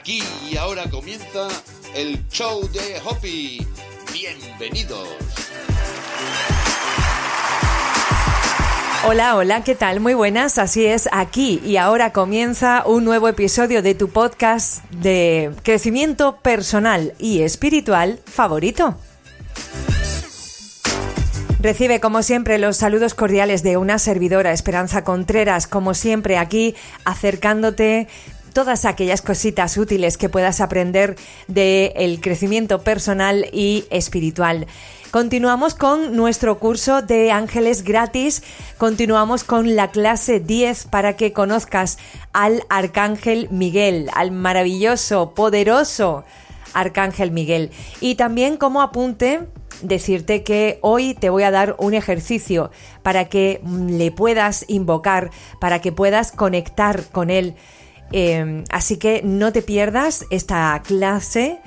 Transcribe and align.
Aquí 0.00 0.22
y 0.50 0.56
ahora 0.56 0.88
comienza 0.88 1.48
el 1.94 2.26
show 2.30 2.66
de 2.72 2.98
Hoppy. 3.04 3.66
Bienvenidos. 4.10 5.06
Hola, 9.06 9.36
hola, 9.36 9.62
¿qué 9.62 9.74
tal? 9.74 10.00
Muy 10.00 10.14
buenas, 10.14 10.56
así 10.56 10.86
es, 10.86 11.06
aquí 11.12 11.60
y 11.66 11.76
ahora 11.76 12.14
comienza 12.14 12.82
un 12.86 13.04
nuevo 13.04 13.28
episodio 13.28 13.82
de 13.82 13.94
tu 13.94 14.08
podcast 14.08 14.82
de 14.90 15.50
crecimiento 15.64 16.38
personal 16.38 17.12
y 17.18 17.42
espiritual 17.42 18.20
favorito. 18.24 18.96
Recibe 21.60 22.00
como 22.00 22.22
siempre 22.22 22.56
los 22.56 22.78
saludos 22.78 23.12
cordiales 23.12 23.62
de 23.62 23.76
una 23.76 23.98
servidora, 23.98 24.52
Esperanza 24.52 25.04
Contreras, 25.04 25.66
como 25.66 25.92
siempre 25.92 26.38
aquí 26.38 26.74
acercándote 27.04 28.08
todas 28.52 28.84
aquellas 28.84 29.22
cositas 29.22 29.76
útiles 29.76 30.16
que 30.16 30.28
puedas 30.28 30.60
aprender 30.60 31.16
del 31.48 32.20
crecimiento 32.20 32.82
personal 32.82 33.46
y 33.52 33.84
espiritual. 33.90 34.66
Continuamos 35.10 35.74
con 35.74 36.14
nuestro 36.14 36.60
curso 36.60 37.02
de 37.02 37.32
ángeles 37.32 37.82
gratis, 37.82 38.44
continuamos 38.78 39.42
con 39.42 39.74
la 39.74 39.90
clase 39.90 40.38
10 40.38 40.84
para 40.84 41.16
que 41.16 41.32
conozcas 41.32 41.98
al 42.32 42.62
Arcángel 42.68 43.48
Miguel, 43.50 44.08
al 44.14 44.30
maravilloso, 44.30 45.34
poderoso 45.34 46.24
Arcángel 46.74 47.32
Miguel. 47.32 47.72
Y 48.00 48.14
también 48.14 48.56
como 48.56 48.82
apunte, 48.82 49.48
decirte 49.82 50.44
que 50.44 50.78
hoy 50.82 51.14
te 51.14 51.30
voy 51.30 51.42
a 51.42 51.50
dar 51.50 51.74
un 51.78 51.94
ejercicio 51.94 52.70
para 53.02 53.28
que 53.28 53.60
le 53.64 54.12
puedas 54.12 54.64
invocar, 54.68 55.30
para 55.60 55.80
que 55.80 55.90
puedas 55.90 56.30
conectar 56.30 57.04
con 57.06 57.30
él 57.30 57.56
Em, 58.12 58.64
así 58.70 58.96
que 58.96 59.22
no 59.22 59.52
te 59.52 59.62
pierdas 59.62 60.26
esta 60.30 60.80
clase 60.84 61.60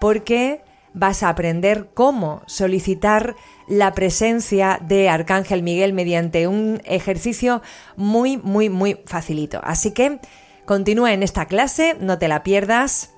porque 0.00 0.62
vas 0.92 1.22
a 1.22 1.28
aprender 1.28 1.90
cómo 1.94 2.42
solicitar 2.46 3.36
la 3.68 3.92
presencia 3.92 4.80
de 4.82 5.08
Arcángel 5.08 5.62
Miguel 5.62 5.92
mediante 5.92 6.48
un 6.48 6.80
ejercicio 6.84 7.62
muy, 7.96 8.38
muy, 8.38 8.68
muy 8.68 9.00
facilito. 9.06 9.60
Así 9.62 9.92
que 9.92 10.20
continúa 10.64 11.12
en 11.12 11.22
esta 11.22 11.46
clase, 11.46 11.96
no 12.00 12.18
te 12.18 12.28
la 12.28 12.42
pierdas. 12.42 13.10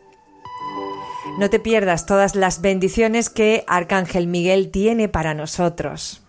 No 1.39 1.49
te 1.49 1.61
pierdas 1.61 2.05
todas 2.05 2.35
las 2.35 2.61
bendiciones 2.61 3.31
que 3.31 3.65
Arcángel 3.67 4.27
Miguel 4.27 4.71
tiene 4.71 5.09
para 5.09 5.33
nosotros. 5.33 6.22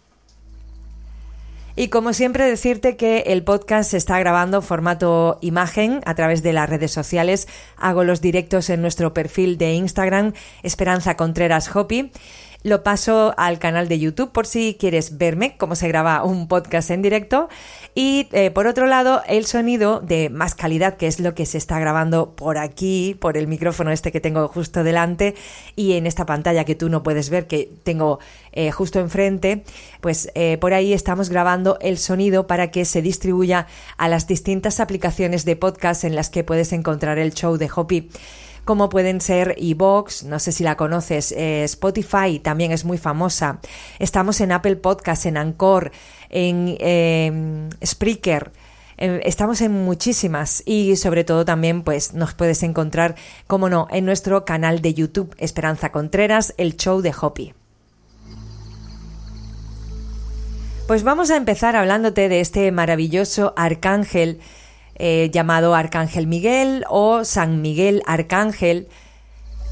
Y 1.76 1.88
como 1.88 2.14
siempre 2.14 2.46
decirte 2.46 2.96
que 2.98 3.24
el 3.28 3.44
podcast 3.44 3.92
se 3.92 3.98
está 3.98 4.20
grabando 4.20 4.62
formato 4.62 5.40
imagen 5.42 6.02
a 6.06 6.14
través 6.14 6.44
de 6.44 6.54
las 6.54 6.70
redes 6.70 6.92
sociales. 6.92 7.48
Hago 7.78 8.04
los 8.04 8.22
directos 8.22 8.70
en 8.70 8.82
nuestro 8.82 9.14
perfil 9.14 9.58
de 9.58 9.74
Instagram, 9.74 10.34
Esperanza 10.62 11.18
Contreras 11.18 11.76
Hopi 11.76 12.12
lo 12.64 12.82
paso 12.82 13.34
al 13.38 13.60
canal 13.60 13.88
de 13.90 14.00
YouTube 14.00 14.32
por 14.32 14.48
si 14.48 14.76
quieres 14.80 15.18
verme 15.18 15.56
cómo 15.58 15.76
se 15.76 15.88
graba 15.88 16.24
un 16.24 16.48
podcast 16.48 16.90
en 16.92 17.02
directo. 17.02 17.50
Y 17.94 18.28
eh, 18.32 18.52
por 18.52 18.68
otro 18.68 18.88
lado, 18.88 19.22
el 19.28 19.46
sonido 19.46 20.00
de 20.00 20.30
más 20.30 20.56
calidad, 20.56 20.96
que 20.96 21.08
es 21.08 21.20
lo 21.20 21.36
que 21.36 21.46
se 21.46 21.58
está 21.58 21.78
grabando 21.80 22.32
por 22.32 22.58
aquí, 22.58 23.16
por 23.20 23.38
el 23.38 23.48
micrófono 23.48 23.92
este 23.92 24.12
que 24.12 24.22
tengo 24.22 24.48
justo 24.48 24.84
delante 24.84 25.36
y 25.76 25.94
en 25.94 26.08
esta 26.08 26.26
pantalla 26.26 26.64
que 26.64 26.76
tú 26.76 26.90
no 26.90 27.04
puedes 27.04 27.30
ver, 27.30 27.48
que 27.48 27.70
tengo 27.84 28.20
eh, 28.54 28.72
justo 28.72 29.00
enfrente, 29.00 29.64
pues 30.00 30.32
eh, 30.34 30.58
por 30.58 30.74
ahí 30.74 30.94
estamos 30.94 31.30
grabando 31.30 31.78
el 31.82 31.98
sonido 31.98 32.48
para 32.48 32.72
que 32.72 32.86
se 32.86 33.02
distribuya 33.02 33.68
a 33.98 34.08
las 34.08 34.26
distintas 34.26 34.80
aplicaciones 34.80 35.44
de 35.44 35.56
podcast 35.56 36.06
en 36.06 36.16
las 36.16 36.30
que 36.30 36.44
puedes 36.44 36.72
encontrar 36.72 37.20
el 37.20 37.34
show 37.34 37.58
de 37.58 37.70
Hopi 37.74 38.10
como 38.66 38.90
pueden 38.90 39.22
ser 39.22 39.56
Evox, 39.58 40.24
no 40.24 40.40
sé 40.40 40.52
si 40.52 40.64
la 40.64 40.78
conoces, 40.78 41.32
eh, 41.34 41.64
Spotify 41.66 42.40
también 42.40 42.72
es 42.72 42.86
muy 42.86 42.98
famosa. 42.98 43.60
Estamos 44.00 44.40
en 44.42 44.52
Apple 44.52 44.78
Podcast, 44.78 45.26
en 45.26 45.38
Anchor, 45.38 45.92
en 46.30 46.78
em, 46.80 47.70
Spreaker. 47.86 48.52
Em, 48.98 49.20
estamos 49.24 49.62
en 49.62 49.72
muchísimas 49.72 50.64
y 50.66 50.96
sobre 50.96 51.24
todo 51.24 51.46
también 51.46 51.84
pues 51.84 52.14
nos 52.14 52.34
puedes 52.34 52.64
encontrar, 52.64 53.16
como 53.48 53.70
no, 53.70 53.88
en 53.92 54.06
nuestro 54.06 54.46
canal 54.46 54.82
de 54.82 54.94
YouTube 54.94 55.36
Esperanza 55.38 55.92
Contreras, 55.92 56.54
el 56.58 56.78
show 56.78 57.02
de 57.02 57.14
Hopi. 57.20 57.54
Pues 60.88 61.04
vamos 61.04 61.32
a 61.32 61.38
empezar 61.38 61.76
hablándote 61.76 62.28
de 62.28 62.42
este 62.42 62.72
maravilloso 62.72 63.54
arcángel 63.56 64.40
eh, 64.96 65.30
llamado 65.32 65.76
Arcángel 65.76 66.28
Miguel 66.28 66.86
o 66.90 67.26
San 67.26 67.62
Miguel 67.62 68.04
Arcángel 68.06 68.88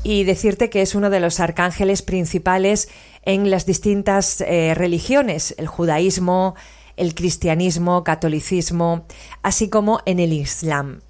y 0.04 0.24
decirte 0.24 0.70
que 0.70 0.82
es 0.82 0.96
uno 0.96 1.10
de 1.10 1.20
los 1.20 1.40
arcángeles 1.40 2.02
principales 2.02 2.90
en 3.24 3.52
las 3.52 3.66
distintas 3.66 4.42
eh, 4.42 4.74
religiones, 4.76 5.54
el 5.58 5.68
judaísmo, 5.68 6.56
el 6.98 7.14
cristianismo, 7.14 8.04
catolicismo, 8.04 9.06
así 9.44 9.70
como 9.70 10.02
en 10.06 10.20
el 10.20 10.34
islam. 10.34 11.02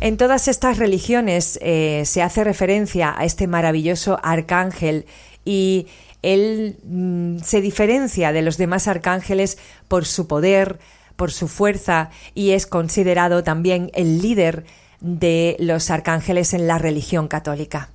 En 0.00 0.16
todas 0.16 0.46
estas 0.46 0.78
religiones 0.78 1.58
eh, 1.60 2.04
se 2.06 2.22
hace 2.22 2.44
referencia 2.44 3.14
a 3.18 3.24
este 3.24 3.48
maravilloso 3.48 4.20
arcángel 4.22 5.06
y 5.44 5.88
él 6.22 6.78
mm, 6.84 7.38
se 7.38 7.60
diferencia 7.60 8.32
de 8.32 8.42
los 8.42 8.58
demás 8.58 8.86
arcángeles 8.86 9.58
por 9.88 10.04
su 10.04 10.28
poder, 10.28 10.78
por 11.18 11.32
su 11.32 11.48
fuerza 11.48 12.10
y 12.32 12.52
es 12.52 12.66
considerado 12.68 13.42
también 13.42 13.90
el 13.92 14.22
líder 14.22 14.64
de 15.00 15.56
los 15.58 15.90
arcángeles 15.90 16.54
en 16.54 16.68
la 16.68 16.78
religión 16.78 17.26
católica. 17.26 17.90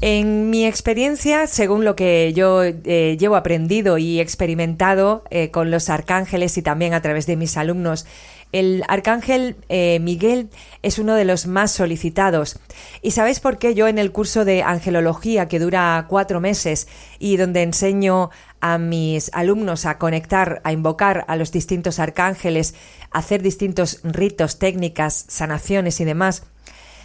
En 0.00 0.50
mi 0.50 0.66
experiencia, 0.66 1.46
según 1.46 1.84
lo 1.84 1.94
que 1.94 2.32
yo 2.34 2.62
eh, 2.64 3.16
llevo 3.18 3.36
aprendido 3.36 3.96
y 3.96 4.18
experimentado 4.18 5.22
eh, 5.30 5.50
con 5.50 5.70
los 5.70 5.88
arcángeles 5.88 6.58
y 6.58 6.62
también 6.62 6.92
a 6.92 7.00
través 7.00 7.26
de 7.26 7.36
mis 7.36 7.56
alumnos, 7.56 8.04
el 8.54 8.84
arcángel 8.86 9.56
eh, 9.68 9.98
Miguel 10.00 10.48
es 10.82 11.00
uno 11.00 11.16
de 11.16 11.24
los 11.24 11.48
más 11.48 11.72
solicitados. 11.72 12.60
¿Y 13.02 13.10
sabéis 13.10 13.40
por 13.40 13.58
qué 13.58 13.74
yo 13.74 13.88
en 13.88 13.98
el 13.98 14.12
curso 14.12 14.44
de 14.44 14.62
angelología 14.62 15.48
que 15.48 15.58
dura 15.58 16.06
cuatro 16.08 16.40
meses 16.40 16.86
y 17.18 17.36
donde 17.36 17.62
enseño 17.62 18.30
a 18.60 18.78
mis 18.78 19.28
alumnos 19.34 19.86
a 19.86 19.98
conectar, 19.98 20.60
a 20.62 20.70
invocar 20.70 21.24
a 21.26 21.34
los 21.34 21.50
distintos 21.50 21.98
arcángeles, 21.98 22.76
a 23.10 23.18
hacer 23.18 23.42
distintos 23.42 23.98
ritos, 24.04 24.60
técnicas, 24.60 25.24
sanaciones 25.26 25.98
y 25.98 26.04
demás? 26.04 26.44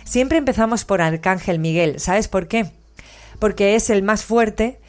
Siempre 0.04 0.38
empezamos 0.38 0.86
por 0.86 1.02
Arcángel 1.02 1.58
Miguel. 1.58 2.00
¿Sabes 2.00 2.28
por 2.28 2.48
qué? 2.48 2.70
Porque 3.40 3.74
es 3.74 3.90
el 3.90 4.04
más 4.04 4.24
fuerte, 4.24 4.80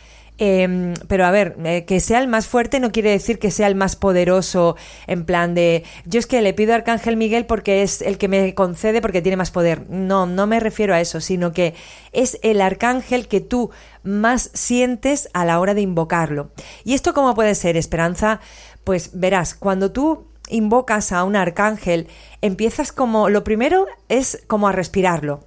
Em, 0.43 0.95
pero 1.07 1.27
a 1.27 1.31
ver, 1.31 1.55
eh, 1.65 1.85
que 1.85 2.01
sea 2.01 2.19
el 2.19 2.27
más 2.27 2.47
fuerte 2.47 2.81
no 2.81 2.93
quiere 2.93 3.11
decir 3.11 3.39
que 3.39 3.51
sea 3.51 3.67
el 3.67 3.75
más 3.75 3.95
poderoso, 3.95 4.75
en 5.07 5.27
plan 5.27 5.55
de, 5.55 5.85
yo 6.07 6.19
es 6.19 6.27
que 6.27 6.41
le 6.41 6.55
pido 6.55 6.73
Arcángel 6.73 7.19
Miguel 7.19 7.45
porque 7.45 7.83
es 7.83 8.01
el 8.01 8.17
que 8.17 8.27
me 8.27 8.55
concede 8.55 9.03
porque 9.03 9.21
tiene 9.21 9.37
más 9.37 9.51
poder. 9.51 9.91
No, 9.91 10.25
no 10.25 10.47
me 10.47 10.59
refiero 10.59 10.95
a 10.95 11.01
eso, 11.03 11.21
sino 11.21 11.53
que 11.53 11.75
es 12.13 12.39
el 12.43 12.63
arcángel 12.63 13.29
que 13.29 13.43
tú 13.43 13.71
más 14.03 14.51
sientes 14.55 15.29
a 15.35 15.45
la 15.45 15.61
hora 15.61 15.75
de 15.75 15.83
invocarlo. 15.83 16.53
¿Y 16.85 16.95
esto 16.95 17.13
cómo 17.13 17.35
puede 17.35 17.55
ser, 17.55 17.77
Esperanza? 17.77 18.41
Pues 18.83 19.11
verás, 19.13 19.55
cuando 19.55 19.93
tú 19.93 20.25
invocas 20.49 21.13
a 21.13 21.23
un 21.25 21.37
arcángel, 21.37 22.09
empiezas 22.41 22.93
como, 22.93 23.29
lo 23.29 23.45
primero 23.45 23.87
es 24.09 24.43
como 24.47 24.69
a 24.69 24.73
respirarlo. 24.73 25.45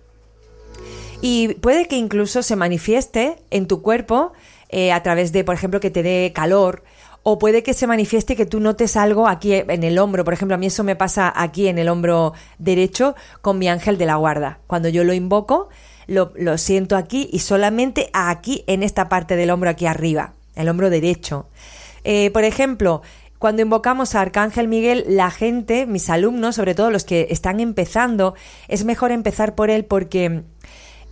Y 1.20 1.56
puede 1.56 1.88
que 1.88 1.96
incluso 1.96 2.44
se 2.44 2.56
manifieste 2.56 3.38
en 3.50 3.66
tu 3.66 3.82
cuerpo 3.82 4.34
eh, 4.74 4.92
a 4.92 5.04
través 5.04 5.32
de, 5.32 5.44
por 5.44 5.54
ejemplo, 5.54 5.80
que 5.80 5.92
te 5.92 6.02
dé 6.02 6.32
calor, 6.34 6.84
o 7.22 7.38
puede 7.38 7.62
que 7.62 7.76
se 7.76 7.86
manifieste 7.86 8.36
que 8.36 8.48
tú 8.48 8.60
notes 8.60 8.98
algo 8.98 9.28
aquí 9.28 9.54
en 9.54 9.84
el 9.84 10.00
hombro. 10.00 10.26
Por 10.26 10.34
ejemplo, 10.34 10.56
a 10.56 10.58
mí 10.58 10.66
eso 10.66 10.84
me 10.84 10.96
pasa 10.96 11.32
aquí 11.34 11.68
en 11.68 11.78
el 11.78 11.90
hombro 11.90 12.34
derecho 12.58 13.16
con 13.42 13.60
mi 13.60 13.70
ángel 13.70 14.00
de 14.00 14.08
la 14.08 14.16
guarda. 14.16 14.60
Cuando 14.66 14.90
yo 14.90 15.04
lo 15.04 15.14
invoco, 15.14 15.70
lo, 16.08 16.58
siento 16.58 16.98
aquí 16.98 17.30
y 17.32 17.40
solamente 17.40 18.10
aquí 18.14 18.64
en 18.66 18.82
esta 18.82 19.10
parte 19.10 19.36
del 19.36 19.52
hombro 19.52 19.70
aquí 19.70 19.86
arriba, 19.86 20.34
el 20.56 20.68
hombro 20.68 20.90
derecho. 20.90 21.48
Eh, 22.04 22.32
por 22.32 22.44
ejemplo, 22.44 23.04
cuando 23.40 23.62
invocamos 23.62 24.16
a 24.16 24.22
Arcángel 24.22 24.68
Miguel, 24.68 25.06
la 25.08 25.30
gente, 25.30 25.86
mis 25.86 26.10
alumnos, 26.10 26.56
sobre 26.56 26.76
todo 26.76 26.92
los 26.92 27.04
que 27.04 27.28
están 27.30 27.60
empezando, 27.60 28.36
es 28.68 28.86
mejor 28.86 29.12
empezar 29.12 29.54
por 29.54 29.70
él 29.70 29.86
porque 29.86 30.44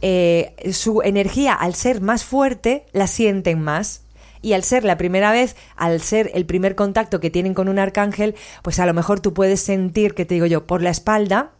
eh, 0.02 0.56
su 0.74 1.02
energía, 1.04 1.54
al 1.54 1.76
ser 1.76 2.02
más 2.02 2.24
fuerte, 2.24 2.86
la 2.92 3.08
sienten 3.08 3.62
más. 3.62 4.04
Y 4.44 4.54
al 4.54 4.64
ser 4.64 4.84
la 4.84 4.98
primera 4.98 5.32
vez, 5.32 5.56
al 5.76 6.02
ser 6.02 6.32
el 6.34 6.48
primer 6.48 6.76
contacto 6.76 7.20
que 7.20 7.30
tienen 7.30 7.54
con 7.54 7.70
un 7.70 7.78
arcángel, 7.78 8.36
pues 8.64 8.80
a 8.80 8.88
lo 8.88 8.94
mejor 8.94 9.20
tú 9.20 9.36
puedes 9.36 9.62
sentir, 9.62 10.16
que 10.16 10.26
te 10.26 10.34
digo 10.34 10.48
yo, 10.48 10.66
por 10.66 10.82
la 10.82 10.90
espalda, 10.90 11.52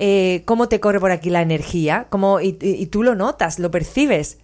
eh, 0.00 0.42
cómo 0.44 0.68
te 0.68 0.80
corre 0.80 0.98
por 0.98 1.12
aquí 1.12 1.30
la 1.30 1.42
energía, 1.42 2.08
cómo, 2.10 2.40
y, 2.40 2.52
tú 2.86 3.04
lo 3.04 3.14
notas, 3.14 3.60
lo 3.60 3.70
percibes. 3.70 4.38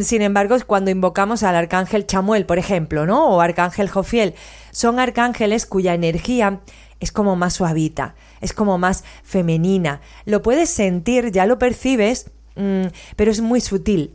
Sin 0.00 0.22
embargo, 0.22 0.56
cuando 0.66 0.90
invocamos 0.90 1.42
al 1.42 1.56
arcángel 1.56 2.06
Chamuel, 2.06 2.46
por 2.46 2.58
ejemplo, 2.58 3.06
¿no? 3.06 3.28
O 3.28 3.40
arcángel 3.40 3.88
Jofiel, 3.88 4.34
son 4.72 4.98
arcángeles 4.98 5.66
cuya 5.66 5.94
energía 5.94 6.60
es 7.00 7.12
como 7.12 7.36
más 7.36 7.54
suavita, 7.54 8.14
es 8.40 8.52
como 8.52 8.78
más 8.78 9.04
femenina. 9.22 10.00
Lo 10.24 10.42
puedes 10.42 10.70
sentir, 10.70 11.30
ya 11.32 11.46
lo 11.46 11.58
percibes, 11.58 12.30
mm, 12.56 12.86
pero 13.16 13.30
es 13.30 13.40
muy 13.40 13.60
sutil. 13.60 14.14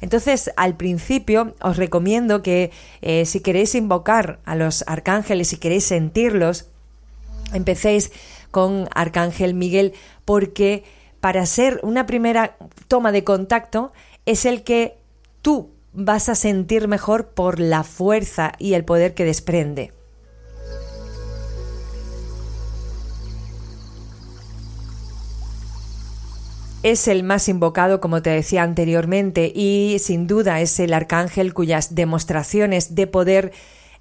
Entonces, 0.00 0.50
al 0.56 0.76
principio 0.76 1.54
os 1.60 1.76
recomiendo 1.76 2.42
que 2.42 2.70
eh, 3.02 3.24
si 3.24 3.40
queréis 3.40 3.74
invocar 3.74 4.38
a 4.44 4.54
los 4.54 4.84
arcángeles, 4.86 5.48
si 5.48 5.56
queréis 5.56 5.84
sentirlos, 5.84 6.68
empecéis 7.52 8.12
con 8.50 8.88
Arcángel 8.94 9.54
Miguel, 9.54 9.94
porque 10.24 10.84
para 11.20 11.44
ser 11.46 11.80
una 11.82 12.06
primera 12.06 12.56
toma 12.86 13.12
de 13.12 13.24
contacto 13.24 13.92
es 14.24 14.44
el 14.44 14.62
que 14.62 14.98
tú 15.42 15.70
vas 15.92 16.28
a 16.28 16.34
sentir 16.34 16.86
mejor 16.86 17.28
por 17.28 17.58
la 17.58 17.82
fuerza 17.82 18.52
y 18.58 18.74
el 18.74 18.84
poder 18.84 19.14
que 19.14 19.24
desprende. 19.24 19.92
Es 26.82 27.08
el 27.08 27.22
más 27.24 27.48
invocado, 27.48 28.00
como 28.00 28.22
te 28.22 28.30
decía 28.30 28.62
anteriormente, 28.62 29.52
y 29.54 29.96
sin 30.00 30.26
duda 30.26 30.60
es 30.60 30.78
el 30.80 30.94
arcángel 30.94 31.54
cuyas 31.54 31.94
demostraciones 31.94 32.94
de 32.94 33.06
poder 33.06 33.52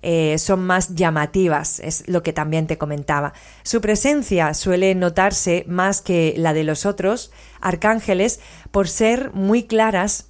eh, 0.03 0.37
son 0.37 0.65
más 0.65 0.93
llamativas, 0.93 1.79
es 1.79 2.07
lo 2.07 2.21
que 2.21 2.33
también 2.33 2.67
te 2.67 2.77
comentaba. 2.77 3.33
Su 3.63 3.81
presencia 3.81 4.53
suele 4.53 4.93
notarse 4.93 5.65
más 5.67 6.01
que 6.01 6.35
la 6.37 6.53
de 6.53 6.63
los 6.63 6.85
otros 6.85 7.31
arcángeles 7.61 8.39
por 8.71 8.87
ser 8.87 9.33
muy 9.33 9.63
claras 9.63 10.27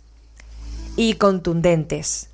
y 0.95 1.13
contundentes. 1.13 2.29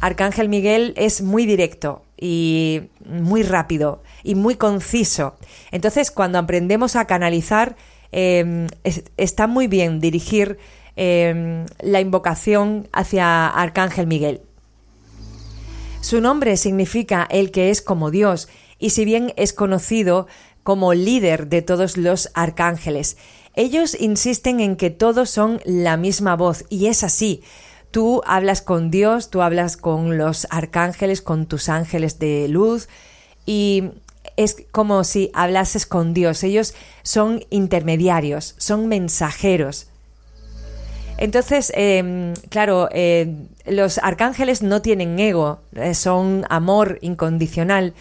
Arcángel 0.00 0.48
Miguel 0.48 0.92
es 0.96 1.22
muy 1.22 1.46
directo 1.46 2.04
y 2.16 2.82
muy 3.04 3.42
rápido 3.42 4.02
y 4.22 4.34
muy 4.34 4.56
conciso. 4.56 5.36
Entonces, 5.72 6.10
cuando 6.10 6.38
aprendemos 6.38 6.96
a 6.96 7.06
canalizar, 7.06 7.76
Em, 8.10 8.68
está 9.16 9.46
muy 9.46 9.66
bien 9.66 10.00
dirigir 10.00 10.58
em, 10.96 11.66
la 11.80 12.00
invocación 12.00 12.88
hacia 12.92 13.46
Arcángel 13.48 14.06
Miguel. 14.06 14.40
Su 16.00 16.20
nombre 16.20 16.56
significa 16.56 17.26
el 17.30 17.50
que 17.50 17.70
es 17.70 17.82
como 17.82 18.10
Dios 18.10 18.48
y 18.78 18.90
si 18.90 19.04
bien 19.04 19.32
es 19.36 19.52
conocido 19.52 20.26
como 20.62 20.94
líder 20.94 21.48
de 21.48 21.62
todos 21.62 21.96
los 21.96 22.30
arcángeles, 22.34 23.16
ellos 23.54 23.96
insisten 23.98 24.60
en 24.60 24.76
que 24.76 24.90
todos 24.90 25.30
son 25.30 25.60
la 25.64 25.96
misma 25.96 26.36
voz 26.36 26.64
y 26.68 26.86
es 26.86 27.02
así. 27.02 27.42
Tú 27.90 28.22
hablas 28.26 28.62
con 28.62 28.90
Dios, 28.90 29.30
tú 29.30 29.42
hablas 29.42 29.76
con 29.76 30.18
los 30.18 30.46
arcángeles, 30.50 31.22
con 31.22 31.46
tus 31.46 31.68
ángeles 31.68 32.18
de 32.18 32.48
luz 32.48 32.88
y 33.46 33.90
es 34.36 34.64
como 34.70 35.04
si 35.04 35.30
hablases 35.34 35.86
con 35.86 36.14
Dios. 36.14 36.42
Ellos 36.42 36.74
son 37.02 37.44
intermediarios, 37.50 38.54
son 38.58 38.88
mensajeros. 38.88 39.88
Entonces, 41.18 41.72
em, 41.74 42.34
claro, 42.48 42.88
eh, 42.92 43.34
los 43.66 43.98
arcángeles 43.98 44.62
no 44.62 44.82
tienen 44.82 45.18
ego, 45.18 45.60
eh, 45.74 45.94
son 45.94 46.44
amor 46.48 46.98
incondicional. 47.02 47.92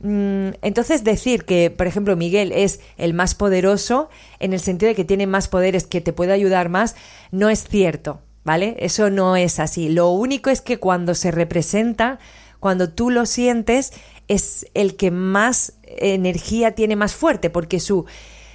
Mm, 0.00 0.50
entonces 0.60 1.04
decir 1.04 1.44
que, 1.44 1.70
por 1.70 1.86
ejemplo, 1.86 2.16
Miguel 2.16 2.52
es 2.52 2.80
el 2.98 3.14
más 3.14 3.34
poderoso, 3.36 4.10
en 4.40 4.52
el 4.52 4.60
sentido 4.60 4.88
de 4.88 4.96
que 4.96 5.04
tiene 5.04 5.26
más 5.26 5.48
poderes, 5.48 5.86
que 5.86 6.00
te 6.00 6.12
puede 6.12 6.32
ayudar 6.32 6.68
más, 6.68 6.96
no 7.30 7.48
es 7.48 7.64
cierto, 7.64 8.20
¿vale? 8.42 8.76
Eso 8.80 9.08
no 9.08 9.36
es 9.36 9.60
así. 9.60 9.88
Lo 9.88 10.10
único 10.10 10.50
es 10.50 10.60
que 10.60 10.78
cuando 10.78 11.14
se 11.14 11.30
representa, 11.30 12.18
cuando 12.64 12.88
tú 12.88 13.10
lo 13.10 13.26
sientes, 13.26 13.92
es 14.26 14.66
el 14.72 14.96
que 14.96 15.10
más 15.10 15.74
energía 15.84 16.74
tiene 16.74 16.96
más 16.96 17.14
fuerte, 17.14 17.50
porque 17.50 17.78
su, 17.78 18.06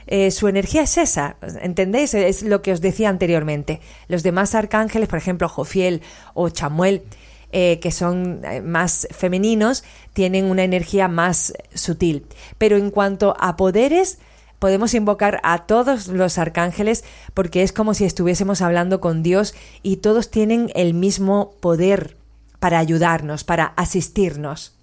eh, 0.07 0.31
su 0.31 0.47
energía 0.47 0.81
es 0.81 0.97
esa, 0.97 1.35
¿entendéis? 1.61 2.15
Es 2.15 2.41
lo 2.41 2.63
que 2.63 2.71
os 2.71 2.81
decía 2.81 3.07
anteriormente. 3.07 3.81
Los 4.07 4.23
demás 4.23 4.55
arcángeles, 4.55 5.07
por 5.07 5.19
ejemplo, 5.19 5.47
Jofiel 5.47 6.01
o 6.33 6.49
Chamuel, 6.49 7.03
eh, 7.51 7.77
que 7.83 7.91
son 7.91 8.41
eh, 8.45 8.61
más 8.61 9.07
femeninos, 9.11 9.83
tienen 10.13 10.45
una 10.45 10.63
energía 10.63 11.07
más 11.07 11.53
sutil. 11.75 12.25
Pero 12.57 12.77
en 12.77 12.89
cuanto 12.89 13.35
a 13.39 13.57
poderes, 13.57 14.17
podemos 14.57 14.95
invocar 14.95 15.39
a 15.43 15.67
todos 15.67 16.07
los 16.07 16.39
arcángeles 16.39 17.03
porque 17.35 17.61
es 17.61 17.73
como 17.73 17.93
si 17.93 18.05
estuviésemos 18.05 18.63
hablando 18.63 19.01
con 19.01 19.21
Dios 19.21 19.53
y 19.83 19.97
todos 19.97 20.31
tienen 20.31 20.71
el 20.73 20.95
mismo 20.95 21.53
poder 21.59 22.17
para 22.59 22.79
ayudarnos, 22.79 23.43
para 23.43 23.65
asistirnos. 23.65 24.75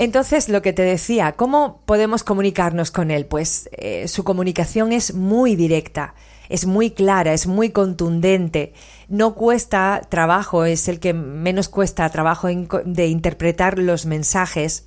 Entonces, 0.00 0.48
lo 0.48 0.62
que 0.62 0.72
te 0.72 0.80
decía, 0.80 1.32
¿cómo 1.32 1.82
podemos 1.84 2.24
comunicarnos 2.24 2.90
con 2.90 3.10
él? 3.10 3.26
Pues 3.26 3.68
eh, 3.72 4.08
su 4.08 4.24
comunicación 4.24 4.92
es 4.92 5.12
muy 5.12 5.56
directa, 5.56 6.14
es 6.48 6.64
muy 6.64 6.92
clara, 6.92 7.34
es 7.34 7.46
muy 7.46 7.68
contundente, 7.68 8.72
no 9.08 9.34
cuesta 9.34 10.00
trabajo, 10.08 10.64
es 10.64 10.88
el 10.88 11.00
que 11.00 11.12
menos 11.12 11.68
cuesta 11.68 12.08
trabajo 12.08 12.48
de 12.48 13.06
interpretar 13.08 13.78
los 13.78 14.06
mensajes. 14.06 14.86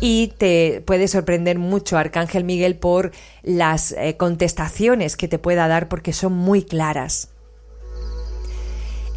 Y 0.00 0.34
te 0.36 0.82
puede 0.84 1.08
sorprender 1.08 1.58
mucho 1.58 1.96
Arcángel 1.96 2.44
Miguel 2.44 2.76
por 2.76 3.10
las 3.42 3.92
eh, 3.92 4.18
contestaciones 4.18 5.16
que 5.16 5.28
te 5.28 5.38
pueda 5.38 5.66
dar 5.66 5.88
porque 5.88 6.12
son 6.12 6.34
muy 6.34 6.62
claras. 6.62 7.30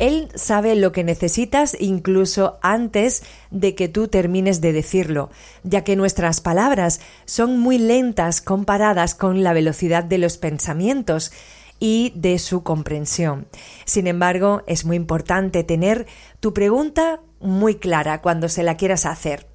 Él 0.03 0.27
sabe 0.35 0.75
lo 0.75 0.91
que 0.91 1.05
necesitas 1.05 1.77
incluso 1.79 2.59
antes 2.61 3.23
de 3.51 3.73
que 3.73 3.87
tú 3.87 4.09
termines 4.09 4.59
de 4.59 4.73
decirlo, 4.73 5.29
ya 5.63 5.85
que 5.85 5.95
nuestras 5.95 6.41
palabras 6.41 6.99
son 7.23 7.57
muy 7.57 7.77
lentas 7.77 8.41
comparadas 8.41 9.15
con 9.15 9.43
la 9.43 9.53
velocidad 9.53 10.03
de 10.03 10.17
los 10.17 10.37
pensamientos 10.37 11.31
y 11.79 12.11
de 12.17 12.37
su 12.37 12.63
comprensión. 12.63 13.47
Sin 13.85 14.07
embargo, 14.07 14.63
es 14.67 14.83
muy 14.83 14.97
importante 14.97 15.63
tener 15.63 16.05
tu 16.41 16.53
pregunta 16.53 17.21
muy 17.39 17.75
clara 17.75 18.21
cuando 18.21 18.49
se 18.49 18.63
la 18.63 18.75
quieras 18.75 19.05
hacer, 19.05 19.47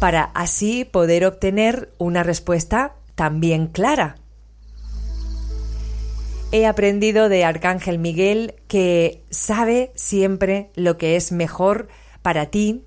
para 0.00 0.32
así 0.34 0.84
poder 0.84 1.26
obtener 1.26 1.92
una 1.96 2.24
respuesta 2.24 2.96
también 3.14 3.68
clara 3.68 4.16
he 6.50 6.66
aprendido 6.66 7.28
de 7.28 7.44
Arcángel 7.44 7.98
Miguel 7.98 8.54
que 8.68 9.22
sabe 9.30 9.92
siempre 9.94 10.70
lo 10.74 10.96
que 10.96 11.16
es 11.16 11.32
mejor 11.32 11.88
para 12.22 12.46
ti 12.46 12.84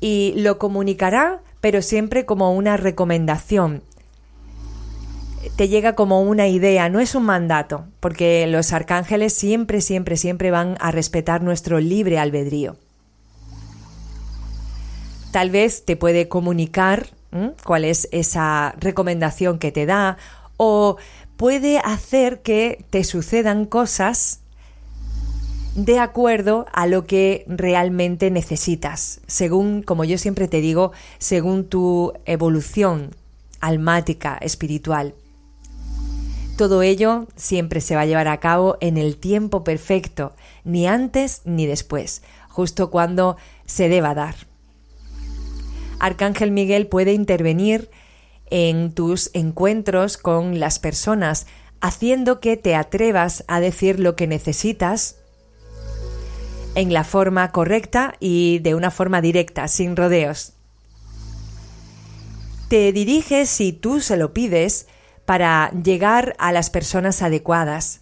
y 0.00 0.32
lo 0.36 0.58
comunicará, 0.58 1.42
pero 1.60 1.82
siempre 1.82 2.24
como 2.24 2.54
una 2.54 2.76
recomendación. 2.76 3.82
Te 5.56 5.68
llega 5.68 5.94
como 5.94 6.22
una 6.22 6.48
idea, 6.48 6.88
no 6.88 7.00
es 7.00 7.14
un 7.14 7.24
mandato, 7.24 7.86
porque 7.98 8.46
los 8.46 8.72
arcángeles 8.72 9.32
siempre, 9.32 9.80
siempre, 9.80 10.16
siempre 10.16 10.50
van 10.50 10.76
a 10.80 10.90
respetar 10.90 11.42
nuestro 11.42 11.80
libre 11.80 12.18
albedrío. 12.18 12.76
Tal 15.32 15.50
vez 15.50 15.84
te 15.84 15.96
puede 15.96 16.28
comunicar 16.28 17.08
cuál 17.64 17.84
es 17.84 18.08
esa 18.10 18.74
recomendación 18.78 19.58
que 19.58 19.72
te 19.72 19.86
da 19.86 20.18
o 20.56 20.96
puede 21.40 21.78
hacer 21.78 22.42
que 22.42 22.84
te 22.90 23.02
sucedan 23.02 23.64
cosas 23.64 24.40
de 25.74 25.98
acuerdo 25.98 26.66
a 26.70 26.86
lo 26.86 27.06
que 27.06 27.46
realmente 27.48 28.30
necesitas, 28.30 29.22
según, 29.26 29.82
como 29.82 30.04
yo 30.04 30.18
siempre 30.18 30.48
te 30.48 30.60
digo, 30.60 30.92
según 31.16 31.64
tu 31.64 32.12
evolución 32.26 33.14
almática, 33.58 34.36
espiritual. 34.42 35.14
Todo 36.58 36.82
ello 36.82 37.26
siempre 37.36 37.80
se 37.80 37.94
va 37.94 38.02
a 38.02 38.06
llevar 38.06 38.28
a 38.28 38.38
cabo 38.38 38.76
en 38.82 38.98
el 38.98 39.16
tiempo 39.16 39.64
perfecto, 39.64 40.34
ni 40.64 40.86
antes 40.86 41.40
ni 41.46 41.64
después, 41.64 42.22
justo 42.50 42.90
cuando 42.90 43.38
se 43.64 43.88
deba 43.88 44.12
dar. 44.12 44.34
Arcángel 46.00 46.50
Miguel 46.50 46.86
puede 46.86 47.14
intervenir 47.14 47.88
en 48.50 48.92
tus 48.92 49.30
encuentros 49.32 50.16
con 50.16 50.60
las 50.60 50.78
personas, 50.78 51.46
haciendo 51.80 52.40
que 52.40 52.56
te 52.56 52.74
atrevas 52.74 53.44
a 53.48 53.60
decir 53.60 54.00
lo 54.00 54.16
que 54.16 54.26
necesitas 54.26 55.16
en 56.74 56.92
la 56.92 57.04
forma 57.04 57.50
correcta 57.52 58.14
y 58.20 58.58
de 58.60 58.74
una 58.74 58.90
forma 58.90 59.20
directa, 59.20 59.66
sin 59.68 59.96
rodeos. 59.96 60.52
Te 62.68 62.92
diriges, 62.92 63.48
si 63.48 63.72
tú 63.72 64.00
se 64.00 64.16
lo 64.16 64.32
pides, 64.32 64.86
para 65.24 65.70
llegar 65.72 66.34
a 66.38 66.52
las 66.52 66.70
personas 66.70 67.22
adecuadas. 67.22 68.00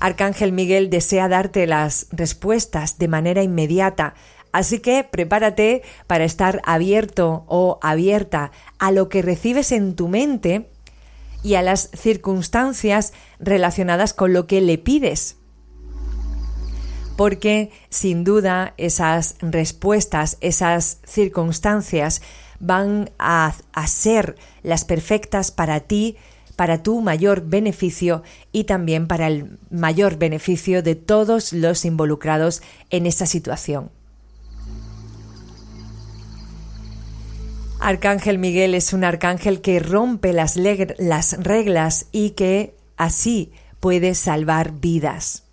Arcángel 0.00 0.52
Miguel 0.52 0.90
desea 0.90 1.28
darte 1.28 1.66
las 1.66 2.06
respuestas 2.12 2.98
de 2.98 3.08
manera 3.08 3.42
inmediata, 3.42 4.14
Así 4.52 4.80
que 4.80 5.04
prepárate 5.04 5.82
para 6.06 6.24
estar 6.24 6.60
abierto 6.64 7.44
o 7.46 7.78
abierta 7.82 8.50
a 8.78 8.90
lo 8.92 9.08
que 9.08 9.22
recibes 9.22 9.72
en 9.72 9.94
tu 9.94 10.08
mente 10.08 10.68
y 11.42 11.54
a 11.54 11.62
las 11.62 11.90
circunstancias 11.94 13.12
relacionadas 13.38 14.14
con 14.14 14.32
lo 14.32 14.46
que 14.46 14.60
le 14.60 14.78
pides. 14.78 15.36
Porque 17.16 17.70
sin 17.90 18.24
duda 18.24 18.74
esas 18.76 19.36
respuestas, 19.40 20.38
esas 20.40 20.98
circunstancias 21.04 22.22
van 22.60 23.10
a, 23.18 23.54
ser 23.86 24.36
las 24.62 24.84
perfectas 24.84 25.50
para 25.50 25.80
ti, 25.80 26.16
para 26.56 26.82
tu 26.82 27.00
mayor 27.00 27.42
beneficio 27.42 28.22
y 28.50 28.64
también 28.64 29.06
para 29.06 29.28
el 29.28 29.58
mayor 29.70 30.16
beneficio 30.16 30.82
de 30.82 30.96
todos 30.96 31.52
los 31.52 31.84
involucrados 31.84 32.62
en 32.90 33.06
esa 33.06 33.26
situación. 33.26 33.90
Arcángel 37.80 38.38
Miguel 38.38 38.74
es 38.74 38.92
un 38.92 39.04
arcángel 39.04 39.60
que 39.60 39.78
rompe 39.78 40.32
las, 40.32 40.56
las 40.56 41.42
reglas 41.42 42.06
y 42.10 42.30
que 42.30 42.74
así 42.96 43.52
puede 43.78 44.14
salvar 44.14 44.72
vidas. 44.72 45.44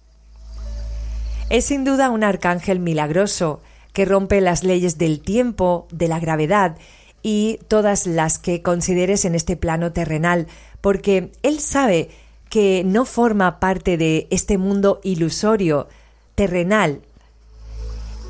Es 1.49 1.65
sin 1.65 1.85
duda 1.85 2.09
un 2.09 2.23
arcángel 2.23 2.79
milagroso 2.79 3.61
que 3.93 4.05
rompe 4.05 4.41
las 4.41 4.63
leyes 4.63 4.97
del 4.97 5.21
tiempo, 5.21 5.87
de 5.91 6.07
la 6.07 6.19
gravedad 6.19 6.77
y 7.21 7.59
todas 7.67 8.07
las 8.07 8.39
que 8.39 8.63
consideres 8.63 9.25
en 9.25 9.35
este 9.35 9.55
plano 9.55 9.93
terrenal, 9.93 10.47
porque 10.81 11.31
él 11.43 11.59
sabe 11.59 12.09
que 12.49 12.83
no 12.83 13.05
forma 13.05 13.59
parte 13.59 13.97
de 13.97 14.27
este 14.31 14.57
mundo 14.57 14.99
ilusorio, 15.03 15.87
terrenal, 16.33 17.01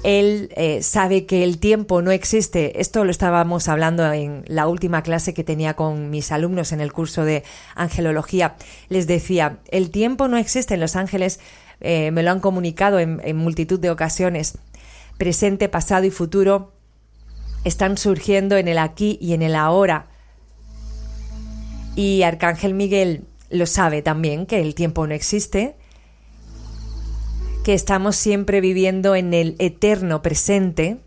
él 0.06 0.50
eh, 0.56 0.84
sabe 0.84 1.26
que 1.26 1.44
el 1.44 1.58
tiempo 1.58 2.04
no 2.04 2.12
existe. 2.12 2.80
Esto 2.80 3.04
lo 3.04 3.10
estábamos 3.10 3.68
hablando 3.68 4.14
en 4.14 4.44
la 4.46 4.68
última 4.68 5.02
clase 5.02 5.34
que 5.34 5.44
tenía 5.44 5.74
con 5.74 6.12
mis 6.12 6.32
alumnos 6.32 6.72
en 6.72 6.80
el 6.80 6.94
curso 6.94 7.26
de 7.26 7.44
angelología. 7.74 8.56
Les 8.88 9.08
decía, 9.08 9.58
el 9.72 9.90
tiempo 9.90 10.28
no 10.28 10.38
existe 10.38 10.76
en 10.76 10.80
los 10.80 10.96
ángeles, 10.96 11.40
eh, 11.82 12.12
me 12.12 12.22
lo 12.22 12.30
han 12.30 12.40
comunicado 12.40 13.00
en, 13.00 13.20
en 13.24 13.36
multitud 13.36 13.80
de 13.80 13.90
ocasiones. 13.90 14.60
Presente, 15.18 15.70
pasado 15.70 16.06
y 16.06 16.12
futuro 16.12 16.74
están 17.64 17.98
surgiendo 17.98 18.58
en 18.58 18.68
el 18.68 18.78
aquí 18.78 19.18
y 19.20 19.34
en 19.34 19.42
el 19.42 19.56
ahora. 19.56 20.06
Y 21.96 22.22
Arcángel 22.22 22.76
Miguel 22.76 23.26
lo 23.50 23.66
sabe 23.66 24.04
también, 24.04 24.46
que 24.46 24.62
el 24.62 24.76
tiempo 24.76 25.08
no 25.08 25.16
existe 25.16 25.78
que 27.66 27.74
estamos 27.74 28.16
siempre 28.16 28.62
viviendo 28.62 29.16
en 29.16 29.34
el 29.34 29.56
eterno 29.58 30.22
presente, 30.22 31.00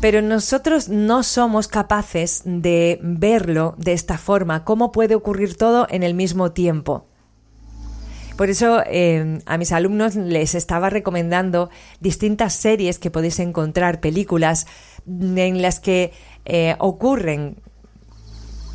pero 0.00 0.22
nosotros 0.22 0.88
no 0.88 1.24
somos 1.24 1.66
capaces 1.66 2.42
de 2.44 3.00
verlo 3.02 3.74
de 3.76 3.92
esta 3.92 4.18
forma, 4.18 4.62
cómo 4.62 4.92
puede 4.92 5.16
ocurrir 5.16 5.56
todo 5.56 5.88
en 5.90 6.04
el 6.04 6.14
mismo 6.14 6.52
tiempo. 6.52 7.08
Por 8.36 8.48
eso 8.48 8.84
eh, 8.86 9.40
a 9.46 9.58
mis 9.58 9.72
alumnos 9.72 10.14
les 10.14 10.54
estaba 10.54 10.90
recomendando 10.90 11.68
distintas 11.98 12.54
series 12.54 13.00
que 13.00 13.10
podéis 13.10 13.40
encontrar, 13.40 13.98
películas 13.98 14.68
en 15.08 15.60
las 15.60 15.80
que 15.80 16.12
eh, 16.44 16.76
ocurren 16.78 17.56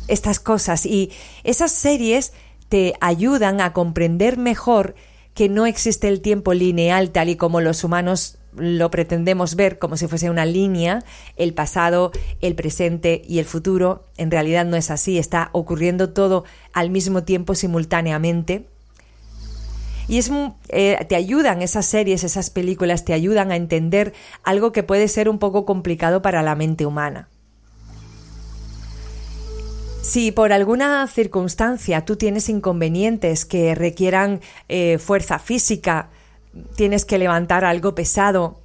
estas 0.06 0.38
cosas 0.38 0.84
y 0.84 1.12
esas 1.44 1.72
series 1.72 2.34
te 2.68 2.92
ayudan 3.00 3.62
a 3.62 3.72
comprender 3.72 4.36
mejor 4.36 4.94
que 5.34 5.48
no 5.48 5.66
existe 5.66 6.08
el 6.08 6.20
tiempo 6.20 6.54
lineal 6.54 7.10
tal 7.10 7.28
y 7.28 7.36
como 7.36 7.60
los 7.60 7.84
humanos 7.84 8.38
lo 8.54 8.90
pretendemos 8.90 9.56
ver 9.56 9.78
como 9.78 9.96
si 9.96 10.06
fuese 10.06 10.28
una 10.30 10.44
línea, 10.44 11.02
el 11.36 11.54
pasado, 11.54 12.12
el 12.40 12.54
presente 12.54 13.22
y 13.26 13.38
el 13.38 13.46
futuro. 13.46 14.04
En 14.16 14.30
realidad 14.30 14.66
no 14.66 14.76
es 14.76 14.90
así, 14.90 15.18
está 15.18 15.48
ocurriendo 15.52 16.10
todo 16.10 16.44
al 16.72 16.90
mismo 16.90 17.24
tiempo 17.24 17.54
simultáneamente. 17.54 18.66
Y 20.08 20.18
es, 20.18 20.30
eh, 20.68 20.98
te 21.08 21.16
ayudan 21.16 21.62
esas 21.62 21.86
series, 21.86 22.24
esas 22.24 22.50
películas, 22.50 23.04
te 23.04 23.14
ayudan 23.14 23.52
a 23.52 23.56
entender 23.56 24.12
algo 24.42 24.72
que 24.72 24.82
puede 24.82 25.08
ser 25.08 25.28
un 25.28 25.38
poco 25.38 25.64
complicado 25.64 26.20
para 26.20 26.42
la 26.42 26.54
mente 26.54 26.84
humana. 26.84 27.28
Si 30.02 30.32
por 30.32 30.52
alguna 30.52 31.06
circunstancia 31.06 32.04
tú 32.04 32.16
tienes 32.16 32.48
inconvenientes 32.48 33.44
que 33.44 33.74
requieran 33.76 34.40
eh, 34.68 34.98
fuerza 34.98 35.38
física, 35.38 36.10
tienes 36.74 37.04
que 37.04 37.18
levantar 37.18 37.64
algo 37.64 37.94
pesado, 37.94 38.60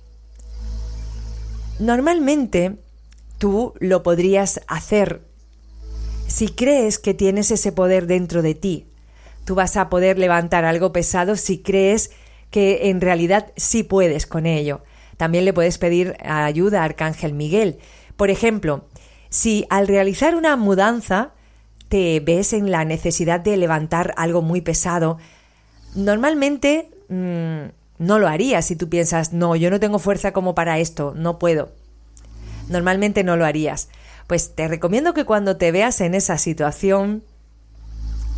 normalmente 1.79 2.75
tú 3.37 3.75
lo 3.79 4.01
podrías 4.01 4.61
hacer 4.67 5.21
si 6.27 6.49
crees 6.49 6.97
que 6.97 7.13
tienes 7.13 7.51
ese 7.51 7.71
poder 7.71 8.07
dentro 8.07 8.41
de 8.41 8.55
ti. 8.55 8.87
Tú 9.45 9.53
vas 9.53 9.77
a 9.77 9.89
poder 9.89 10.17
levantar 10.17 10.65
algo 10.65 10.91
pesado 10.91 11.35
si 11.35 11.59
crees 11.59 12.09
que 12.49 12.89
en 12.89 12.99
realidad 12.99 13.53
sí 13.55 13.83
puedes 13.83 14.25
con 14.25 14.47
ello. 14.47 14.81
También 15.17 15.45
le 15.45 15.53
puedes 15.53 15.77
pedir 15.77 16.17
ayuda 16.19 16.81
a 16.81 16.85
Arcángel 16.85 17.33
Miguel. 17.33 17.77
Por 18.17 18.31
ejemplo, 18.31 18.85
si 19.29 19.65
al 19.69 19.87
realizar 19.87 20.35
una 20.35 20.55
mudanza 20.55 21.31
te 21.89 22.19
ves 22.19 22.53
en 22.53 22.71
la 22.71 22.85
necesidad 22.85 23.39
de 23.39 23.57
levantar 23.57 24.13
algo 24.17 24.41
muy 24.41 24.61
pesado, 24.61 25.17
normalmente 25.95 26.89
mm, 27.09 27.69
no 27.99 28.19
lo 28.19 28.27
harías 28.27 28.65
si 28.65 28.75
tú 28.75 28.89
piensas, 28.89 29.33
no, 29.33 29.55
yo 29.55 29.69
no 29.69 29.79
tengo 29.79 29.99
fuerza 29.99 30.33
como 30.33 30.55
para 30.55 30.79
esto, 30.79 31.13
no 31.15 31.39
puedo. 31.39 31.71
Normalmente 32.69 33.23
no 33.23 33.37
lo 33.37 33.45
harías. 33.45 33.89
Pues 34.27 34.55
te 34.55 34.67
recomiendo 34.67 35.13
que 35.13 35.25
cuando 35.25 35.55
te 35.57 35.71
veas 35.71 36.01
en 36.01 36.13
esa 36.13 36.37
situación, 36.37 37.23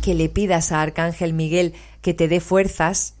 que 0.02 0.14
le 0.14 0.28
pidas 0.28 0.72
a 0.72 0.80
Arcángel 0.80 1.34
Miguel 1.34 1.74
que 2.00 2.14
te 2.14 2.28
dé 2.28 2.40
fuerzas 2.40 3.14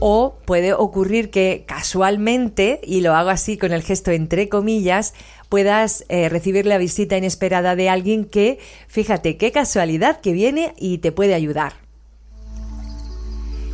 o 0.00 0.38
puede 0.44 0.72
ocurrir 0.74 1.30
que 1.30 1.64
casualmente, 1.66 2.80
y 2.84 3.00
lo 3.00 3.14
hago 3.14 3.30
así 3.30 3.56
con 3.56 3.72
el 3.72 3.82
gesto 3.82 4.10
entre 4.10 4.48
comillas, 4.48 5.14
puedas 5.48 6.04
eh, 6.08 6.28
recibir 6.28 6.66
la 6.66 6.78
visita 6.78 7.16
inesperada 7.16 7.76
de 7.76 7.88
alguien 7.88 8.24
que, 8.24 8.58
fíjate, 8.86 9.36
qué 9.36 9.52
casualidad 9.52 10.20
que 10.20 10.32
viene 10.32 10.74
y 10.76 10.98
te 10.98 11.12
puede 11.12 11.34
ayudar. 11.34 11.74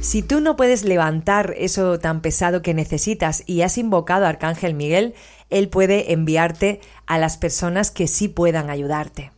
Si 0.00 0.20
tú 0.20 0.40
no 0.40 0.54
puedes 0.54 0.84
levantar 0.84 1.54
eso 1.56 1.98
tan 1.98 2.20
pesado 2.20 2.60
que 2.60 2.74
necesitas 2.74 3.42
y 3.46 3.62
has 3.62 3.78
invocado 3.78 4.26
a 4.26 4.28
Arcángel 4.28 4.74
Miguel, 4.74 5.14
él 5.48 5.70
puede 5.70 6.12
enviarte 6.12 6.80
a 7.06 7.16
las 7.16 7.38
personas 7.38 7.90
que 7.90 8.06
sí 8.06 8.28
puedan 8.28 8.68
ayudarte. 8.68 9.32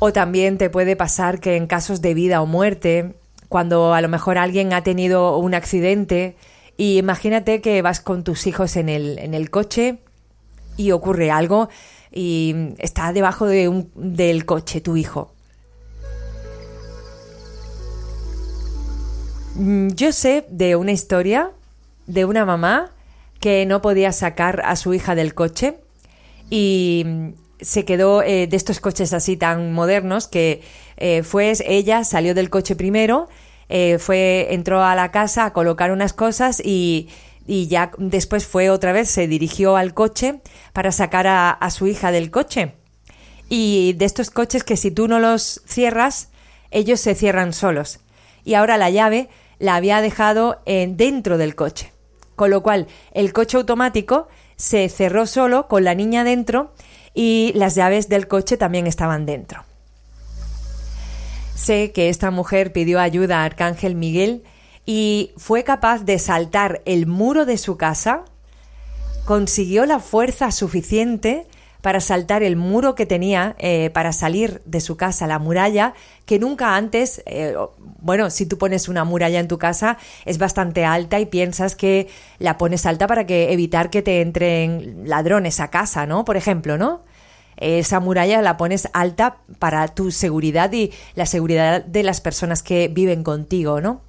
O 0.00 0.12
también 0.12 0.58
te 0.58 0.68
puede 0.68 0.96
pasar 0.96 1.40
que 1.40 1.56
en 1.56 1.66
casos 1.66 2.02
de 2.02 2.12
vida 2.12 2.42
o 2.42 2.46
muerte, 2.46 3.14
cuando 3.48 3.94
a 3.94 4.02
lo 4.02 4.08
mejor 4.10 4.36
alguien 4.36 4.74
ha 4.74 4.82
tenido 4.82 5.38
un 5.38 5.54
accidente 5.54 6.36
y 6.76 6.98
imagínate 6.98 7.60
que 7.60 7.82
vas 7.82 8.00
con 8.00 8.24
tus 8.24 8.46
hijos 8.46 8.76
en 8.76 8.88
el, 8.88 9.18
en 9.18 9.34
el 9.34 9.50
coche 9.50 9.98
y 10.76 10.90
ocurre 10.90 11.30
algo 11.30 11.68
y 12.12 12.74
está 12.78 13.12
debajo 13.12 13.46
de 13.46 13.68
un, 13.68 13.90
del 13.94 14.44
coche 14.44 14.80
tu 14.80 14.96
hijo. 14.96 15.32
Mm, 19.54 19.90
yo 19.90 20.12
sé 20.12 20.46
de 20.48 20.76
una 20.76 20.92
historia 20.92 21.52
de 22.06 22.24
una 22.24 22.44
mamá 22.44 22.90
que 23.40 23.66
no 23.66 23.82
podía 23.82 24.12
sacar 24.12 24.62
a 24.64 24.76
su 24.76 24.94
hija 24.94 25.14
del 25.14 25.34
coche 25.34 25.76
y 26.50 27.06
se 27.60 27.84
quedó 27.84 28.22
eh, 28.22 28.46
de 28.46 28.56
estos 28.56 28.80
coches 28.80 29.12
así 29.12 29.36
tan 29.36 29.72
modernos 29.72 30.26
que 30.26 30.62
eh, 30.96 31.22
fue 31.22 31.52
ella 31.64 32.04
salió 32.04 32.34
del 32.34 32.50
coche 32.50 32.76
primero, 32.76 33.28
eh, 33.68 33.98
fue 33.98 34.48
entró 34.50 34.82
a 34.82 34.94
la 34.94 35.10
casa 35.10 35.46
a 35.46 35.52
colocar 35.52 35.90
unas 35.90 36.12
cosas 36.12 36.60
y, 36.64 37.08
y, 37.46 37.66
ya 37.68 37.90
después 37.98 38.46
fue 38.46 38.70
otra 38.70 38.92
vez 38.92 39.08
se 39.08 39.26
dirigió 39.26 39.76
al 39.76 39.94
coche 39.94 40.40
para 40.72 40.92
sacar 40.92 41.26
a, 41.26 41.70
su 41.70 41.86
hija 41.86 42.12
del 42.12 42.30
coche. 42.30 42.74
Y 43.48 43.94
de 43.94 44.04
estos 44.04 44.30
coches 44.30 44.64
que 44.64 44.76
si 44.76 44.90
tú 44.90 45.08
no 45.08 45.18
los 45.18 45.62
cierras 45.66 46.30
ellos 46.70 47.00
se 47.00 47.14
cierran 47.14 47.52
solos. 47.52 48.00
Y 48.44 48.54
ahora 48.54 48.76
la 48.76 48.90
llave 48.90 49.28
la 49.58 49.76
había 49.76 50.00
dejado 50.00 50.60
en, 50.66 50.96
dentro 50.96 51.38
del 51.38 51.54
coche. 51.54 51.92
Con 52.36 52.50
lo 52.50 52.62
cual 52.62 52.88
el 53.12 53.32
coche 53.32 53.56
automático 53.56 54.28
se 54.56 54.88
cerró 54.88 55.26
solo 55.26 55.68
con 55.68 55.84
la 55.84 55.94
niña 55.94 56.24
dentro 56.24 56.72
y 57.14 57.52
las 57.54 57.74
llaves 57.74 58.08
del 58.08 58.26
coche 58.26 58.56
también 58.56 58.86
estaban 58.86 59.24
dentro. 59.24 59.64
Sé 61.54 61.92
que 61.92 62.08
esta 62.08 62.30
mujer 62.30 62.72
pidió 62.72 63.00
ayuda 63.00 63.40
a 63.40 63.44
Arcángel 63.44 63.94
Miguel 63.94 64.42
y 64.86 65.32
fue 65.36 65.64
capaz 65.64 66.04
de 66.04 66.18
saltar 66.18 66.82
el 66.84 67.06
muro 67.06 67.46
de 67.46 67.58
su 67.58 67.76
casa, 67.76 68.24
consiguió 69.24 69.86
la 69.86 70.00
fuerza 70.00 70.50
suficiente 70.50 71.46
para 71.80 72.00
saltar 72.00 72.42
el 72.42 72.56
muro 72.56 72.94
que 72.94 73.04
tenía 73.04 73.56
eh, 73.58 73.90
para 73.90 74.12
salir 74.12 74.62
de 74.64 74.80
su 74.80 74.96
casa, 74.96 75.26
la 75.26 75.38
muralla, 75.38 75.92
que 76.24 76.38
nunca 76.38 76.76
antes, 76.76 77.22
eh, 77.26 77.54
bueno, 78.00 78.30
si 78.30 78.46
tú 78.46 78.56
pones 78.56 78.88
una 78.88 79.04
muralla 79.04 79.38
en 79.38 79.48
tu 79.48 79.58
casa 79.58 79.98
es 80.24 80.38
bastante 80.38 80.86
alta 80.86 81.20
y 81.20 81.26
piensas 81.26 81.76
que 81.76 82.08
la 82.38 82.56
pones 82.56 82.86
alta 82.86 83.06
para 83.06 83.26
que 83.26 83.52
evitar 83.52 83.90
que 83.90 84.00
te 84.00 84.22
entren 84.22 85.02
ladrones 85.06 85.60
a 85.60 85.68
casa, 85.68 86.06
¿no? 86.06 86.24
Por 86.24 86.38
ejemplo, 86.38 86.78
¿no? 86.78 87.02
Esa 87.56 88.00
muralla 88.00 88.42
la 88.42 88.56
pones 88.56 88.88
alta 88.92 89.38
para 89.58 89.88
tu 89.88 90.10
seguridad 90.10 90.72
y 90.72 90.92
la 91.14 91.26
seguridad 91.26 91.84
de 91.84 92.02
las 92.02 92.20
personas 92.20 92.62
que 92.62 92.88
viven 92.88 93.22
contigo, 93.22 93.80
¿no? 93.80 94.02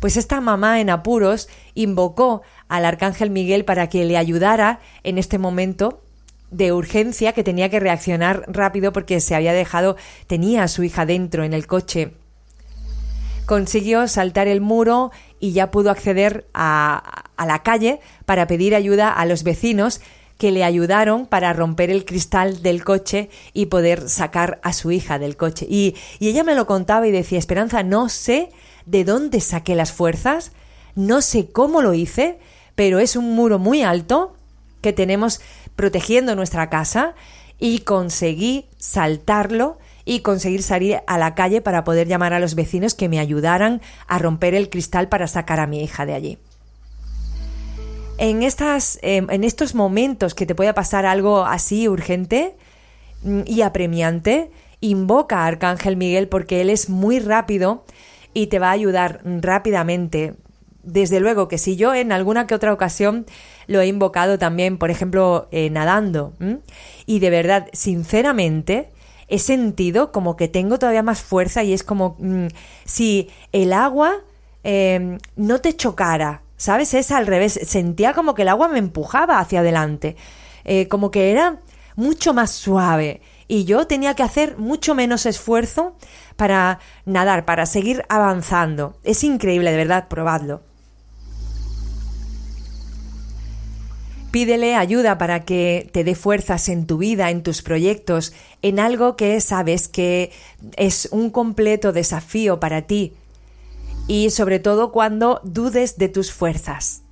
Pues 0.00 0.16
esta 0.16 0.40
mamá 0.40 0.80
en 0.80 0.90
apuros 0.90 1.48
invocó 1.74 2.42
al 2.68 2.84
arcángel 2.84 3.30
Miguel 3.30 3.64
para 3.64 3.88
que 3.88 4.04
le 4.04 4.18
ayudara 4.18 4.80
en 5.02 5.16
este 5.16 5.38
momento 5.38 6.02
de 6.50 6.72
urgencia 6.72 7.32
que 7.32 7.42
tenía 7.42 7.68
que 7.68 7.80
reaccionar 7.80 8.44
rápido 8.46 8.92
porque 8.92 9.20
se 9.20 9.34
había 9.34 9.52
dejado, 9.52 9.96
tenía 10.26 10.62
a 10.62 10.68
su 10.68 10.84
hija 10.84 11.06
dentro 11.06 11.42
en 11.42 11.52
el 11.52 11.66
coche. 11.66 12.12
Consiguió 13.46 14.06
saltar 14.06 14.46
el 14.46 14.60
muro 14.60 15.10
y 15.40 15.52
ya 15.52 15.70
pudo 15.70 15.90
acceder 15.90 16.46
a, 16.54 17.24
a 17.36 17.46
la 17.46 17.62
calle 17.62 18.00
para 18.24 18.46
pedir 18.46 18.74
ayuda 18.74 19.10
a 19.10 19.26
los 19.26 19.42
vecinos 19.42 20.00
que 20.38 20.50
le 20.50 20.64
ayudaron 20.64 21.26
para 21.26 21.52
romper 21.52 21.90
el 21.90 22.04
cristal 22.04 22.62
del 22.62 22.84
coche 22.84 23.30
y 23.52 23.66
poder 23.66 24.08
sacar 24.08 24.60
a 24.62 24.72
su 24.72 24.90
hija 24.90 25.18
del 25.18 25.36
coche. 25.36 25.66
Y, 25.68 25.94
y 26.18 26.28
ella 26.28 26.44
me 26.44 26.54
lo 26.54 26.66
contaba 26.66 27.06
y 27.06 27.12
decía, 27.12 27.38
Esperanza, 27.38 27.82
no 27.82 28.08
sé 28.08 28.50
de 28.86 29.04
dónde 29.04 29.40
saqué 29.40 29.74
las 29.74 29.92
fuerzas, 29.92 30.52
no 30.94 31.22
sé 31.22 31.50
cómo 31.50 31.82
lo 31.82 31.94
hice, 31.94 32.38
pero 32.74 32.98
es 32.98 33.16
un 33.16 33.34
muro 33.34 33.58
muy 33.58 33.82
alto 33.82 34.36
que 34.80 34.92
tenemos 34.92 35.40
protegiendo 35.76 36.36
nuestra 36.36 36.68
casa 36.68 37.14
y 37.58 37.80
conseguí 37.80 38.66
saltarlo 38.76 39.78
y 40.04 40.20
conseguir 40.20 40.62
salir 40.62 41.00
a 41.06 41.18
la 41.18 41.34
calle 41.34 41.62
para 41.62 41.84
poder 41.84 42.06
llamar 42.06 42.34
a 42.34 42.40
los 42.40 42.54
vecinos 42.54 42.94
que 42.94 43.08
me 43.08 43.18
ayudaran 43.18 43.80
a 44.06 44.18
romper 44.18 44.54
el 44.54 44.68
cristal 44.68 45.08
para 45.08 45.26
sacar 45.26 45.60
a 45.60 45.66
mi 45.66 45.82
hija 45.82 46.04
de 46.04 46.14
allí. 46.14 46.38
En, 48.18 48.42
estas, 48.42 48.98
em, 49.02 49.28
en 49.30 49.44
estos 49.44 49.74
momentos 49.74 50.34
que 50.34 50.46
te 50.46 50.54
pueda 50.54 50.74
pasar 50.74 51.04
algo 51.04 51.44
así 51.44 51.88
urgente 51.88 52.56
mm, 53.22 53.40
y 53.46 53.62
apremiante, 53.62 54.50
invoca 54.80 55.40
a 55.40 55.46
Arcángel 55.46 55.96
Miguel 55.96 56.28
porque 56.28 56.60
él 56.60 56.70
es 56.70 56.88
muy 56.88 57.18
rápido 57.18 57.84
y 58.32 58.46
te 58.48 58.58
va 58.58 58.68
a 58.68 58.72
ayudar 58.72 59.20
rápidamente. 59.24 60.34
Desde 60.82 61.18
luego 61.18 61.48
que 61.48 61.58
si 61.58 61.76
yo 61.76 61.94
en 61.94 62.12
alguna 62.12 62.46
que 62.46 62.54
otra 62.54 62.72
ocasión 62.72 63.26
lo 63.66 63.80
he 63.80 63.86
invocado 63.86 64.38
también, 64.38 64.76
por 64.76 64.90
ejemplo, 64.90 65.48
eh, 65.50 65.70
nadando, 65.70 66.34
y 67.06 67.20
de 67.20 67.30
verdad, 67.30 67.68
sinceramente, 67.72 68.90
he 69.28 69.38
sentido 69.38 70.12
como 70.12 70.36
que 70.36 70.48
tengo 70.48 70.78
todavía 70.78 71.02
más 71.02 71.22
fuerza 71.22 71.64
y 71.64 71.72
es 71.72 71.82
como 71.82 72.16
mm, 72.18 72.48
si 72.84 73.30
el 73.52 73.72
agua 73.72 74.16
em, 74.62 75.18
no 75.36 75.60
te 75.60 75.74
chocara, 75.74 76.43
¿sabes? 76.64 76.94
Es 76.94 77.10
al 77.10 77.26
revés, 77.26 77.60
sentía 77.66 78.14
como 78.14 78.34
que 78.34 78.40
el 78.40 78.48
agua 78.48 78.68
me 78.68 78.78
empujaba 78.78 79.38
hacia 79.38 79.60
adelante, 79.60 80.16
eh, 80.64 80.88
como 80.88 81.10
que 81.10 81.30
era 81.30 81.60
mucho 81.94 82.32
más 82.32 82.52
suave 82.52 83.20
y 83.48 83.64
yo 83.64 83.86
tenía 83.86 84.14
que 84.14 84.22
hacer 84.22 84.56
mucho 84.56 84.94
menos 84.94 85.26
esfuerzo 85.26 85.94
para 86.36 86.78
nadar, 87.04 87.44
para 87.44 87.66
seguir 87.66 88.06
avanzando. 88.08 88.96
Es 89.04 89.24
increíble, 89.24 89.72
de 89.72 89.76
verdad, 89.76 90.08
probadlo. 90.08 90.62
Pídele 94.30 94.74
ayuda 94.74 95.18
para 95.18 95.44
que 95.44 95.90
te 95.92 96.02
dé 96.02 96.14
fuerzas 96.14 96.70
en 96.70 96.86
tu 96.86 96.96
vida, 96.96 97.28
en 97.28 97.42
tus 97.42 97.60
proyectos, 97.60 98.32
en 98.62 98.80
algo 98.80 99.16
que 99.16 99.38
sabes 99.42 99.86
que 99.86 100.32
es 100.78 101.10
un 101.12 101.28
completo 101.28 101.92
desafío 101.92 102.58
para 102.58 102.82
ti 102.82 103.12
y 104.06 104.30
sobre 104.30 104.58
todo 104.58 104.92
cuando 104.92 105.40
dudes 105.44 105.96
de 105.96 106.08
tus 106.08 106.32
fuerzas. 106.32 107.02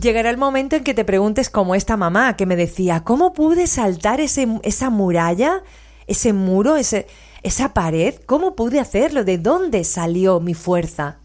Llegará 0.00 0.30
el 0.30 0.36
momento 0.36 0.76
en 0.76 0.84
que 0.84 0.94
te 0.94 1.04
preguntes 1.04 1.48
como 1.48 1.74
esta 1.74 1.96
mamá 1.96 2.36
que 2.36 2.46
me 2.46 2.56
decía, 2.56 3.04
¿cómo 3.04 3.32
pude 3.32 3.66
saltar 3.66 4.20
ese, 4.20 4.46
esa 4.62 4.90
muralla, 4.90 5.62
ese 6.06 6.32
muro, 6.32 6.76
ese, 6.76 7.06
esa 7.42 7.72
pared? 7.72 8.14
¿Cómo 8.26 8.54
pude 8.54 8.80
hacerlo? 8.80 9.24
¿De 9.24 9.38
dónde 9.38 9.84
salió 9.84 10.40
mi 10.40 10.54
fuerza? 10.54 11.18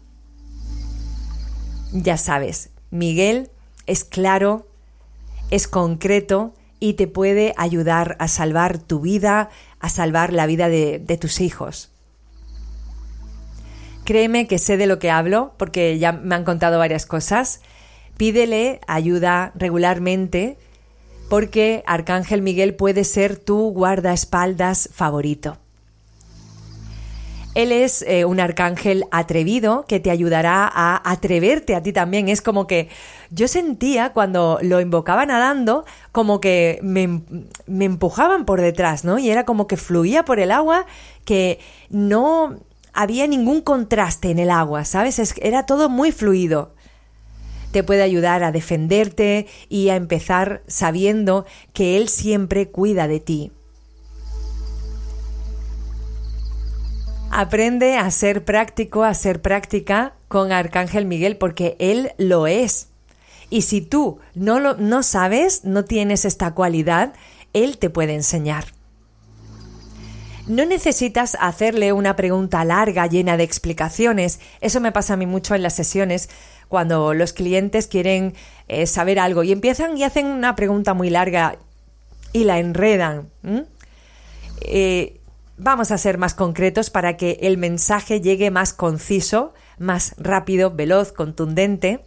Ya 1.92 2.16
sabes, 2.16 2.70
Miguel 2.90 3.50
es 3.86 4.02
claro, 4.02 4.66
es 5.50 5.68
concreto 5.68 6.54
y 6.80 6.94
te 6.94 7.06
puede 7.06 7.54
ayudar 7.56 8.16
a 8.18 8.28
salvar 8.28 8.78
tu 8.78 9.00
vida, 9.00 9.50
a 9.78 9.88
salvar 9.90 10.32
la 10.32 10.46
vida 10.46 10.68
de, 10.68 10.98
de 10.98 11.16
tus 11.18 11.40
hijos. 11.40 11.93
Créeme 14.04 14.46
que 14.46 14.58
sé 14.58 14.76
de 14.76 14.86
lo 14.86 14.98
que 14.98 15.10
hablo 15.10 15.54
porque 15.56 15.98
ya 15.98 16.12
me 16.12 16.34
han 16.34 16.44
contado 16.44 16.78
varias 16.78 17.06
cosas 17.06 17.60
Pídele 18.16 18.80
ayuda 18.86 19.52
regularmente 19.56 20.56
porque 21.28 21.82
Arcángel 21.86 22.42
Miguel 22.42 22.74
puede 22.74 23.02
ser 23.04 23.36
tu 23.36 23.70
guardaespaldas 23.72 24.88
favorito. 24.92 25.58
Él 27.56 27.70
es 27.70 28.02
eh, 28.02 28.24
un 28.24 28.40
arcángel 28.40 29.04
atrevido 29.12 29.84
que 29.86 30.00
te 30.00 30.10
ayudará 30.10 30.68
a 30.72 31.00
atreverte 31.08 31.76
a 31.76 31.82
ti 31.82 31.92
también. 31.92 32.28
Es 32.28 32.42
como 32.42 32.66
que 32.66 32.88
yo 33.30 33.46
sentía 33.46 34.12
cuando 34.12 34.58
lo 34.60 34.80
invocaba 34.80 35.24
nadando 35.24 35.84
como 36.10 36.40
que 36.40 36.80
me, 36.82 37.22
me, 37.66 37.84
empujaban 37.84 38.44
por 38.44 38.60
detrás, 38.60 39.04
¿no? 39.04 39.20
Y 39.20 39.30
era 39.30 39.44
como 39.44 39.68
que 39.68 39.76
fluía 39.76 40.24
por 40.24 40.40
el 40.40 40.50
agua, 40.50 40.86
que 41.24 41.60
no 41.90 42.58
había 42.94 43.26
ningún 43.26 43.60
contraste 43.60 44.30
en 44.30 44.38
el 44.38 44.50
agua, 44.50 44.84
¿sabes? 44.84 45.20
era 45.40 45.66
todo 45.66 45.88
muy 45.88 46.12
fluido 46.12 46.74
te 47.74 47.82
puede 47.82 48.04
ayudar 48.04 48.44
a 48.44 48.52
defenderte 48.52 49.48
y 49.68 49.88
a 49.88 49.96
empezar 49.96 50.62
sabiendo 50.68 51.44
que 51.72 51.96
Él 51.96 52.08
siempre 52.08 52.68
cuida 52.68 53.08
de 53.08 53.18
ti. 53.18 53.50
Aprende 57.32 57.96
a 57.96 58.08
ser 58.12 58.44
práctico, 58.44 59.02
a 59.02 59.12
ser 59.12 59.42
práctica 59.42 60.14
con 60.28 60.52
Arcángel 60.52 61.04
Miguel 61.04 61.36
porque 61.36 61.74
Él 61.80 62.12
lo 62.16 62.46
es. 62.46 62.90
Y 63.50 63.62
si 63.62 63.80
tú 63.80 64.20
no 64.36 64.60
lo 64.60 64.76
no 64.76 65.02
sabes, 65.02 65.64
no 65.64 65.84
tienes 65.84 66.24
esta 66.24 66.54
cualidad, 66.54 67.12
Él 67.54 67.78
te 67.78 67.90
puede 67.90 68.14
enseñar. 68.14 68.66
No 70.46 70.66
necesitas 70.66 71.38
hacerle 71.40 71.92
una 71.92 72.16
pregunta 72.16 72.64
larga, 72.64 73.06
llena 73.06 73.36
de 73.38 73.44
explicaciones. 73.44 74.40
Eso 74.60 74.80
me 74.80 74.92
pasa 74.92 75.14
a 75.14 75.16
mí 75.16 75.24
mucho 75.24 75.54
en 75.54 75.62
las 75.62 75.74
sesiones 75.74 76.28
cuando 76.68 77.14
los 77.14 77.32
clientes 77.32 77.86
quieren 77.86 78.34
eh, 78.68 78.86
saber 78.86 79.18
algo 79.18 79.42
y 79.42 79.52
empiezan 79.52 79.96
y 79.96 80.04
hacen 80.04 80.26
una 80.26 80.54
pregunta 80.54 80.92
muy 80.92 81.08
larga 81.08 81.56
y 82.32 82.44
la 82.44 82.58
enredan. 82.58 83.30
Eh, 84.60 85.20
vamos 85.56 85.90
a 85.90 85.98
ser 85.98 86.18
más 86.18 86.34
concretos 86.34 86.90
para 86.90 87.16
que 87.16 87.38
el 87.42 87.56
mensaje 87.56 88.20
llegue 88.20 88.50
más 88.50 88.74
conciso, 88.74 89.54
más 89.78 90.14
rápido, 90.18 90.70
veloz, 90.72 91.12
contundente. 91.12 92.00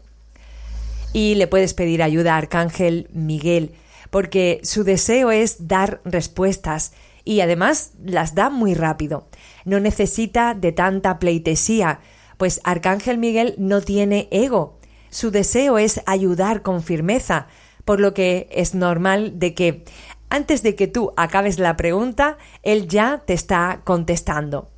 Y 1.11 1.35
le 1.35 1.47
puedes 1.47 1.73
pedir 1.73 2.03
ayuda 2.03 2.35
a 2.35 2.37
Arcángel 2.37 3.09
Miguel, 3.13 3.73
porque 4.11 4.59
su 4.63 4.83
deseo 4.83 5.31
es 5.31 5.67
dar 5.67 6.01
respuestas 6.03 6.91
y 7.27 7.41
además 7.41 7.91
las 8.03 8.35
da 8.35 8.49
muy 8.49 8.73
rápido. 8.73 9.27
No 9.65 9.81
necesita 9.81 10.53
de 10.53 10.71
tanta 10.71 11.19
pleitesía, 11.19 11.99
pues 12.37 12.61
Arcángel 12.63 13.17
Miguel 13.17 13.55
no 13.57 13.81
tiene 13.81 14.29
ego. 14.31 14.79
Su 15.09 15.29
deseo 15.29 15.77
es 15.77 16.01
ayudar 16.05 16.61
con 16.61 16.81
firmeza, 16.81 17.47
por 17.83 17.99
lo 17.99 18.13
que 18.13 18.47
es 18.51 18.73
normal 18.73 19.39
de 19.39 19.53
que 19.53 19.83
antes 20.29 20.63
de 20.63 20.75
que 20.75 20.87
tú 20.87 21.11
acabes 21.17 21.59
la 21.59 21.75
pregunta, 21.75 22.37
él 22.63 22.87
ya 22.87 23.23
te 23.25 23.33
está 23.33 23.81
contestando. 23.83 24.69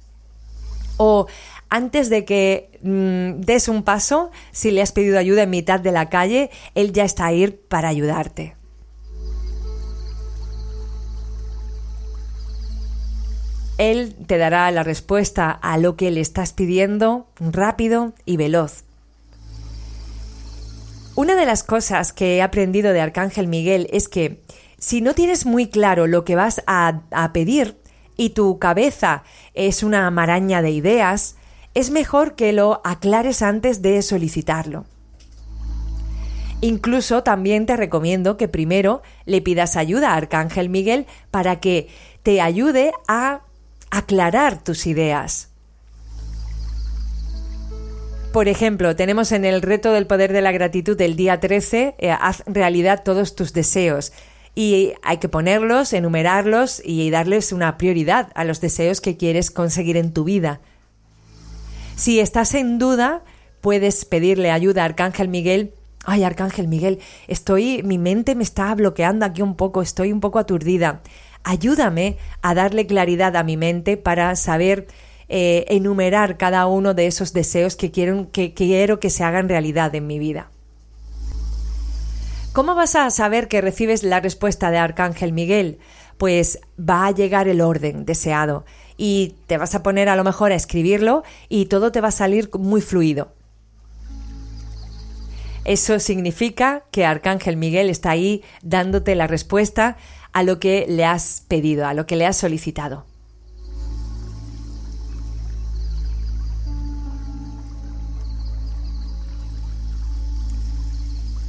O 0.98 1.28
antes 1.70 2.10
de 2.10 2.26
que 2.26 2.80
mm, 2.82 3.42
des 3.42 3.68
un 3.68 3.84
paso, 3.84 4.32
si 4.52 4.72
le 4.72 4.82
has 4.82 4.92
pedido 4.92 5.20
ayuda 5.20 5.44
en 5.44 5.52
mitad 5.52 5.80
de 5.80 5.92
la 5.92 6.10
calle, 6.10 6.50
él 6.74 6.94
ya 6.94 7.04
está 7.04 7.28
ahí 7.28 7.48
para 7.48 7.90
ayudarte. 7.90 8.59
Él 13.80 14.14
te 14.28 14.38
dará 14.38 14.70
la 14.72 14.84
respuesta 14.84 15.52
a 15.52 15.78
lo 15.78 15.96
que 15.96 16.12
le 16.12 16.20
estás 16.20 16.52
pidiendo 16.52 17.28
rápido 17.40 18.14
y 18.26 18.36
veloz. 18.36 18.84
Una 21.16 21.36
de 21.36 21.46
las 21.46 21.64
cosas 21.64 22.12
que 22.12 22.36
he 22.36 22.42
aprendido 22.42 22.92
de 22.92 23.00
Arcángel 23.00 23.48
Miguel 23.48 23.88
es 23.92 24.10
que 24.10 24.44
si 24.80 25.00
no 25.00 25.16
tienes 25.16 25.46
muy 25.46 25.68
claro 25.68 26.08
lo 26.08 26.26
que 26.26 26.36
vas 26.36 26.62
a, 26.68 27.04
pedir 27.34 27.78
y 28.18 28.32
tu 28.32 28.60
cabeza 28.60 29.24
es 29.54 29.82
una 29.82 30.12
maraña 30.12 30.62
de 30.62 30.72
ideas, 30.72 31.38
es 31.74 31.90
mejor 31.90 32.36
que 32.36 32.52
lo 32.52 32.82
aclares 32.84 33.42
antes 33.42 33.82
de 33.82 34.02
solicitarlo. 34.02 34.86
Incluso 36.60 37.24
también 37.24 37.66
te 37.66 37.78
recomiendo 37.78 38.36
que 38.36 38.50
primero 38.50 39.02
le 39.26 39.42
pidas 39.42 39.78
ayuda 39.78 40.12
a 40.12 40.18
Arcángel 40.18 40.68
Miguel 40.68 41.06
para 41.32 41.62
que 41.62 41.88
te 42.24 42.42
ayude 42.42 42.92
a 43.08 43.44
aclarar 43.92 44.64
tus 44.64 44.88
ideas. 44.88 45.50
Por 48.32 48.48
ejemplo, 48.48 48.96
tenemos 48.96 49.32
en 49.32 49.44
el 49.44 49.62
reto 49.64 49.92
del 49.92 50.06
poder 50.06 50.34
de 50.34 50.42
la 50.42 50.52
gratitud 50.52 50.96
del 50.96 51.16
día 51.16 51.40
13, 51.40 51.96
eh, 51.98 52.12
haz 52.12 52.44
realidad 52.46 53.02
todos 53.04 53.36
tus 53.36 53.54
deseos. 53.54 54.14
Y 54.54 54.94
hay 55.02 55.18
que 55.18 55.30
ponerlos, 55.30 55.94
enumerarlos 55.94 56.82
y 56.84 57.10
darles 57.10 57.52
una 57.52 57.78
prioridad 57.78 58.32
a 58.36 58.44
los 58.44 58.62
deseos 58.62 59.02
que 59.02 59.18
quieres 59.18 59.50
conseguir 59.50 59.98
en 59.98 60.14
tu 60.14 60.26
vida. 60.26 60.62
Si 61.96 62.20
estás 62.20 62.54
en 62.54 62.78
duda, 62.78 63.24
puedes 63.62 64.06
pedirle 64.06 64.52
ayuda 64.52 64.84
a 64.84 64.86
Arcángel 64.86 65.28
Miguel. 65.28 65.74
Ay, 66.06 66.24
Arcángel 66.24 66.68
Miguel, 66.68 67.00
estoy, 67.28 67.84
mi 67.84 67.98
mente 67.98 68.36
me 68.36 68.44
está 68.44 68.74
bloqueando 68.76 69.26
aquí 69.26 69.42
un 69.42 69.56
poco, 69.56 69.82
estoy 69.82 70.12
un 70.12 70.20
poco 70.20 70.40
aturdida. 70.40 71.02
Ayúdame 71.44 72.18
a 72.42 72.54
darle 72.54 72.86
claridad 72.86 73.36
a 73.36 73.44
mi 73.44 73.58
mente 73.58 73.98
para 73.98 74.36
saber 74.36 74.88
eh, 75.30 75.66
enumerar 75.70 76.38
cada 76.38 76.66
uno 76.68 76.94
de 76.94 77.08
esos 77.08 77.34
deseos 77.34 77.76
que 77.76 77.92
quiero, 77.92 78.32
que 78.32 78.54
quiero 78.54 79.00
que 79.00 79.10
se 79.10 79.24
hagan 79.24 79.48
realidad 79.48 79.94
en 79.96 80.08
mi 80.08 80.20
vida. 80.20 80.50
¿Cómo 82.52 82.74
vas 82.74 82.96
a 82.96 83.10
saber 83.12 83.48
que 83.48 83.62
recibes 83.62 84.04
la 84.04 84.20
respuesta 84.20 84.72
de 84.72 84.80
Arcángel 84.80 85.32
Miguel? 85.32 85.78
Pues 86.18 86.60
va 86.78 87.06
a 87.06 87.12
llegar 87.12 87.48
el 87.48 87.62
orden 87.62 88.06
deseado 88.06 88.66
y 88.98 89.36
te 89.48 89.58
vas 89.58 89.76
a 89.76 89.84
poner 89.84 90.10
a 90.10 90.16
lo 90.16 90.24
mejor 90.24 90.52
a 90.52 90.56
escribirlo 90.56 91.24
y 91.48 91.68
todo 91.68 91.92
te 91.92 92.02
va 92.02 92.10
a 92.10 92.12
salir 92.12 92.50
muy 92.58 92.82
fluido. 92.82 93.32
Eso 95.64 96.00
significa 96.00 96.84
que 96.90 97.06
Arcángel 97.06 97.56
Miguel 97.56 97.92
está 97.92 98.10
ahí 98.10 98.44
dándote 98.64 99.14
la 99.14 99.28
respuesta 99.28 99.98
a 100.34 100.44
lo 100.44 100.60
que 100.60 100.86
le 100.88 101.06
has 101.06 101.44
pedido, 101.48 101.86
a 101.86 101.94
lo 101.94 102.06
que 102.06 102.16
le 102.16 102.26
has 102.26 102.38
solicitado. 102.38 103.06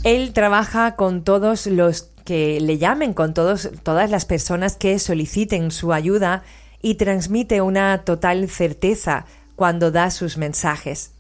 Él 0.03 0.33
trabaja 0.33 0.97
con 0.97 1.25
todos 1.25 1.67
los 1.67 2.11
que 2.25 2.59
le 2.61 2.79
llamen, 2.79 3.13
con 3.13 3.35
todos, 3.35 3.71
todas 3.83 4.11
las 4.11 4.25
personas 4.25 4.77
que 4.77 4.99
soliciten 4.99 5.71
su 5.71 5.93
ayuda 5.93 6.43
y 6.81 6.95
transmite 6.95 7.61
una 7.61 8.05
total 8.05 8.49
certeza 8.49 9.27
cuando 9.57 9.91
da 9.91 10.11
sus 10.11 10.39
mensajes. 10.39 11.13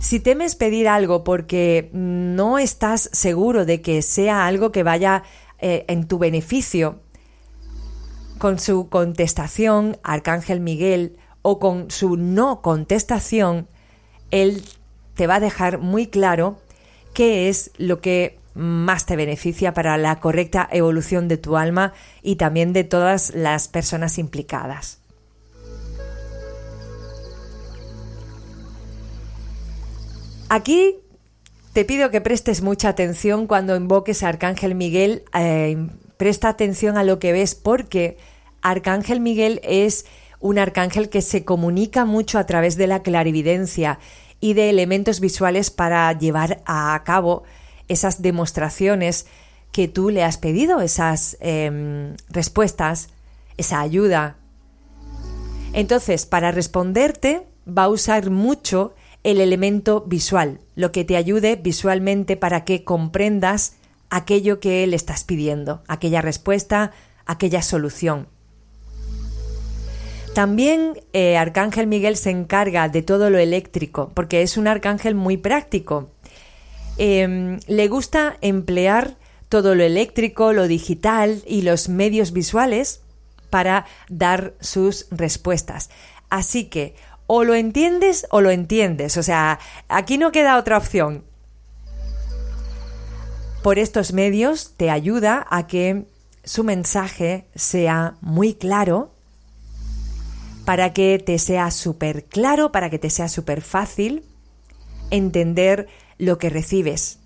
Si 0.00 0.18
temes 0.18 0.56
pedir 0.56 0.88
algo 0.88 1.22
porque 1.22 1.90
no 1.92 2.58
estás 2.58 3.08
seguro 3.12 3.64
de 3.64 3.82
que 3.82 4.02
sea 4.02 4.46
algo 4.46 4.72
que 4.72 4.82
vaya 4.82 5.22
eh, 5.62 5.84
en 5.88 6.06
tu 6.06 6.18
beneficio, 6.18 7.00
con 8.38 8.58
su 8.58 8.88
contestación, 8.88 9.96
Arcángel 10.02 10.60
Miguel, 10.60 11.16
o 11.42 11.58
con 11.58 11.90
su 11.90 12.16
no 12.16 12.60
contestación, 12.60 13.68
él 14.30 14.64
te 15.14 15.26
va 15.26 15.36
a 15.36 15.40
dejar 15.40 15.78
muy 15.78 16.08
claro 16.08 16.58
qué 17.14 17.48
es 17.48 17.70
lo 17.78 18.00
que 18.00 18.38
más 18.54 19.06
te 19.06 19.16
beneficia 19.16 19.72
para 19.72 19.96
la 19.96 20.20
correcta 20.20 20.68
evolución 20.70 21.28
de 21.28 21.38
tu 21.38 21.56
alma 21.56 21.92
y 22.22 22.36
también 22.36 22.72
de 22.72 22.84
todas 22.84 23.32
las 23.34 23.68
personas 23.68 24.18
implicadas. 24.18 24.98
Aquí 30.48 30.96
te 31.72 31.84
pido 31.84 32.10
que 32.10 32.20
prestes 32.20 32.62
mucha 32.62 32.90
atención 32.90 33.46
cuando 33.46 33.76
invoques 33.76 34.22
a 34.22 34.28
Arcángel 34.28 34.74
Miguel. 34.74 35.24
Eh, 35.34 35.88
presta 36.16 36.48
atención 36.48 36.96
a 36.96 37.04
lo 37.04 37.18
que 37.18 37.32
ves 37.32 37.54
porque 37.54 38.18
Arcángel 38.60 39.20
Miguel 39.20 39.60
es 39.64 40.04
un 40.38 40.58
arcángel 40.58 41.08
que 41.08 41.22
se 41.22 41.44
comunica 41.44 42.04
mucho 42.04 42.38
a 42.38 42.46
través 42.46 42.76
de 42.76 42.88
la 42.88 43.02
clarividencia 43.02 43.98
y 44.40 44.54
de 44.54 44.70
elementos 44.70 45.20
visuales 45.20 45.70
para 45.70 46.12
llevar 46.18 46.62
a 46.66 47.00
cabo 47.04 47.44
esas 47.88 48.22
demostraciones 48.22 49.26
que 49.70 49.88
tú 49.88 50.10
le 50.10 50.24
has 50.24 50.36
pedido, 50.36 50.80
esas 50.80 51.38
em, 51.40 52.16
respuestas, 52.28 53.08
esa 53.56 53.80
ayuda. 53.80 54.36
Entonces, 55.72 56.26
para 56.26 56.50
responderte, 56.50 57.46
va 57.66 57.84
a 57.84 57.88
usar 57.88 58.30
mucho 58.30 58.94
el 59.24 59.40
elemento 59.40 60.02
visual, 60.02 60.60
lo 60.74 60.92
que 60.92 61.04
te 61.04 61.16
ayude 61.16 61.56
visualmente 61.56 62.36
para 62.36 62.64
que 62.64 62.84
comprendas 62.84 63.76
aquello 64.10 64.60
que 64.60 64.86
le 64.86 64.96
estás 64.96 65.24
pidiendo, 65.24 65.82
aquella 65.88 66.20
respuesta, 66.20 66.92
aquella 67.24 67.62
solución. 67.62 68.28
También 70.34 71.00
eh, 71.12 71.36
Arcángel 71.36 71.86
Miguel 71.86 72.16
se 72.16 72.30
encarga 72.30 72.88
de 72.88 73.02
todo 73.02 73.30
lo 73.30 73.38
eléctrico, 73.38 74.10
porque 74.14 74.42
es 74.42 74.56
un 74.56 74.66
arcángel 74.66 75.14
muy 75.14 75.36
práctico. 75.36 76.10
Em, 76.96 77.60
le 77.66 77.88
gusta 77.88 78.38
emplear 78.40 79.16
todo 79.48 79.74
lo 79.74 79.84
eléctrico, 79.84 80.52
lo 80.52 80.68
digital 80.68 81.42
y 81.46 81.62
los 81.62 81.88
medios 81.90 82.32
visuales 82.32 83.02
para 83.50 83.84
dar 84.08 84.54
sus 84.60 85.06
respuestas. 85.10 85.90
Así 86.30 86.64
que 86.64 86.94
o 87.26 87.44
lo 87.44 87.54
entiendes 87.54 88.26
o 88.30 88.40
lo 88.40 88.50
entiendes. 88.50 89.16
O 89.16 89.22
sea, 89.22 89.58
aquí 89.88 90.18
no 90.18 90.32
queda 90.32 90.58
otra 90.58 90.76
opción. 90.76 91.24
Por 93.62 93.78
estos 93.78 94.12
medios 94.12 94.74
te 94.76 94.90
ayuda 94.90 95.46
a 95.48 95.66
que 95.66 96.06
su 96.44 96.64
mensaje 96.64 97.46
sea 97.54 98.16
muy 98.20 98.54
claro 98.54 99.12
para 100.64 100.92
que 100.92 101.18
te 101.24 101.38
sea 101.38 101.70
súper 101.70 102.24
claro, 102.24 102.72
para 102.72 102.90
que 102.90 102.98
te 102.98 103.10
sea 103.10 103.28
súper 103.28 103.62
fácil 103.62 104.24
entender 105.10 105.88
lo 106.18 106.38
que 106.38 106.50
recibes, 106.50 107.18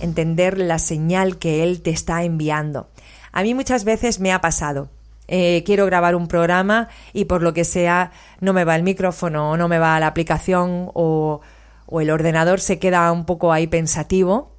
entender 0.00 0.58
la 0.58 0.78
señal 0.78 1.38
que 1.38 1.62
Él 1.62 1.82
te 1.82 1.90
está 1.90 2.22
enviando. 2.24 2.88
A 3.32 3.42
mí 3.42 3.54
muchas 3.54 3.84
veces 3.84 4.20
me 4.20 4.32
ha 4.32 4.40
pasado. 4.40 4.90
Eh, 5.32 5.62
quiero 5.64 5.86
grabar 5.86 6.16
un 6.16 6.26
programa 6.26 6.88
y 7.12 7.26
por 7.26 7.40
lo 7.40 7.54
que 7.54 7.62
sea 7.62 8.10
no 8.40 8.52
me 8.52 8.64
va 8.64 8.74
el 8.74 8.82
micrófono 8.82 9.52
o 9.52 9.56
no 9.56 9.68
me 9.68 9.78
va 9.78 10.00
la 10.00 10.08
aplicación 10.08 10.90
o, 10.92 11.40
el 12.00 12.10
ordenador 12.10 12.60
se 12.60 12.80
queda 12.80 13.10
un 13.12 13.24
poco 13.24 13.52
ahí 13.52 13.68
pensativo. 13.68 14.56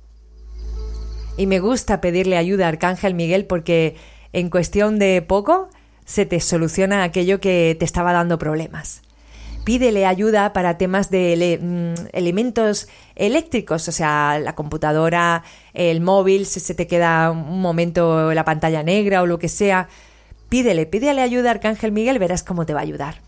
Y 1.37 1.45
me 1.45 1.59
gusta 1.59 1.99
pedirle 1.99 2.37
ayuda 2.37 2.65
a 2.65 2.69
Arcángel 2.69 3.15
Miguel 3.15 3.45
porque 3.45 3.97
en 4.31 4.49
cuestión 4.49 4.97
de 4.97 5.21
poco 5.21 5.69
se 6.05 6.25
te 6.25 6.39
soluciona 6.39 7.03
aquello 7.03 7.41
que 7.41 7.75
te 7.77 7.83
estaba 7.83 8.13
dando 8.13 8.37
problemas. 8.37 9.01
Pídele 9.65 10.05
ayuda 10.05 10.53
para 10.53 10.77
temas 10.77 11.09
de 11.09 11.59
mm, 11.61 12.07
elementos 12.13 12.87
eléctricos, 13.15 13.87
o 13.87 13.91
sea, 13.91 14.39
la 14.39 14.55
computadora, 14.55 15.43
el 15.73 16.01
móvil, 16.01 16.45
si 16.45 16.59
se 16.59 16.75
te 16.75 16.87
queda 16.87 17.29
un 17.31 17.61
momento 17.61 18.33
la 18.33 18.45
pantalla 18.45 18.83
negra 18.83 19.21
o 19.21 19.25
lo 19.25 19.37
que 19.37 19.49
sea. 19.49 19.87
Pídele, 20.51 20.85
pídele 20.85 21.21
ayuda 21.21 21.47
a 21.47 21.51
Arcángel 21.53 21.93
Miguel, 21.93 22.19
verás 22.19 22.43
cómo 22.43 22.65
te 22.65 22.73
va 22.73 22.81
a 22.81 22.83
ayudar. 22.83 23.21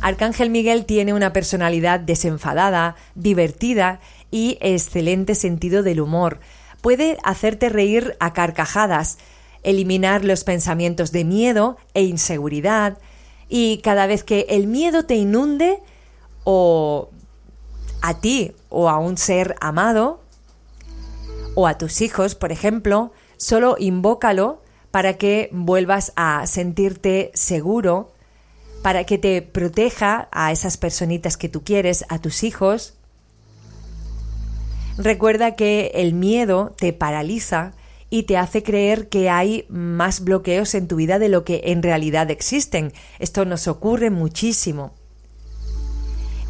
Arcángel 0.00 0.50
Miguel 0.50 0.86
tiene 0.86 1.14
una 1.14 1.32
personalidad 1.32 1.98
desenfadada, 1.98 2.94
divertida 3.16 3.98
y 4.30 4.56
excelente 4.60 5.34
sentido 5.34 5.82
del 5.82 6.00
humor. 6.00 6.38
Puede 6.80 7.18
hacerte 7.24 7.70
reír 7.70 8.16
a 8.20 8.32
carcajadas, 8.32 9.18
eliminar 9.64 10.24
los 10.24 10.44
pensamientos 10.44 11.10
de 11.10 11.24
miedo 11.24 11.76
e 11.92 12.04
inseguridad 12.04 12.98
y 13.48 13.78
cada 13.78 14.06
vez 14.06 14.22
que 14.22 14.46
el 14.48 14.68
miedo 14.68 15.06
te 15.06 15.16
inunde 15.16 15.82
o 16.44 17.10
a 18.00 18.20
ti 18.20 18.52
o 18.68 18.88
a 18.88 18.98
un 18.98 19.18
ser 19.18 19.56
amado 19.60 20.20
o 21.56 21.66
a 21.66 21.78
tus 21.78 22.00
hijos, 22.00 22.36
por 22.36 22.52
ejemplo, 22.52 23.10
solo 23.38 23.74
invócalo 23.80 24.61
para 24.92 25.14
que 25.14 25.48
vuelvas 25.52 26.12
a 26.14 26.46
sentirte 26.46 27.32
seguro, 27.34 28.12
para 28.82 29.04
que 29.04 29.18
te 29.18 29.42
proteja 29.42 30.28
a 30.30 30.52
esas 30.52 30.76
personitas 30.76 31.36
que 31.36 31.48
tú 31.48 31.64
quieres, 31.64 32.04
a 32.08 32.20
tus 32.20 32.44
hijos. 32.44 32.94
Recuerda 34.98 35.56
que 35.56 35.92
el 35.94 36.12
miedo 36.12 36.74
te 36.76 36.92
paraliza 36.92 37.72
y 38.10 38.24
te 38.24 38.36
hace 38.36 38.62
creer 38.62 39.08
que 39.08 39.30
hay 39.30 39.64
más 39.70 40.22
bloqueos 40.22 40.74
en 40.74 40.86
tu 40.86 40.96
vida 40.96 41.18
de 41.18 41.30
lo 41.30 41.44
que 41.44 41.62
en 41.64 41.82
realidad 41.82 42.30
existen. 42.30 42.92
Esto 43.18 43.46
nos 43.46 43.68
ocurre 43.68 44.10
muchísimo. 44.10 44.92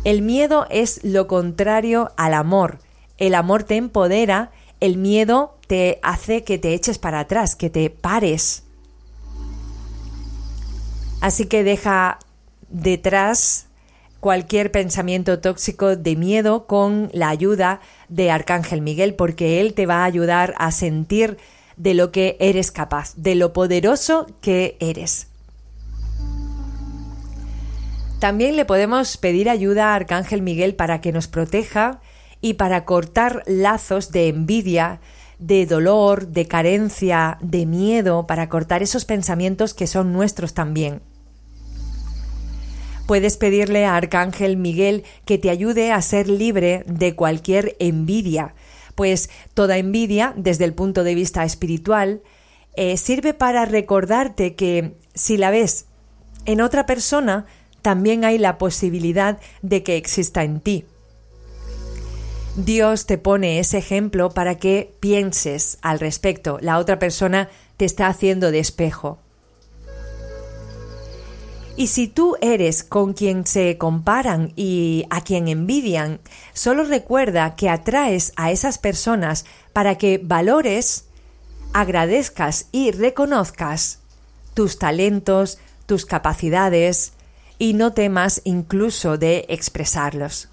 El 0.02 0.22
miedo 0.22 0.66
es 0.68 1.04
lo 1.04 1.28
contrario 1.28 2.10
al 2.16 2.34
amor. 2.34 2.80
El 3.18 3.36
amor 3.36 3.62
te 3.62 3.76
empodera, 3.76 4.50
el 4.82 4.96
miedo 4.96 5.56
te 5.68 6.00
hace 6.02 6.42
que 6.42 6.58
te 6.58 6.74
eches 6.74 6.98
para 6.98 7.20
atrás, 7.20 7.54
que 7.54 7.70
te 7.70 7.88
pares. 7.88 8.64
Así 11.20 11.46
que 11.46 11.62
deja 11.62 12.18
detrás 12.68 13.68
cualquier 14.18 14.72
pensamiento 14.72 15.38
tóxico 15.38 15.94
de 15.94 16.16
miedo 16.16 16.66
con 16.66 17.10
la 17.12 17.28
ayuda 17.28 17.80
de 18.08 18.32
Arcángel 18.32 18.82
Miguel, 18.82 19.14
porque 19.14 19.60
él 19.60 19.74
te 19.74 19.86
va 19.86 19.98
a 19.98 20.04
ayudar 20.04 20.52
a 20.58 20.72
sentir 20.72 21.38
de 21.76 21.94
lo 21.94 22.10
que 22.10 22.36
eres 22.40 22.72
capaz, 22.72 23.14
de 23.14 23.36
lo 23.36 23.52
poderoso 23.52 24.26
que 24.40 24.76
eres. 24.80 25.28
También 28.18 28.56
le 28.56 28.64
podemos 28.64 29.16
pedir 29.16 29.48
ayuda 29.48 29.92
a 29.92 29.94
Arcángel 29.94 30.42
Miguel 30.42 30.74
para 30.74 31.00
que 31.00 31.12
nos 31.12 31.28
proteja 31.28 32.00
y 32.42 32.54
para 32.54 32.84
cortar 32.84 33.42
lazos 33.46 34.10
de 34.10 34.28
envidia, 34.28 35.00
de 35.38 35.64
dolor, 35.64 36.28
de 36.28 36.46
carencia, 36.46 37.38
de 37.40 37.64
miedo, 37.64 38.26
para 38.26 38.50
cortar 38.50 38.82
esos 38.82 39.06
pensamientos 39.06 39.72
que 39.72 39.86
son 39.86 40.12
nuestros 40.12 40.52
también. 40.52 41.00
Puedes 43.06 43.36
pedirle 43.36 43.86
a 43.86 43.96
Arcángel 43.96 44.56
Miguel 44.56 45.04
que 45.24 45.38
te 45.38 45.50
ayude 45.50 45.92
a 45.92 46.02
ser 46.02 46.28
libre 46.28 46.84
de 46.86 47.14
cualquier 47.16 47.76
envidia, 47.78 48.54
pues 48.94 49.30
toda 49.54 49.78
envidia, 49.78 50.34
desde 50.36 50.64
el 50.64 50.74
punto 50.74 51.02
de 51.04 51.14
vista 51.14 51.44
espiritual, 51.44 52.22
eh, 52.74 52.96
sirve 52.96 53.34
para 53.34 53.64
recordarte 53.64 54.54
que 54.54 54.96
si 55.14 55.36
la 55.36 55.50
ves 55.50 55.86
en 56.44 56.60
otra 56.60 56.86
persona, 56.86 57.46
también 57.82 58.24
hay 58.24 58.38
la 58.38 58.58
posibilidad 58.58 59.38
de 59.62 59.82
que 59.82 59.96
exista 59.96 60.44
en 60.44 60.60
ti. 60.60 60.84
Dios 62.56 63.06
te 63.06 63.16
pone 63.16 63.60
ese 63.60 63.78
ejemplo 63.78 64.28
para 64.28 64.56
que 64.56 64.94
pienses 65.00 65.78
al 65.80 66.00
respecto. 66.00 66.58
La 66.60 66.78
otra 66.78 66.98
persona 66.98 67.48
te 67.78 67.86
está 67.86 68.08
haciendo 68.08 68.50
de 68.50 68.58
espejo. 68.58 69.18
Y 71.76 71.86
si 71.86 72.08
tú 72.08 72.36
eres 72.42 72.82
con 72.84 73.14
quien 73.14 73.46
se 73.46 73.78
comparan 73.78 74.52
y 74.54 75.06
a 75.08 75.22
quien 75.22 75.48
envidian, 75.48 76.20
solo 76.52 76.84
recuerda 76.84 77.56
que 77.56 77.70
atraes 77.70 78.34
a 78.36 78.50
esas 78.50 78.76
personas 78.76 79.46
para 79.72 79.96
que 79.96 80.20
valores, 80.22 81.06
agradezcas 81.72 82.66
y 82.70 82.90
reconozcas 82.90 84.00
tus 84.52 84.78
talentos, 84.78 85.56
tus 85.86 86.04
capacidades 86.04 87.14
y 87.58 87.72
no 87.72 87.94
temas 87.94 88.42
incluso 88.44 89.16
de 89.16 89.46
expresarlos. 89.48 90.51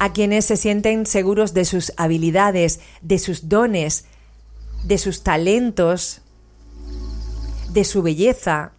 A 0.00 0.14
quienes 0.14 0.46
se 0.46 0.56
sienten 0.56 1.04
seguros 1.04 1.52
de 1.52 1.66
sus 1.66 1.92
habilidades, 1.98 2.80
de 3.02 3.18
sus 3.18 3.50
dones, 3.50 4.06
de 4.82 4.96
sus 4.96 5.22
talentos, 5.22 6.22
de 7.74 7.84
su 7.84 8.02
belleza, 8.02 8.72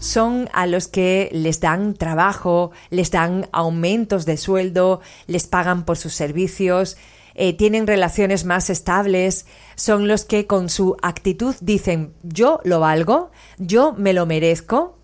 son 0.00 0.50
a 0.52 0.66
los 0.66 0.86
que 0.86 1.30
les 1.32 1.60
dan 1.60 1.94
trabajo, 1.94 2.72
les 2.90 3.10
dan 3.10 3.48
aumentos 3.52 4.26
de 4.26 4.36
sueldo, 4.36 5.00
les 5.26 5.46
pagan 5.46 5.86
por 5.86 5.96
sus 5.96 6.12
servicios, 6.12 6.98
eh, 7.34 7.56
tienen 7.56 7.86
relaciones 7.86 8.44
más 8.44 8.68
estables, 8.68 9.46
son 9.76 10.08
los 10.08 10.26
que 10.26 10.46
con 10.46 10.68
su 10.68 10.94
actitud 11.00 11.54
dicen 11.62 12.12
yo 12.22 12.60
lo 12.64 12.80
valgo, 12.80 13.30
yo 13.56 13.94
me 13.94 14.12
lo 14.12 14.26
merezco. 14.26 14.98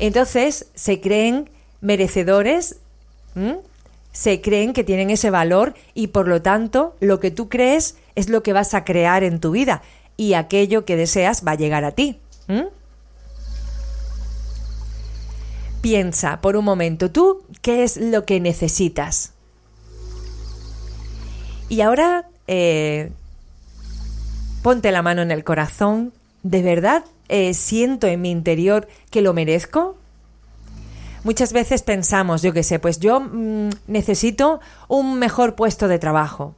Entonces 0.00 0.66
se 0.74 1.00
creen 1.00 1.48
merecedores, 1.80 2.80
se 4.12 4.40
creen 4.40 4.72
que 4.72 4.84
tienen 4.84 5.10
ese 5.10 5.30
valor 5.30 5.74
y 5.94 6.08
por 6.08 6.26
lo 6.26 6.40
tanto 6.40 6.96
lo 7.00 7.20
que 7.20 7.30
tú 7.30 7.48
crees 7.48 7.96
es 8.14 8.28
lo 8.30 8.42
que 8.42 8.52
vas 8.52 8.72
a 8.72 8.84
crear 8.84 9.24
en 9.24 9.40
tu 9.40 9.50
vida 9.50 9.82
y 10.16 10.32
aquello 10.32 10.84
que 10.84 10.96
deseas 10.96 11.46
va 11.46 11.52
a 11.52 11.56
llegar 11.56 11.84
a 11.84 11.92
ti. 11.92 12.18
Piensa 15.82 16.40
por 16.40 16.56
un 16.56 16.64
momento 16.64 17.10
tú 17.10 17.42
qué 17.62 17.84
es 17.84 17.96
lo 17.96 18.24
que 18.24 18.40
necesitas. 18.40 19.32
Y 21.68 21.80
ahora 21.80 22.28
eh, 22.46 23.10
ponte 24.62 24.92
la 24.92 25.02
mano 25.02 25.22
en 25.22 25.30
el 25.30 25.44
corazón. 25.44 26.12
¿De 26.42 26.62
verdad 26.62 27.04
eh, 27.28 27.54
siento 27.54 28.06
en 28.06 28.22
mi 28.22 28.30
interior 28.30 28.88
que 29.10 29.20
lo 29.20 29.34
merezco? 29.34 29.96
Muchas 31.26 31.52
veces 31.52 31.82
pensamos, 31.82 32.40
yo 32.42 32.52
qué 32.52 32.62
sé, 32.62 32.78
pues 32.78 33.00
yo 33.00 33.18
mm, 33.18 33.70
necesito 33.88 34.60
un 34.86 35.18
mejor 35.18 35.56
puesto 35.56 35.88
de 35.88 35.98
trabajo 35.98 36.54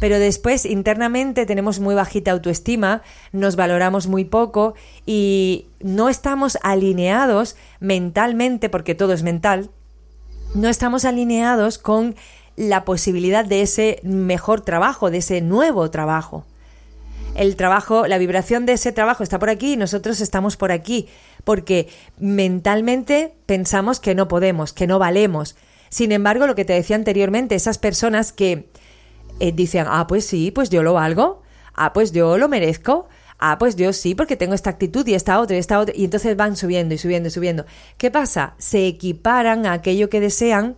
pero 0.00 0.18
después 0.18 0.66
internamente 0.66 1.46
tenemos 1.46 1.80
muy 1.80 1.94
bajita 1.94 2.32
autoestima, 2.32 3.02
nos 3.32 3.56
valoramos 3.56 4.08
muy 4.08 4.24
poco 4.24 4.74
y 5.06 5.68
no 5.80 6.08
estamos 6.08 6.58
alineados 6.62 7.56
mentalmente, 7.80 8.68
porque 8.68 8.94
todo 8.94 9.12
es 9.14 9.22
mental, 9.22 9.70
no 10.54 10.68
estamos 10.68 11.04
alineados 11.04 11.78
con 11.78 12.14
la 12.56 12.84
posibilidad 12.84 13.44
de 13.44 13.62
ese 13.62 14.00
mejor 14.02 14.60
trabajo, 14.60 15.10
de 15.10 15.18
ese 15.18 15.40
nuevo 15.40 15.90
trabajo. 15.90 16.44
El 17.34 17.56
trabajo, 17.56 18.06
la 18.06 18.18
vibración 18.18 18.64
de 18.64 18.72
ese 18.74 18.92
trabajo 18.92 19.22
está 19.22 19.38
por 19.38 19.50
aquí 19.50 19.74
y 19.74 19.76
nosotros 19.76 20.20
estamos 20.20 20.56
por 20.56 20.72
aquí, 20.72 21.08
porque 21.46 21.86
mentalmente 22.18 23.36
pensamos 23.46 24.00
que 24.00 24.16
no 24.16 24.26
podemos, 24.26 24.72
que 24.72 24.88
no 24.88 24.98
valemos. 24.98 25.54
Sin 25.90 26.10
embargo, 26.10 26.48
lo 26.48 26.56
que 26.56 26.64
te 26.64 26.72
decía 26.72 26.96
anteriormente, 26.96 27.54
esas 27.54 27.78
personas 27.78 28.32
que 28.32 28.68
eh, 29.38 29.52
dicen, 29.52 29.86
ah, 29.88 30.08
pues 30.08 30.26
sí, 30.26 30.50
pues 30.50 30.70
yo 30.70 30.82
lo 30.82 30.94
valgo, 30.94 31.44
ah, 31.72 31.92
pues 31.92 32.10
yo 32.10 32.36
lo 32.36 32.48
merezco, 32.48 33.06
ah, 33.38 33.58
pues 33.60 33.76
yo 33.76 33.92
sí, 33.92 34.16
porque 34.16 34.34
tengo 34.34 34.54
esta 34.54 34.70
actitud 34.70 35.06
y 35.06 35.14
esta 35.14 35.38
otra 35.38 35.54
y 35.54 35.60
esta 35.60 35.78
otra, 35.78 35.94
y 35.96 36.04
entonces 36.04 36.36
van 36.36 36.56
subiendo 36.56 36.96
y 36.96 36.98
subiendo 36.98 37.28
y 37.28 37.30
subiendo. 37.30 37.64
¿Qué 37.96 38.10
pasa? 38.10 38.56
Se 38.58 38.88
equiparan 38.88 39.66
a 39.66 39.74
aquello 39.74 40.10
que 40.10 40.18
desean 40.18 40.74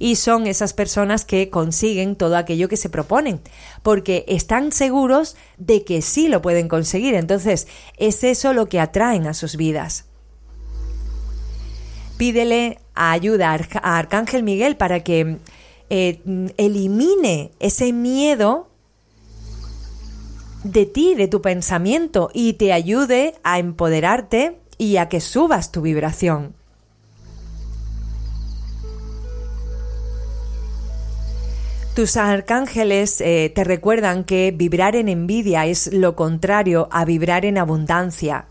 y 0.00 0.16
son 0.16 0.48
esas 0.48 0.72
personas 0.72 1.24
que 1.24 1.48
consiguen 1.48 2.16
todo 2.16 2.36
aquello 2.36 2.68
que 2.68 2.76
se 2.76 2.90
proponen, 2.90 3.40
porque 3.84 4.24
están 4.26 4.72
seguros 4.72 5.36
de 5.58 5.84
que 5.84 6.02
sí 6.02 6.26
lo 6.26 6.42
pueden 6.42 6.66
conseguir, 6.66 7.14
entonces 7.14 7.68
es 7.98 8.24
eso 8.24 8.52
lo 8.52 8.68
que 8.68 8.80
atraen 8.80 9.28
a 9.28 9.34
sus 9.34 9.56
vidas. 9.56 10.07
Pídele 12.18 12.78
ayuda 12.94 13.56
a 13.82 13.98
Arcángel 13.98 14.42
Miguel 14.42 14.76
para 14.76 15.00
que 15.00 15.38
eh, 15.88 16.20
elimine 16.56 17.52
ese 17.60 17.92
miedo 17.92 18.68
de 20.64 20.84
ti, 20.84 21.14
de 21.14 21.28
tu 21.28 21.40
pensamiento 21.40 22.30
y 22.34 22.54
te 22.54 22.72
ayude 22.72 23.34
a 23.44 23.58
empoderarte 23.58 24.58
y 24.76 24.96
a 24.96 25.08
que 25.08 25.20
subas 25.20 25.72
tu 25.72 25.80
vibración. 25.80 26.54
Tus 31.94 32.16
arcángeles 32.16 33.20
eh, 33.20 33.50
te 33.52 33.64
recuerdan 33.64 34.22
que 34.22 34.52
vibrar 34.56 34.94
en 34.94 35.08
envidia 35.08 35.66
es 35.66 35.92
lo 35.92 36.14
contrario 36.14 36.88
a 36.92 37.04
vibrar 37.04 37.44
en 37.44 37.58
abundancia. 37.58 38.46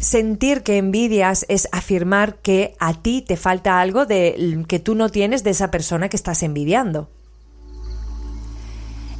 Sentir 0.00 0.62
que 0.62 0.78
envidias 0.78 1.44
es 1.48 1.68
afirmar 1.72 2.36
que 2.36 2.76
a 2.78 2.94
ti 2.94 3.20
te 3.20 3.36
falta 3.36 3.80
algo 3.80 4.06
de 4.06 4.64
que 4.68 4.78
tú 4.78 4.94
no 4.94 5.08
tienes 5.08 5.42
de 5.42 5.50
esa 5.50 5.70
persona 5.72 6.08
que 6.08 6.16
estás 6.16 6.42
envidiando. 6.44 7.10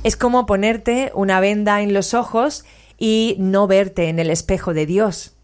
Es 0.05 0.17
como 0.17 0.47
ponerte 0.47 1.11
una 1.15 1.41
venda 1.41 1.83
en 1.83 1.93
los 1.93 2.15
ojos 2.15 2.65
y 2.97 3.37
no 3.41 3.67
verte 3.67 4.09
en 4.09 4.21
el 4.21 4.31
espejo 4.31 4.73
de 4.73 4.87
Dios. 4.87 5.35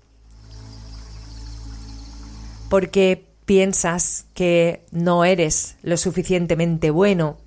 Porque 2.69 3.27
piensas 3.45 4.27
que 4.35 4.87
no 4.93 5.25
eres 5.25 5.77
lo 5.83 5.97
suficientemente 5.97 6.91
bueno. 6.91 7.39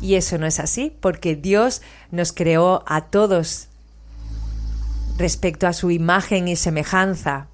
Y 0.00 0.14
eso 0.14 0.38
no 0.38 0.46
es 0.46 0.58
así, 0.58 0.96
porque 1.00 1.36
Dios 1.36 1.82
nos 2.10 2.32
creó 2.32 2.82
a 2.86 3.10
todos 3.10 3.69
respecto 5.20 5.66
a 5.66 5.74
su 5.74 5.90
imagen 5.90 6.48
y 6.48 6.56
semejanza. 6.56 7.46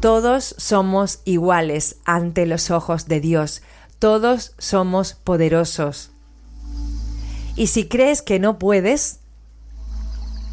Todos 0.00 0.54
somos 0.58 1.20
iguales 1.24 1.96
ante 2.04 2.44
los 2.44 2.70
ojos 2.70 3.08
de 3.08 3.20
Dios, 3.20 3.62
todos 3.98 4.52
somos 4.58 5.14
poderosos. 5.14 6.10
Y 7.56 7.68
si 7.68 7.88
crees 7.88 8.20
que 8.20 8.38
no 8.38 8.58
puedes, 8.58 9.20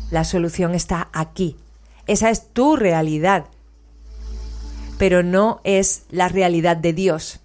la 0.09 0.23
solución 0.23 0.73
está 0.73 1.09
aquí. 1.11 1.57
Esa 2.07 2.29
es 2.29 2.47
tu 2.53 2.77
realidad, 2.77 3.45
pero 4.97 5.21
no 5.21 5.59
es 5.65 6.03
la 6.11 6.29
realidad 6.29 6.77
de 6.77 6.93
Dios. 6.93 7.41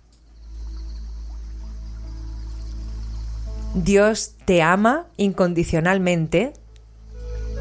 Dios 3.75 4.35
te 4.45 4.63
ama 4.63 5.07
incondicionalmente 5.17 6.53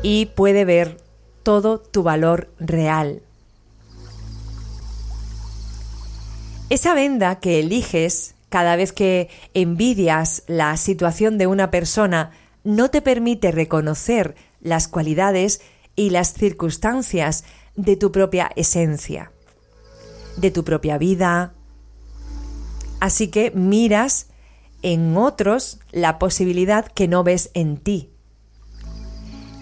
y 0.04 0.28
puede 0.28 0.66
ver 0.66 0.98
todo 1.44 1.80
tu 1.80 2.04
valor 2.04 2.50
real. 2.60 3.22
Esa 6.70 6.94
venda 6.94 7.40
que 7.40 7.60
eliges 7.60 8.36
cada 8.50 8.76
vez 8.76 8.92
que 8.92 9.30
envidias 9.54 10.44
la 10.48 10.76
situación 10.78 11.38
de 11.38 11.48
una 11.48 11.72
persona 11.72 12.32
no 12.64 12.90
te 12.90 13.02
permite 13.02 13.52
reconocer 13.52 14.36
las 14.60 14.88
cualidades 14.88 15.62
y 15.96 16.10
las 16.10 16.34
circunstancias 16.34 17.46
de 17.76 17.96
tu 17.96 18.12
propia 18.12 18.52
esencia, 18.56 19.32
de 20.36 20.52
tu 20.52 20.64
propia 20.64 20.98
vida. 20.98 21.54
Así 23.00 23.30
que 23.30 23.52
miras 23.52 24.28
en 24.82 25.16
otros 25.16 25.80
la 25.92 26.20
posibilidad 26.20 26.86
que 26.86 27.08
no 27.08 27.24
ves 27.24 27.52
en 27.54 27.78
ti. 27.78 28.12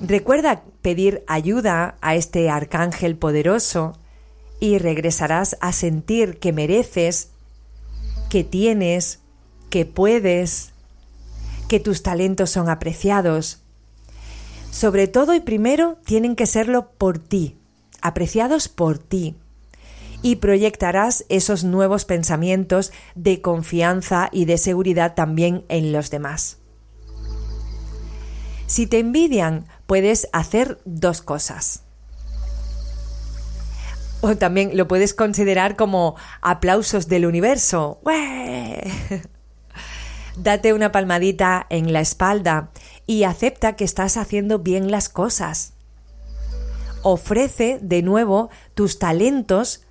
Recuerda 0.01 0.63
pedir 0.81 1.23
ayuda 1.25 1.97
a 2.01 2.15
este 2.15 2.49
arcángel 2.49 3.15
poderoso 3.17 3.97
y 4.59 4.77
regresarás 4.77 5.57
a 5.61 5.71
sentir 5.71 6.37
que 6.39 6.51
mereces, 6.51 7.29
que 8.29 8.43
tienes, 8.43 9.21
que 9.69 9.85
puedes, 9.85 10.73
que 11.69 11.79
tus 11.79 12.03
talentos 12.03 12.49
son 12.49 12.69
apreciados. 12.69 13.61
Sobre 14.69 15.07
todo 15.07 15.33
y 15.33 15.39
primero 15.39 15.97
tienen 16.05 16.35
que 16.35 16.45
serlo 16.45 16.91
por 16.97 17.17
ti, 17.17 17.57
apreciados 18.01 18.67
por 18.67 18.97
ti. 18.97 19.35
Y 20.21 20.37
proyectarás 20.37 21.25
esos 21.29 21.63
nuevos 21.63 22.03
pensamientos 22.03 22.91
de 23.15 23.41
confianza 23.41 24.29
y 24.31 24.45
de 24.45 24.57
seguridad 24.57 25.13
también 25.13 25.63
en 25.69 25.91
los 25.91 26.09
demás. 26.09 26.57
Si 28.67 28.87
te 28.87 28.99
envidian, 28.99 29.67
puedes 29.85 30.27
hacer 30.33 30.79
dos 30.85 31.21
cosas. 31.21 31.83
O 34.21 34.35
también 34.35 34.75
lo 34.75 34.87
puedes 34.87 35.13
considerar 35.13 35.75
como 35.75 36.15
aplausos 36.41 37.07
del 37.07 37.25
universo. 37.25 37.99
Date 40.37 40.73
una 40.73 40.91
palmadita 40.91 41.65
en 41.69 41.93
la 41.93 42.01
espalda 42.01 42.71
y 43.05 43.23
acepta 43.23 43.75
que 43.75 43.83
estás 43.83 44.17
haciendo 44.17 44.59
bien 44.59 44.91
las 44.91 45.09
cosas. 45.09 45.73
Ofrece 47.03 47.79
de 47.81 48.01
nuevo 48.01 48.49
tus 48.73 48.97
talentos 48.99 49.85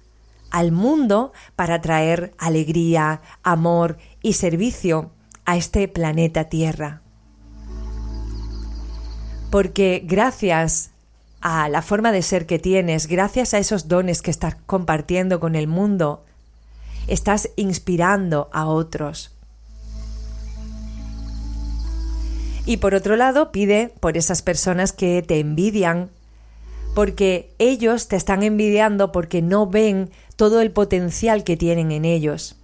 al 0.50 0.72
mundo 0.72 1.32
para 1.56 1.80
traer 1.80 2.34
alegría, 2.38 3.22
amor 3.42 3.98
y 4.20 4.34
servicio 4.34 5.12
a 5.44 5.56
este 5.56 5.88
planeta 5.88 6.48
Tierra. 6.48 7.03
Porque 9.54 10.02
gracias 10.04 10.90
a 11.40 11.68
la 11.68 11.80
forma 11.80 12.10
de 12.10 12.22
ser 12.22 12.44
que 12.44 12.58
tienes, 12.58 13.06
gracias 13.06 13.54
a 13.54 13.58
esos 13.58 13.86
dones 13.86 14.20
que 14.20 14.32
estás 14.32 14.56
compartiendo 14.66 15.38
con 15.38 15.54
el 15.54 15.68
mundo, 15.68 16.24
estás 17.06 17.48
inspirando 17.54 18.50
a 18.52 18.66
otros. 18.66 19.30
Y 22.66 22.78
por 22.78 22.96
otro 22.96 23.14
lado, 23.14 23.52
pide 23.52 23.92
por 24.00 24.16
esas 24.16 24.42
personas 24.42 24.92
que 24.92 25.22
te 25.22 25.38
envidian, 25.38 26.10
porque 26.96 27.48
ellos 27.60 28.08
te 28.08 28.16
están 28.16 28.42
envidiando 28.42 29.12
porque 29.12 29.40
no 29.40 29.68
ven 29.68 30.10
todo 30.34 30.62
el 30.62 30.72
potencial 30.72 31.44
que 31.44 31.56
tienen 31.56 31.92
en 31.92 32.04
ellos. 32.04 32.56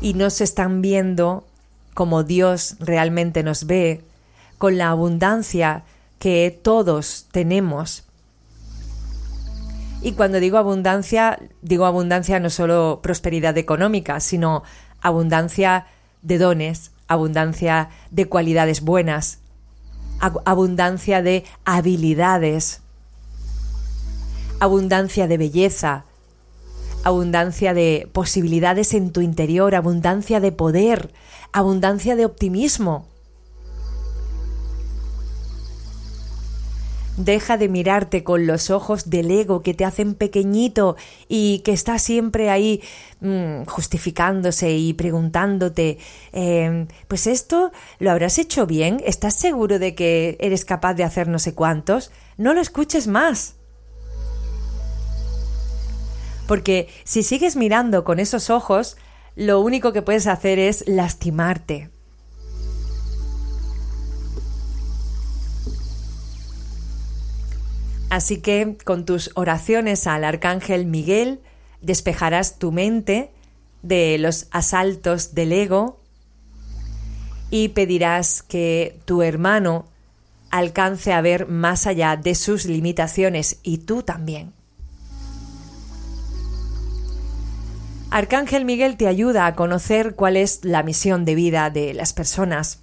Y 0.00 0.14
no 0.14 0.28
se 0.30 0.42
están 0.42 0.82
viendo 0.82 1.46
como 1.94 2.24
Dios 2.24 2.74
realmente 2.80 3.44
nos 3.44 3.64
ve, 3.64 4.02
con 4.58 4.76
la 4.76 4.90
abundancia 4.90 5.84
que 6.18 6.56
todos 6.62 7.26
tenemos. 7.30 8.04
Y 10.02 10.12
cuando 10.12 10.38
digo 10.40 10.58
abundancia, 10.58 11.38
digo 11.62 11.86
abundancia 11.86 12.38
no 12.38 12.50
solo 12.50 13.00
prosperidad 13.02 13.56
económica, 13.56 14.20
sino 14.20 14.62
abundancia 15.00 15.86
de 16.22 16.38
dones, 16.38 16.92
abundancia 17.08 17.90
de 18.10 18.28
cualidades 18.28 18.80
buenas, 18.80 19.40
abundancia 20.20 21.22
de 21.22 21.44
habilidades, 21.64 22.82
abundancia 24.60 25.26
de 25.26 25.38
belleza, 25.38 26.04
abundancia 27.04 27.74
de 27.74 28.08
posibilidades 28.12 28.94
en 28.94 29.12
tu 29.12 29.20
interior, 29.20 29.74
abundancia 29.74 30.40
de 30.40 30.52
poder, 30.52 31.12
abundancia 31.52 32.16
de 32.16 32.24
optimismo. 32.24 33.06
Deja 37.18 37.56
de 37.56 37.68
mirarte 37.68 38.22
con 38.22 38.46
los 38.46 38.70
ojos 38.70 39.10
del 39.10 39.32
ego 39.32 39.60
que 39.60 39.74
te 39.74 39.84
hacen 39.84 40.14
pequeñito 40.14 40.96
y 41.26 41.58
que 41.64 41.72
está 41.72 41.98
siempre 41.98 42.48
ahí 42.48 42.80
mm, 43.20 43.64
justificándose 43.64 44.70
y 44.76 44.92
preguntándote, 44.92 45.98
em, 46.30 46.86
pues 47.08 47.26
esto 47.26 47.72
lo 47.98 48.12
habrás 48.12 48.38
hecho 48.38 48.66
bien, 48.66 49.02
¿estás 49.04 49.34
seguro 49.34 49.80
de 49.80 49.96
que 49.96 50.36
eres 50.38 50.64
capaz 50.64 50.94
de 50.94 51.02
hacer 51.02 51.26
no 51.26 51.40
sé 51.40 51.54
cuántos? 51.54 52.12
No 52.36 52.54
lo 52.54 52.60
escuches 52.60 53.08
más. 53.08 53.56
Porque 56.46 56.88
si 57.02 57.24
sigues 57.24 57.56
mirando 57.56 58.04
con 58.04 58.20
esos 58.20 58.48
ojos, 58.48 58.96
lo 59.34 59.60
único 59.60 59.92
que 59.92 60.02
puedes 60.02 60.28
hacer 60.28 60.60
es 60.60 60.84
lastimarte. 60.86 61.90
Así 68.10 68.38
que 68.38 68.76
con 68.84 69.04
tus 69.04 69.30
oraciones 69.34 70.06
al 70.06 70.24
Arcángel 70.24 70.86
Miguel 70.86 71.40
despejarás 71.82 72.58
tu 72.58 72.72
mente 72.72 73.30
de 73.82 74.16
los 74.18 74.48
asaltos 74.50 75.34
del 75.34 75.52
ego 75.52 76.00
y 77.50 77.68
pedirás 77.68 78.42
que 78.42 78.98
tu 79.04 79.22
hermano 79.22 79.86
alcance 80.50 81.12
a 81.12 81.20
ver 81.20 81.48
más 81.48 81.86
allá 81.86 82.16
de 82.16 82.34
sus 82.34 82.64
limitaciones 82.64 83.58
y 83.62 83.78
tú 83.78 84.02
también. 84.02 84.52
Arcángel 88.10 88.64
Miguel 88.64 88.96
te 88.96 89.06
ayuda 89.06 89.44
a 89.44 89.54
conocer 89.54 90.14
cuál 90.14 90.38
es 90.38 90.64
la 90.64 90.82
misión 90.82 91.26
de 91.26 91.34
vida 91.34 91.68
de 91.68 91.92
las 91.92 92.14
personas. 92.14 92.80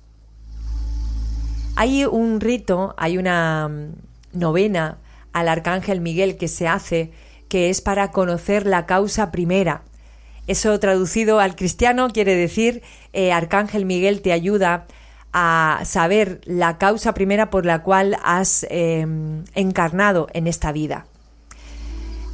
Hay 1.75 2.05
un 2.05 2.39
rito, 2.39 2.93
hay 2.95 3.17
una 3.17 3.67
mm, 3.67 4.39
novena 4.39 4.99
al 5.35 5.49
arcángel 5.49 5.99
Miguel 5.99 6.37
que 6.37 6.47
se 6.47 6.65
hace, 6.65 7.11
que 7.49 7.69
es 7.69 7.81
para 7.81 8.11
conocer 8.11 8.65
la 8.65 8.85
causa 8.85 9.31
primera. 9.31 9.83
Eso 10.47 10.79
traducido 10.79 11.41
al 11.41 11.57
cristiano 11.57 12.07
quiere 12.09 12.35
decir, 12.35 12.83
eh, 13.11 13.33
arcángel 13.33 13.83
Miguel 13.83 14.21
te 14.21 14.31
ayuda 14.31 14.87
a 15.33 15.81
saber 15.83 16.39
la 16.45 16.77
causa 16.77 17.13
primera 17.13 17.49
por 17.49 17.65
la 17.65 17.83
cual 17.83 18.17
has 18.23 18.65
em, 18.69 19.43
encarnado 19.55 20.27
en 20.31 20.47
esta 20.47 20.71
vida. 20.71 21.05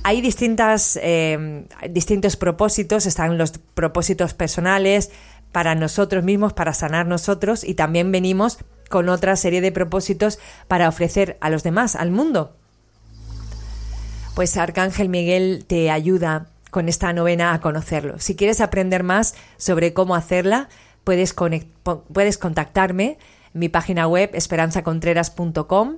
Hay 0.04 0.22
distintas, 0.22 1.00
em, 1.02 1.66
distintos 1.90 2.36
propósitos, 2.36 3.08
están 3.08 3.40
los 3.40 3.54
propósitos 3.74 4.36
personales 4.36 5.10
para 5.52 5.74
nosotros 5.74 6.24
mismos, 6.24 6.54
para 6.54 6.74
sanar 6.74 7.08
nosotros 7.08 7.64
y 7.64 7.74
también 7.74 8.12
venimos 8.12 8.60
con 8.90 9.10
otra 9.10 9.36
serie 9.38 9.62
de 9.62 9.72
propósitos 9.72 10.38
para 10.68 10.88
ofrecer 10.88 11.40
a 11.42 11.50
los 11.50 11.64
demás, 11.64 11.96
al 11.96 12.12
mundo 12.12 12.61
pues 14.36 14.58
Arcángel 14.58 15.10
Miguel 15.10 15.65
te 15.67 15.91
ayuda 15.91 16.48
con 16.70 16.88
esta 16.88 17.12
novena 17.13 17.54
a 17.54 17.62
conocerlo. 17.62 18.20
Si 18.20 18.36
quieres 18.36 18.62
aprender 18.62 19.04
más 19.04 19.36
sobre 19.58 19.94
cómo 19.94 20.15
hacerla, 20.15 20.70
puedes, 21.04 21.36
puedes 22.13 22.38
contactarme 22.38 23.17
en 23.54 23.60
mi 23.60 23.70
página 23.70 24.08
web 24.08 24.30
esperanzacontreras.com, 24.34 25.98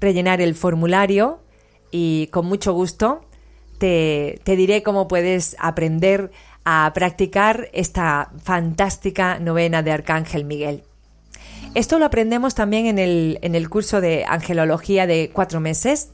rellenar 0.00 0.40
el 0.40 0.54
formulario 0.54 1.40
y 1.90 2.26
con 2.28 2.46
mucho 2.46 2.72
gusto 2.72 3.24
te, 3.78 4.40
te, 4.42 4.56
diré 4.56 4.82
cómo 4.82 5.06
puedes 5.06 5.56
aprender 5.60 6.32
a 6.64 6.90
practicar 6.94 7.68
esta 7.72 8.32
fantástica 8.42 9.38
novena 9.38 9.82
de 9.82 9.92
Arcángel 9.92 10.44
Miguel. 10.44 10.82
Esto 11.74 11.98
lo 12.00 12.06
aprendemos 12.06 12.54
también 12.56 12.86
en 12.86 12.98
el, 12.98 13.38
en 13.42 13.54
el 13.54 13.70
curso 13.70 14.00
de 14.00 14.24
angelología 14.26 15.06
de 15.06 15.30
cuatro 15.32 15.60
meses 15.60 16.10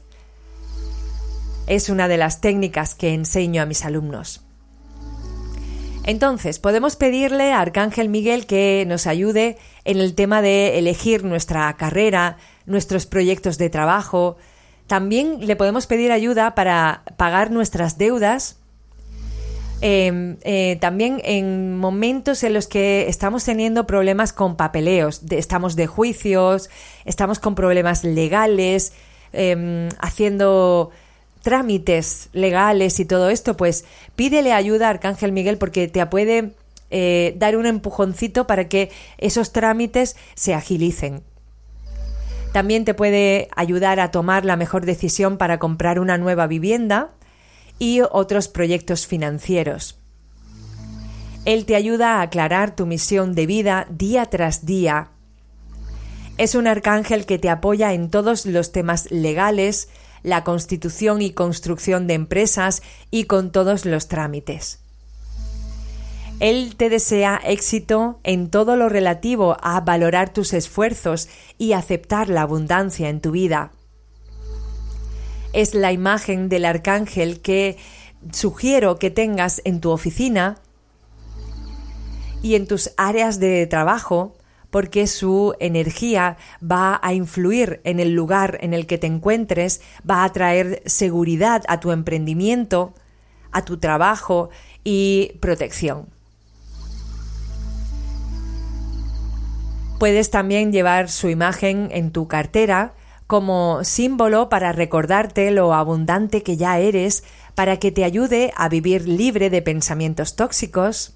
es 1.67 1.89
una 1.89 2.07
de 2.07 2.17
las 2.17 2.41
técnicas 2.41 2.95
que 2.95 3.13
enseño 3.13 3.61
a 3.61 3.65
mis 3.65 3.85
alumnos. 3.85 4.41
Entonces, 6.05 6.59
podemos 6.59 6.95
pedirle 6.95 7.51
a 7.51 7.61
Arcángel 7.61 8.09
Miguel 8.09 8.45
que 8.45 8.85
nos 8.87 9.07
ayude 9.07 9.57
en 9.85 9.97
el 9.97 10.13
tema 10.13 10.43
de 10.43 10.77
elegir 10.77 11.23
nuestra 11.23 11.75
carrera, 11.77 12.37
nuestros 12.67 13.07
proyectos 13.07 13.57
de 13.57 13.71
trabajo. 13.71 14.37
También 14.85 15.47
le 15.47 15.55
podemos 15.55 15.87
pedir 15.87 16.11
ayuda 16.11 16.53
para 16.53 17.01
pagar 17.17 17.49
nuestras 17.49 17.97
deudas. 17.97 18.59
Em, 19.81 20.37
eh, 20.43 20.77
también 20.79 21.21
en 21.25 21.75
momentos 21.75 22.43
en 22.43 22.53
los 22.53 22.67
que 22.67 23.09
estamos 23.09 23.43
teniendo 23.43 23.87
problemas 23.87 24.31
con 24.31 24.55
papeleos, 24.55 25.21
estamos 25.31 25.75
de 25.75 25.87
juicios, 25.87 26.69
estamos 27.03 27.39
con 27.39 27.55
problemas 27.55 28.03
legales, 28.03 28.93
em, 29.33 29.89
haciendo 29.99 30.91
trámites 31.45 32.29
legales 32.33 32.99
y 32.99 33.05
todo 33.05 33.29
esto, 33.29 33.55
pues 33.55 33.85
pídele 34.15 34.51
ayuda 34.51 34.87
a 34.87 34.89
Arcángel 34.89 35.31
Miguel 35.31 35.59
porque 35.59 35.87
te 35.87 36.03
puede 36.07 36.53
eh, 36.89 37.35
dar 37.37 37.55
un 37.55 37.67
empujoncito 37.67 38.47
para 38.47 38.67
que 38.67 38.89
esos 39.19 39.51
trámites 39.51 40.15
se 40.33 40.55
agilicen. 40.55 41.21
También 42.51 42.83
te 42.83 42.95
puede 42.95 43.47
ayudar 43.55 43.99
a 43.99 44.09
tomar 44.09 44.43
la 44.43 44.55
mejor 44.55 44.87
decisión 44.87 45.37
para 45.37 45.59
comprar 45.59 45.99
una 45.99 46.17
nueva 46.17 46.47
vivienda 46.47 47.11
y 47.77 48.01
otros 48.01 48.47
proyectos 48.47 49.05
financieros. 49.05 49.99
Él 51.45 51.65
te 51.65 51.75
ayuda 51.75 52.15
a 52.15 52.21
aclarar 52.23 52.75
tu 52.75 52.87
misión 52.87 53.35
de 53.35 53.45
vida 53.45 53.85
día 53.91 54.25
tras 54.25 54.65
día. 54.65 55.09
Es 56.39 56.55
un 56.55 56.65
arcángel 56.65 57.27
que 57.27 57.37
te 57.37 57.51
apoya 57.51 57.93
en 57.93 58.09
todos 58.09 58.47
los 58.47 58.71
temas 58.71 59.11
legales, 59.11 59.89
la 60.25 60.43
constitución 60.43 61.21
y 61.21 61.31
construcción 61.31 62.07
de 62.07 62.15
empresas 62.15 62.81
y 63.11 63.25
con 63.25 63.51
todos 63.51 63.85
los 63.85 64.07
trámites. 64.07 64.79
Él 66.39 66.75
te 66.75 66.89
desea 66.89 67.39
éxito 67.45 68.19
en 68.23 68.49
todo 68.49 68.75
lo 68.75 68.89
relativo 68.89 69.55
a 69.61 69.79
valorar 69.81 70.33
tus 70.33 70.53
esfuerzos 70.53 71.29
y 71.59 71.73
aceptar 71.73 72.27
la 72.27 72.41
abundancia 72.41 73.09
en 73.09 73.21
tu 73.21 73.31
vida. 73.31 73.71
Es 75.53 75.75
la 75.75 75.91
imagen 75.91 76.49
del 76.49 76.65
arcángel 76.65 77.39
que 77.41 77.77
sugiero 78.31 78.97
que 78.97 79.11
tengas 79.11 79.61
en 79.63 79.79
tu 79.79 79.91
oficina 79.91 80.57
y 82.41 82.55
en 82.55 82.67
tus 82.67 82.91
áreas 82.97 83.39
de 83.39 83.67
trabajo 83.67 84.35
porque 84.75 85.07
su 85.07 85.55
energía 85.61 86.35
va 86.61 86.99
a 87.01 87.13
influir 87.13 87.79
en 87.85 88.01
el 88.01 88.11
lugar 88.11 88.57
en 88.59 88.73
el 88.73 88.87
que 88.87 88.97
te 88.97 89.07
encuentres, 89.07 89.79
va 90.01 90.25
a 90.25 90.33
traer 90.33 90.83
seguridad 90.85 91.63
a 91.69 91.79
tu 91.79 91.93
emprendimiento, 91.93 92.93
a 93.53 93.63
tu 93.63 93.77
trabajo 93.77 94.49
y 94.83 95.37
protección. 95.39 96.09
Puedes 99.97 100.29
también 100.29 100.73
llevar 100.73 101.07
su 101.07 101.29
imagen 101.29 101.87
en 101.93 102.11
tu 102.11 102.27
cartera 102.27 102.95
como 103.27 103.81
símbolo 103.85 104.49
para 104.49 104.73
recordarte 104.73 105.51
lo 105.51 105.73
abundante 105.73 106.43
que 106.43 106.57
ya 106.57 106.79
eres, 106.79 107.23
para 107.53 107.77
que 107.77 107.93
te 107.93 108.03
ayude 108.03 108.51
a 108.57 108.67
vivir 108.67 109.07
libre 109.07 109.49
de 109.49 109.61
pensamientos 109.61 110.35
tóxicos, 110.35 111.14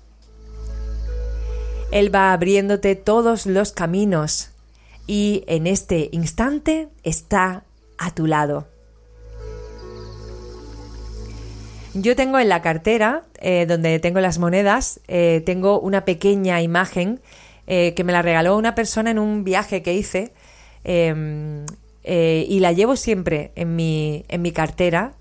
él 1.91 2.13
va 2.13 2.33
abriéndote 2.33 2.95
todos 2.95 3.45
los 3.45 3.71
caminos 3.71 4.51
y 5.07 5.43
en 5.47 5.65
este 5.65 6.09
instante 6.11 6.89
está 7.03 7.63
a 7.97 8.13
tu 8.13 8.27
lado. 8.27 8.67
Yo 11.95 12.15
tengo 12.15 12.37
en 12.37 12.49
la 12.49 12.61
cartera, 12.61 13.23
eh, 13.41 13.65
donde 13.67 13.97
tengo 13.99 14.19
las 14.19 14.37
monedas, 14.37 14.99
eh, 15.07 15.41
tengo 15.45 15.79
una 15.79 16.05
pequeña 16.05 16.61
imagen 16.61 17.19
eh, 17.65 17.95
que 17.95 18.03
me 18.03 18.13
la 18.13 18.21
regaló 18.21 18.55
una 18.57 18.75
persona 18.75 19.09
en 19.09 19.17
un 19.17 19.43
viaje 19.43 19.81
que 19.81 19.93
hice 19.93 20.31
em, 20.83 21.65
y 22.03 22.59
la 22.59 22.71
llevo 22.71 22.95
siempre 22.95 23.51
en 23.55 23.75
mi, 23.75 24.25
en 24.27 24.41
mi 24.41 24.51
cartera. 24.51 25.13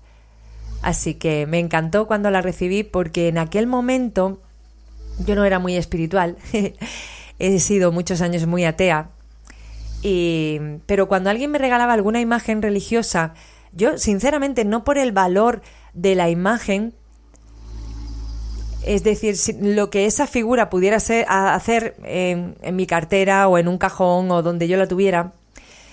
Así 0.81 1.15
que 1.15 1.45
me 1.45 1.59
encantó 1.59 2.07
cuando 2.07 2.31
la 2.31 2.41
recibí 2.41 2.83
porque 2.83 3.27
en 3.27 3.37
aquel 3.37 3.67
momento 3.67 4.39
yo 5.25 5.35
no 5.35 5.45
era 5.45 5.59
muy 5.59 5.75
espiritual, 5.75 6.37
he 7.39 7.59
sido 7.59 7.91
muchos 7.91 8.21
años 8.21 8.45
muy 8.47 8.65
atea, 8.65 9.09
y, 10.01 10.59
pero 10.85 11.07
cuando 11.07 11.29
alguien 11.29 11.51
me 11.51 11.57
regalaba 11.57 11.93
alguna 11.93 12.21
imagen 12.21 12.61
religiosa, 12.61 13.33
yo 13.73 13.97
sinceramente 13.97 14.65
no 14.65 14.83
por 14.83 14.97
el 14.97 15.11
valor 15.11 15.61
de 15.93 16.15
la 16.15 16.29
imagen, 16.29 16.93
es 18.85 19.03
decir, 19.03 19.35
lo 19.61 19.89
que 19.89 20.05
esa 20.05 20.25
figura 20.25 20.69
pudiera 20.69 20.99
ser, 20.99 21.25
hacer 21.27 21.95
en, 22.03 22.55
en 22.61 22.75
mi 22.75 22.87
cartera 22.87 23.47
o 23.47 23.57
en 23.57 23.67
un 23.67 23.77
cajón 23.77 24.31
o 24.31 24.41
donde 24.41 24.67
yo 24.67 24.77
la 24.77 24.87
tuviera, 24.87 25.33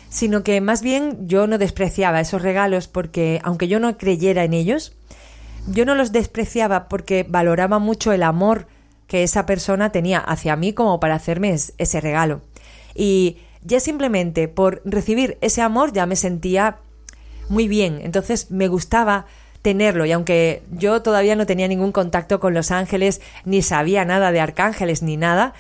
sino 0.09 0.45
que 0.45 0.61
más 0.61 0.83
bien 0.83 1.27
yo 1.27 1.47
no 1.47 1.59
despreciaba 1.59 2.21
esos 2.21 2.43
regalos 2.43 2.87
porque, 2.87 3.41
aunque 3.43 3.69
yo 3.69 3.81
no 3.81 3.99
creyera 3.99 4.45
en 4.45 4.55
ellos, 4.55 4.93
yo 5.67 5.85
no 5.85 5.95
los 5.95 6.13
despreciaba 6.13 6.89
porque 6.89 7.27
valoraba 7.29 7.81
mucho 7.81 8.13
el 8.13 8.23
amor 8.23 8.69
que 9.07 9.23
esa 9.23 9.47
persona 9.47 9.93
tenía 9.93 10.19
hacia 10.19 10.57
mí 10.57 10.73
como 10.73 11.01
para 11.01 11.15
hacerme 11.15 11.55
ese 11.55 12.01
regalo. 12.01 12.41
Y 12.95 13.39
ya 13.63 13.81
simplemente 13.81 14.49
por 14.49 14.83
recibir 14.85 15.39
ese 15.41 15.63
amor 15.63 15.93
ya 15.93 16.07
me 16.07 16.17
sentía 16.17 16.79
muy 17.49 17.69
bien. 17.69 18.01
Entonces 18.03 18.51
me 18.51 18.69
gustaba 18.69 19.27
tenerlo 19.63 20.07
y 20.07 20.13
aunque 20.13 20.63
yo 20.71 21.03
todavía 21.03 21.35
no 21.35 21.47
tenía 21.47 21.67
ningún 21.67 21.91
contacto 21.91 22.39
con 22.39 22.55
los 22.55 22.71
ángeles, 22.71 23.21
ni 23.45 23.63
sabía 23.63 24.05
nada 24.05 24.31
de 24.31 24.41
arcángeles 24.41 25.03
ni 25.03 25.17
nada, 25.17 25.55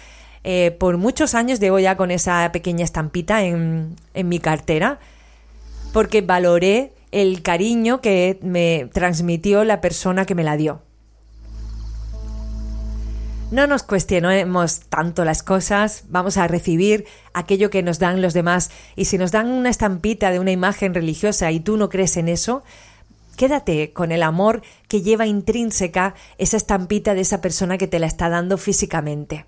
eh, 0.44 0.70
por 0.78 0.97
muchos 0.97 1.34
años 1.34 1.59
llevo 1.59 1.80
ya 1.80 1.97
con 1.97 2.12
esa 2.12 2.49
pequeña 2.53 2.84
estampita 2.84 3.42
en, 3.42 3.97
en 4.14 4.28
mi 4.28 4.38
cartera 4.38 5.01
porque 5.92 6.20
valoré 6.20 6.92
el 7.11 7.42
cariño 7.42 8.01
que 8.01 8.38
me 8.42 8.88
transmitió 8.92 9.64
la 9.64 9.80
persona 9.80 10.24
que 10.24 10.36
me 10.36 10.44
la 10.44 10.57
dio. 10.57 10.86
No 13.51 13.68
nos 13.68 13.84
cuestionemos 13.84 14.80
tanto 14.88 15.24
las 15.24 15.44
cosas, 15.44 16.03
vamos 16.09 16.36
a 16.36 16.49
recibir 16.49 17.07
aquello 17.32 17.70
que 17.70 17.84
nos 17.84 18.01
dan 18.01 18.20
los 18.20 18.34
demás 18.34 18.72
y 18.97 19.05
si 19.05 19.18
nos 19.18 19.30
dan 19.30 19.47
una 19.47 19.70
estampita 19.70 20.32
de 20.32 20.40
una 20.40 20.51
imagen 20.51 20.94
religiosa 20.94 21.53
y 21.53 21.61
tú 21.61 21.76
no 21.76 21.88
crees 21.88 22.16
en 22.16 22.28
eso, 22.28 22.64
quédate 23.36 23.92
con 23.92 24.11
el 24.11 24.24
amor 24.24 24.62
que 24.88 25.03
lleva 25.03 25.28
intrínseca 25.28 26.16
esa 26.38 26.57
estampita 26.57 27.14
de 27.14 27.20
esa 27.20 27.40
persona 27.40 27.78
que 27.78 27.86
te 27.86 28.01
la 28.01 28.07
está 28.07 28.28
dando 28.28 28.59
físicamente. 28.59 29.47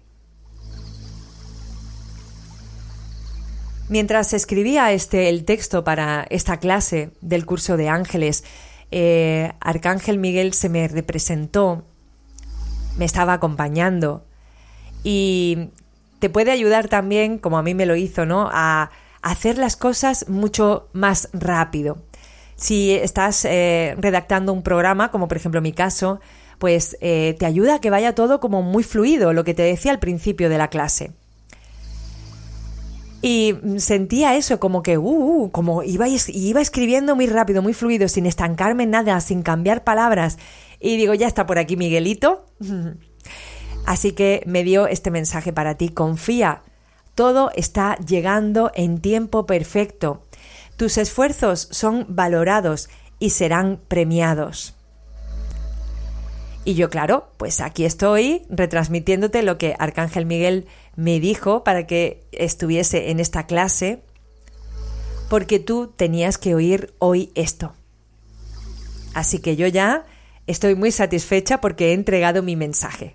Mientras 3.88 4.32
escribía 4.32 4.92
este 4.92 5.28
el 5.28 5.44
texto 5.44 5.82
para 5.82 6.24
esta 6.30 6.58
clase 6.58 7.10
del 7.20 7.44
curso 7.46 7.76
de 7.76 7.88
ángeles, 7.88 8.44
eh, 8.92 9.50
Arcángel 9.58 10.18
Miguel 10.18 10.54
se 10.54 10.68
me 10.68 10.86
representó 10.86 11.84
me 12.98 13.04
estaba 13.04 13.32
acompañando. 13.34 14.24
Y 15.02 15.70
te 16.18 16.28
puede 16.28 16.50
ayudar 16.50 16.88
también, 16.88 17.38
como 17.38 17.58
a 17.58 17.62
mí 17.62 17.74
me 17.74 17.86
lo 17.86 17.96
hizo, 17.96 18.26
¿no? 18.26 18.48
A 18.52 18.90
hacer 19.22 19.58
las 19.58 19.76
cosas 19.76 20.28
mucho 20.28 20.88
más 20.92 21.28
rápido. 21.32 21.98
Si 22.56 22.92
estás 22.92 23.44
eh, 23.44 23.94
redactando 23.98 24.52
un 24.52 24.62
programa, 24.62 25.10
como 25.10 25.28
por 25.28 25.36
ejemplo 25.36 25.60
mi 25.60 25.72
caso, 25.72 26.20
pues 26.58 26.96
eh, 27.00 27.36
te 27.38 27.46
ayuda 27.46 27.76
a 27.76 27.80
que 27.80 27.90
vaya 27.90 28.14
todo 28.14 28.40
como 28.40 28.62
muy 28.62 28.82
fluido, 28.82 29.32
lo 29.32 29.44
que 29.44 29.54
te 29.54 29.62
decía 29.62 29.92
al 29.92 30.00
principio 30.00 30.48
de 30.48 30.58
la 30.58 30.68
clase. 30.68 31.12
Y 33.20 33.56
sentía 33.78 34.36
eso, 34.36 34.60
como 34.60 34.82
que, 34.82 34.96
uh, 34.96 35.44
uh 35.44 35.50
como 35.50 35.82
iba, 35.82 36.06
iba 36.08 36.60
escribiendo 36.60 37.16
muy 37.16 37.26
rápido, 37.26 37.62
muy 37.62 37.74
fluido, 37.74 38.06
sin 38.08 38.26
estancarme 38.26 38.84
en 38.84 38.90
nada, 38.90 39.20
sin 39.20 39.42
cambiar 39.42 39.82
palabras. 39.82 40.38
Y 40.80 40.96
digo, 40.96 41.14
ya 41.14 41.26
está 41.26 41.46
por 41.46 41.58
aquí 41.58 41.76
Miguelito. 41.76 42.46
Así 43.86 44.12
que 44.12 44.42
me 44.46 44.64
dio 44.64 44.86
este 44.86 45.10
mensaje 45.10 45.52
para 45.52 45.76
ti. 45.76 45.88
Confía, 45.88 46.62
todo 47.14 47.50
está 47.54 47.96
llegando 47.96 48.70
en 48.74 49.00
tiempo 49.00 49.46
perfecto. 49.46 50.26
Tus 50.76 50.98
esfuerzos 50.98 51.68
son 51.70 52.06
valorados 52.08 52.88
y 53.18 53.30
serán 53.30 53.80
premiados. 53.88 54.74
Y 56.64 56.74
yo, 56.74 56.90
claro, 56.90 57.32
pues 57.38 57.60
aquí 57.60 57.84
estoy 57.84 58.42
retransmitiéndote 58.50 59.42
lo 59.42 59.56
que 59.56 59.74
Arcángel 59.78 60.26
Miguel 60.26 60.66
me 60.96 61.18
dijo 61.18 61.64
para 61.64 61.86
que 61.86 62.26
estuviese 62.30 63.10
en 63.10 63.20
esta 63.20 63.46
clase, 63.46 64.02
porque 65.30 65.58
tú 65.58 65.92
tenías 65.96 66.36
que 66.36 66.54
oír 66.54 66.94
hoy 66.98 67.32
esto. 67.34 67.72
Así 69.14 69.38
que 69.38 69.56
yo 69.56 69.66
ya 69.66 70.04
Estoy 70.48 70.74
muy 70.74 70.92
satisfecha 70.92 71.60
porque 71.60 71.90
he 71.90 71.92
entregado 71.92 72.42
mi 72.42 72.56
mensaje. 72.56 73.14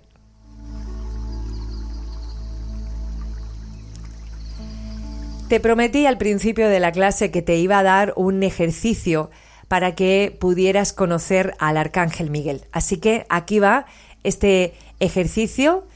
Te 5.48 5.58
prometí 5.58 6.06
al 6.06 6.16
principio 6.16 6.68
de 6.68 6.78
la 6.78 6.92
clase 6.92 7.32
que 7.32 7.42
te 7.42 7.56
iba 7.56 7.80
a 7.80 7.82
dar 7.82 8.12
un 8.16 8.44
ejercicio 8.44 9.30
para 9.66 9.96
que 9.96 10.34
pudieras 10.38 10.92
conocer 10.92 11.54
al 11.58 11.76
Arcángel 11.76 12.30
Miguel. 12.30 12.62
Así 12.70 12.98
que 12.98 13.26
aquí 13.28 13.58
va 13.58 13.86
este 14.22 14.74
ejercicio 15.00 15.88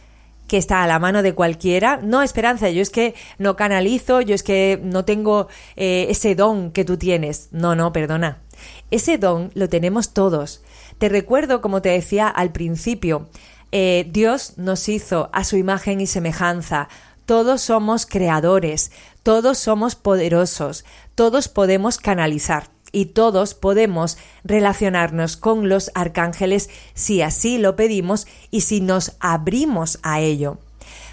que 0.48 0.56
está 0.56 0.82
a 0.82 0.88
la 0.88 0.98
mano 0.98 1.22
de 1.22 1.34
cualquiera. 1.34 2.00
No, 2.02 2.22
Esperanza, 2.22 2.68
yo 2.70 2.82
es 2.82 2.90
que 2.90 3.14
no 3.38 3.54
canalizo, 3.54 4.20
yo 4.22 4.34
es 4.34 4.42
que 4.42 4.80
no 4.82 5.04
tengo 5.04 5.46
eh, 5.76 6.06
ese 6.10 6.34
don 6.34 6.72
que 6.72 6.84
tú 6.84 6.96
tienes. 6.96 7.48
No, 7.52 7.76
no, 7.76 7.92
perdona. 7.92 8.42
Ese 8.90 9.18
don 9.18 9.52
lo 9.54 9.68
tenemos 9.68 10.14
todos. 10.14 10.62
Te 10.98 11.08
recuerdo, 11.08 11.60
como 11.60 11.80
te 11.80 11.90
decía 11.90 12.28
al 12.28 12.50
principio, 12.50 13.28
eh, 13.70 14.08
Dios 14.10 14.54
nos 14.58 14.88
hizo 14.88 15.30
a 15.32 15.44
su 15.44 15.56
imagen 15.56 16.00
y 16.00 16.06
semejanza. 16.06 16.88
Todos 17.24 17.60
somos 17.60 18.04
creadores, 18.04 18.90
todos 19.22 19.58
somos 19.58 19.94
poderosos, 19.94 20.84
todos 21.14 21.48
podemos 21.48 21.98
canalizar 21.98 22.70
y 22.90 23.06
todos 23.06 23.54
podemos 23.54 24.18
relacionarnos 24.44 25.36
con 25.36 25.68
los 25.68 25.90
arcángeles 25.94 26.70
si 26.94 27.22
así 27.22 27.58
lo 27.58 27.76
pedimos 27.76 28.26
y 28.50 28.62
si 28.62 28.80
nos 28.80 29.16
abrimos 29.20 30.00
a 30.02 30.20
ello. 30.20 30.58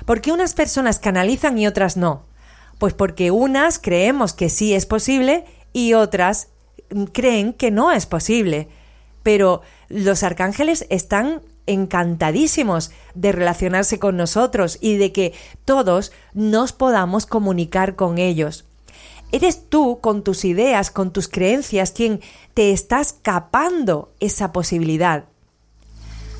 ¿Por 0.05 0.21
qué 0.21 0.31
unas 0.31 0.53
personas 0.53 0.99
canalizan 0.99 1.57
y 1.57 1.67
otras 1.67 1.97
no? 1.97 2.25
Pues 2.79 2.93
porque 2.93 3.31
unas 3.31 3.77
creemos 3.77 4.33
que 4.33 4.49
sí 4.49 4.73
es 4.73 4.85
posible 4.85 5.45
y 5.73 5.93
otras 5.93 6.47
creen 7.11 7.53
que 7.53 7.71
no 7.71 7.91
es 7.91 8.05
posible. 8.05 8.69
Pero 9.23 9.61
los 9.89 10.23
arcángeles 10.23 10.85
están 10.89 11.41
encantadísimos 11.67 12.91
de 13.13 13.31
relacionarse 13.31 13.99
con 13.99 14.17
nosotros 14.17 14.77
y 14.81 14.97
de 14.97 15.11
que 15.11 15.33
todos 15.65 16.11
nos 16.33 16.73
podamos 16.73 17.25
comunicar 17.25 17.95
con 17.95 18.17
ellos. 18.17 18.65
Eres 19.31 19.69
tú, 19.69 19.99
con 20.01 20.23
tus 20.23 20.45
ideas, 20.45 20.91
con 20.91 21.11
tus 21.11 21.27
creencias, 21.27 21.91
quien 21.91 22.21
te 22.53 22.71
está 22.71 23.01
escapando 23.01 24.13
esa 24.19 24.53
posibilidad. 24.53 25.25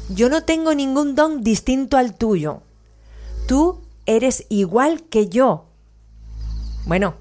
Yo 0.10 0.30
no 0.30 0.44
tengo 0.44 0.76
ningún 0.76 1.16
don 1.16 1.44
distinto 1.44 1.98
al 1.98 2.14
tuyo. 2.14 2.62
Tú 3.48 3.82
eres 4.06 4.46
igual 4.50 5.04
que 5.04 5.28
yo. 5.30 5.66
Bueno, 6.86 7.16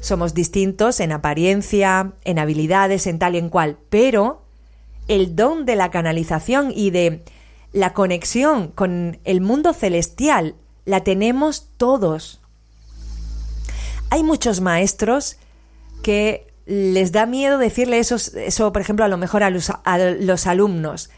somos 0.00 0.34
distintos 0.34 1.00
en 1.00 1.12
apariencia, 1.12 2.12
en 2.24 2.38
habilidades, 2.38 3.06
en 3.06 3.18
tal 3.18 3.34
y 3.34 3.38
en 3.38 3.48
cual, 3.48 3.78
pero 3.88 4.42
el 5.10 5.34
don 5.34 5.66
de 5.66 5.74
la 5.74 5.90
canalización 5.90 6.72
y 6.72 6.90
de 6.90 7.24
la 7.72 7.94
conexión 7.94 8.68
con 8.68 9.18
el 9.24 9.40
mundo 9.40 9.72
celestial 9.72 10.54
la 10.84 11.02
tenemos 11.02 11.68
todos. 11.76 12.40
Hay 14.10 14.22
muchos 14.22 14.60
maestros 14.60 15.36
que 16.04 16.46
les 16.64 17.10
da 17.10 17.26
miedo 17.26 17.58
decirle 17.58 17.98
eso, 17.98 18.14
eso 18.14 18.72
por 18.72 18.80
ejemplo, 18.80 19.04
a 19.04 19.08
lo 19.08 19.16
mejor 19.16 19.42
a 19.42 19.50
los, 19.50 20.46
alumnos. 20.46 21.10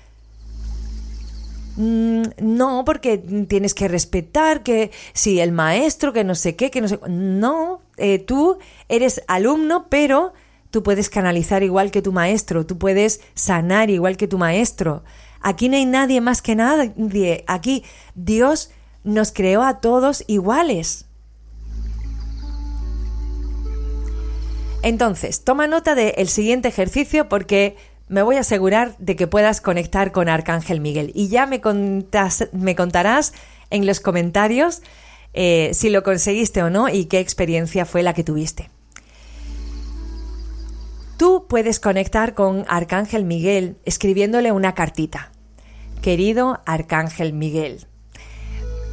Mm, 1.76 2.22
no, 2.40 2.84
porque 2.86 3.18
tienes 3.18 3.74
que 3.74 3.88
respetar 3.88 4.62
que 4.62 4.90
si 5.12 5.38
el 5.40 5.52
maestro, 5.52 6.14
que 6.14 6.24
no 6.24 6.34
sé 6.34 6.56
qué, 6.56 6.70
que 6.70 6.80
no 6.80 6.88
sé. 6.88 6.98
No, 7.10 7.82
eh, 7.98 8.18
tú 8.20 8.56
eres 8.88 9.22
alumno, 9.26 9.86
pero 9.90 10.32
tú 10.72 10.82
puedes 10.82 11.10
canalizar 11.10 11.62
igual 11.62 11.90
que 11.92 12.02
tu 12.02 12.12
maestro, 12.12 12.66
tú 12.66 12.78
puedes 12.78 13.20
sanar 13.34 13.90
igual 13.90 14.16
que 14.16 14.26
tu 14.26 14.38
maestro. 14.38 15.04
Aquí 15.42 15.68
no 15.68 15.76
hay 15.76 15.84
nadie 15.84 16.20
más 16.20 16.40
que 16.40 16.56
nadie. 16.56 17.44
Aquí 17.46 17.84
Dios 18.14 18.70
nos 19.04 19.32
creó 19.32 19.62
a 19.62 19.80
todos 19.80 20.24
iguales. 20.26 21.04
Entonces, 24.82 25.44
toma 25.44 25.66
nota 25.66 25.94
del 25.94 26.28
siguiente 26.28 26.68
ejercicio 26.68 27.28
porque 27.28 27.76
me 28.08 28.22
voy 28.22 28.36
a 28.36 28.40
asegurar 28.40 28.96
de 28.98 29.14
que 29.14 29.26
puedas 29.26 29.60
conectar 29.60 30.10
con 30.10 30.28
Arcángel 30.28 30.80
Miguel. 30.80 31.12
Y 31.14 31.28
ya 31.28 31.46
me, 31.46 31.60
me 32.52 32.74
contarás 32.74 33.34
en 33.70 33.86
los 33.86 34.00
comentarios 34.00 34.82
eh, 35.34 35.70
si 35.74 35.90
lo 35.90 36.02
conseguiste 36.02 36.62
o 36.62 36.70
no 36.70 36.88
y 36.88 37.04
qué 37.04 37.20
experiencia 37.20 37.84
fue 37.84 38.02
la 38.02 38.14
que 38.14 38.24
tuviste. 38.24 38.71
Tú 41.22 41.46
puedes 41.48 41.78
conectar 41.78 42.34
con 42.34 42.64
Arcángel 42.66 43.24
Miguel 43.24 43.76
escribiéndole 43.84 44.50
una 44.50 44.74
cartita. 44.74 45.30
Querido 46.00 46.60
Arcángel 46.66 47.32
Miguel, 47.32 47.86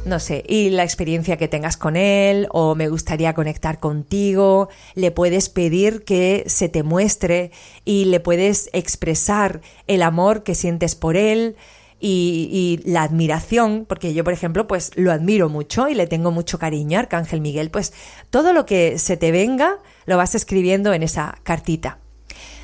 no 0.04 0.20
sé, 0.20 0.44
y 0.46 0.70
la 0.70 0.84
experiencia 0.84 1.36
que 1.36 1.48
tengas 1.48 1.76
con 1.76 1.96
él, 1.96 2.46
o 2.52 2.76
me 2.76 2.86
gustaría 2.86 3.34
conectar 3.34 3.80
contigo, 3.80 4.68
le 4.94 5.10
puedes 5.10 5.48
pedir 5.48 6.04
que 6.04 6.44
se 6.46 6.68
te 6.68 6.84
muestre 6.84 7.50
y 7.84 8.04
le 8.04 8.20
puedes 8.20 8.70
expresar 8.72 9.60
el 9.88 10.00
amor 10.00 10.44
que 10.44 10.54
sientes 10.54 10.94
por 10.94 11.16
él 11.16 11.56
y, 11.98 12.80
la 12.84 13.02
admiración, 13.02 13.86
porque 13.88 14.14
yo, 14.14 14.22
por 14.22 14.34
ejemplo, 14.34 14.68
pues 14.68 14.92
lo 14.94 15.10
admiro 15.10 15.48
mucho 15.48 15.88
y 15.88 15.96
le 15.96 16.06
tengo 16.06 16.30
mucho 16.30 16.60
cariño 16.60 16.96
a 16.96 17.00
Arcángel 17.00 17.40
Miguel, 17.40 17.72
pues 17.72 17.92
todo 18.30 18.52
lo 18.52 18.66
que 18.66 18.98
se 18.98 19.16
te 19.16 19.32
venga 19.32 19.80
lo 20.06 20.16
vas 20.16 20.36
escribiendo 20.36 20.92
en 20.92 21.02
esa 21.02 21.36
cartita. 21.42 21.98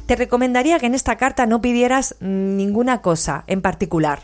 Te 0.07 0.16
recomendaría 0.16 0.78
que 0.78 0.86
en 0.86 0.94
esta 0.94 1.16
carta 1.16 1.46
no 1.46 1.61
pidieras 1.61 2.16
ninguna 2.20 3.02
cosa 3.02 3.44
en 3.46 3.61
particular 3.61 4.20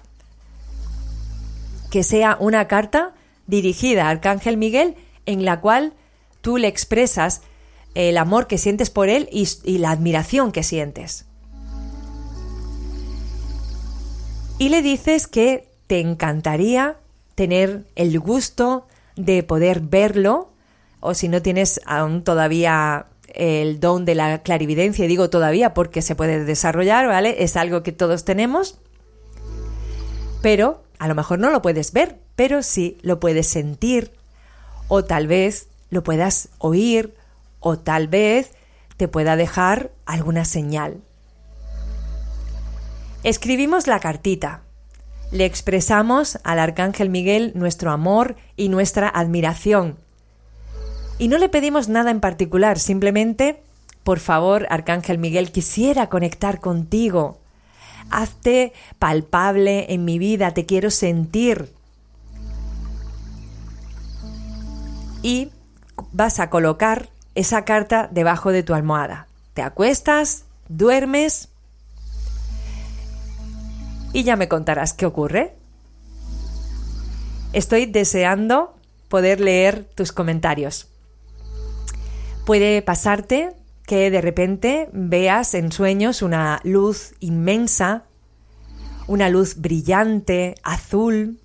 que 1.92 2.02
sea 2.02 2.38
una 2.40 2.68
carta 2.68 3.12
dirigida 3.46 4.06
a 4.06 4.08
Arcángel 4.08 4.56
Miguel 4.56 4.96
en 5.26 5.44
la 5.44 5.60
cual 5.60 5.92
tú 6.40 6.56
le 6.56 6.66
expresas 6.66 7.42
el 7.94 8.16
amor 8.16 8.46
que 8.46 8.56
sientes 8.56 8.88
por 8.88 9.10
él 9.10 9.28
y, 9.30 9.76
la 9.76 9.90
admiración 9.90 10.52
que 10.52 10.62
sientes. 10.62 11.26
Y 14.56 14.70
le 14.70 14.80
dices 14.80 15.26
que 15.26 15.68
te 15.86 16.00
encantaría 16.00 16.96
tener 17.34 17.84
el 17.94 18.18
gusto 18.18 18.86
de 19.16 19.42
poder 19.42 19.80
verlo, 19.80 20.50
o 21.00 21.12
si 21.12 21.28
no 21.28 21.42
tienes 21.42 21.78
aún 21.84 22.24
todavía 22.24 23.08
el 23.34 23.80
don 23.80 24.04
de 24.04 24.14
la 24.14 24.42
clarividencia, 24.42 25.04
y 25.04 25.08
digo 25.08 25.30
todavía 25.30 25.74
porque 25.74 26.02
se 26.02 26.14
puede 26.14 26.44
desarrollar, 26.44 27.08
¿vale? 27.08 27.42
Es 27.42 27.56
algo 27.56 27.82
que 27.82 27.92
todos 27.92 28.24
tenemos, 28.24 28.78
pero 30.42 30.82
a 30.98 31.08
lo 31.08 31.14
mejor 31.14 31.38
no 31.38 31.50
lo 31.50 31.62
puedes 31.62 31.92
ver, 31.92 32.18
pero 32.36 32.62
sí 32.62 32.98
lo 33.02 33.20
puedes 33.20 33.46
sentir 33.46 34.12
o 34.88 35.04
tal 35.04 35.26
vez 35.26 35.68
lo 35.90 36.02
puedas 36.02 36.48
oír 36.58 37.14
o 37.60 37.78
tal 37.78 38.08
vez 38.08 38.52
te 38.96 39.08
pueda 39.08 39.36
dejar 39.36 39.90
alguna 40.06 40.44
señal. 40.44 41.00
Escribimos 43.24 43.86
la 43.86 44.00
cartita. 44.00 44.62
Le 45.30 45.44
expresamos 45.44 46.38
al 46.44 46.58
Arcángel 46.58 47.08
Miguel 47.08 47.52
nuestro 47.54 47.90
amor 47.90 48.36
y 48.56 48.68
nuestra 48.68 49.08
admiración. 49.08 49.96
Y 51.18 51.28
no 51.28 51.38
le 51.38 51.48
pedimos 51.48 51.88
nada 51.88 52.10
en 52.10 52.20
particular, 52.20 52.78
simplemente, 52.78 53.62
por 54.02 54.18
favor, 54.18 54.66
Arcángel 54.70 55.18
Miguel, 55.18 55.52
quisiera 55.52 56.08
conectar 56.08 56.60
contigo 56.60 57.38
hazte 58.12 58.72
palpable 58.98 59.92
en 59.92 60.04
mi 60.04 60.18
vida, 60.18 60.54
te 60.54 60.66
quiero 60.66 60.90
sentir. 60.90 61.72
Y 65.22 65.50
vas 66.12 66.40
a 66.40 66.50
colocar 66.50 67.08
esa 67.34 67.64
carta 67.64 68.08
debajo 68.10 68.52
de 68.52 68.62
tu 68.62 68.74
almohada. 68.74 69.28
Te 69.54 69.62
acuestas, 69.62 70.44
duermes 70.68 71.48
y 74.12 74.24
ya 74.24 74.36
me 74.36 74.48
contarás 74.48 74.92
qué 74.92 75.06
ocurre. 75.06 75.56
Estoy 77.52 77.86
deseando 77.86 78.76
poder 79.08 79.40
leer 79.40 79.84
tus 79.94 80.12
comentarios. 80.12 80.88
Puede 82.44 82.82
pasarte 82.82 83.54
que 83.86 84.10
de 84.10 84.20
repente 84.20 84.88
veas 84.92 85.54
en 85.54 85.70
sueños 85.70 86.22
una 86.22 86.60
luz 86.64 87.14
inmensa, 87.20 88.04
una 89.06 89.28
luz 89.28 89.56
brillante, 89.56 90.54
azul, 90.62 91.38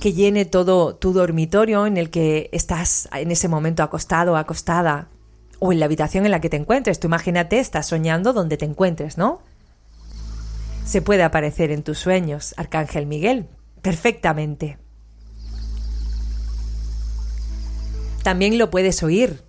que 0.00 0.12
llene 0.12 0.44
todo 0.44 0.94
tu 0.94 1.12
dormitorio 1.12 1.86
en 1.86 1.96
el 1.96 2.10
que 2.10 2.48
estás 2.52 3.08
en 3.12 3.30
ese 3.30 3.48
momento 3.48 3.82
acostado 3.82 4.36
acostada, 4.36 5.08
o 5.58 5.72
en 5.72 5.80
la 5.80 5.86
habitación 5.86 6.24
en 6.24 6.30
la 6.30 6.40
que 6.40 6.48
te 6.48 6.56
encuentres. 6.56 7.00
Tú 7.00 7.08
imagínate, 7.08 7.58
estás 7.58 7.86
soñando 7.86 8.32
donde 8.32 8.56
te 8.56 8.64
encuentres, 8.64 9.18
¿no? 9.18 9.40
Se 10.84 11.02
puede 11.02 11.22
aparecer 11.22 11.70
en 11.70 11.82
tus 11.82 11.98
sueños, 11.98 12.54
Arcángel 12.56 13.06
Miguel, 13.06 13.48
perfectamente. 13.82 14.78
También 18.28 18.58
lo 18.58 18.68
puedes 18.68 19.02
oír 19.02 19.42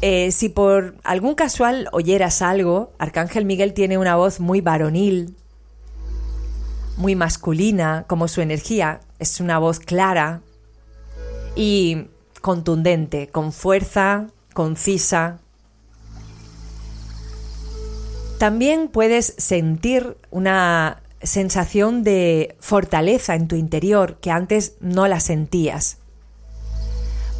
eh, 0.00 0.32
si 0.32 0.48
por 0.48 0.96
algún 1.04 1.34
casual 1.34 1.90
oyeras 1.92 2.40
algo, 2.40 2.94
Arcángel 2.98 3.44
Miguel 3.44 3.74
tiene 3.74 3.98
una 3.98 4.16
voz 4.16 4.40
muy 4.40 4.62
varonil, 4.62 5.36
muy 6.96 7.14
masculina, 7.16 8.06
como 8.06 8.28
su 8.28 8.40
energía. 8.40 9.02
Es 9.18 9.40
una 9.40 9.58
voz 9.58 9.78
clara 9.78 10.40
y 11.54 12.06
contundente, 12.40 13.28
con 13.28 13.52
fuerza, 13.52 14.28
concisa. 14.54 15.40
También 18.38 18.88
puedes 18.88 19.34
sentir 19.36 20.16
una 20.30 21.02
sensación 21.22 22.04
de 22.04 22.56
fortaleza 22.58 23.34
en 23.34 23.48
tu 23.48 23.56
interior 23.56 24.16
que 24.22 24.30
antes 24.30 24.76
no 24.80 25.06
la 25.08 25.20
sentías 25.20 25.98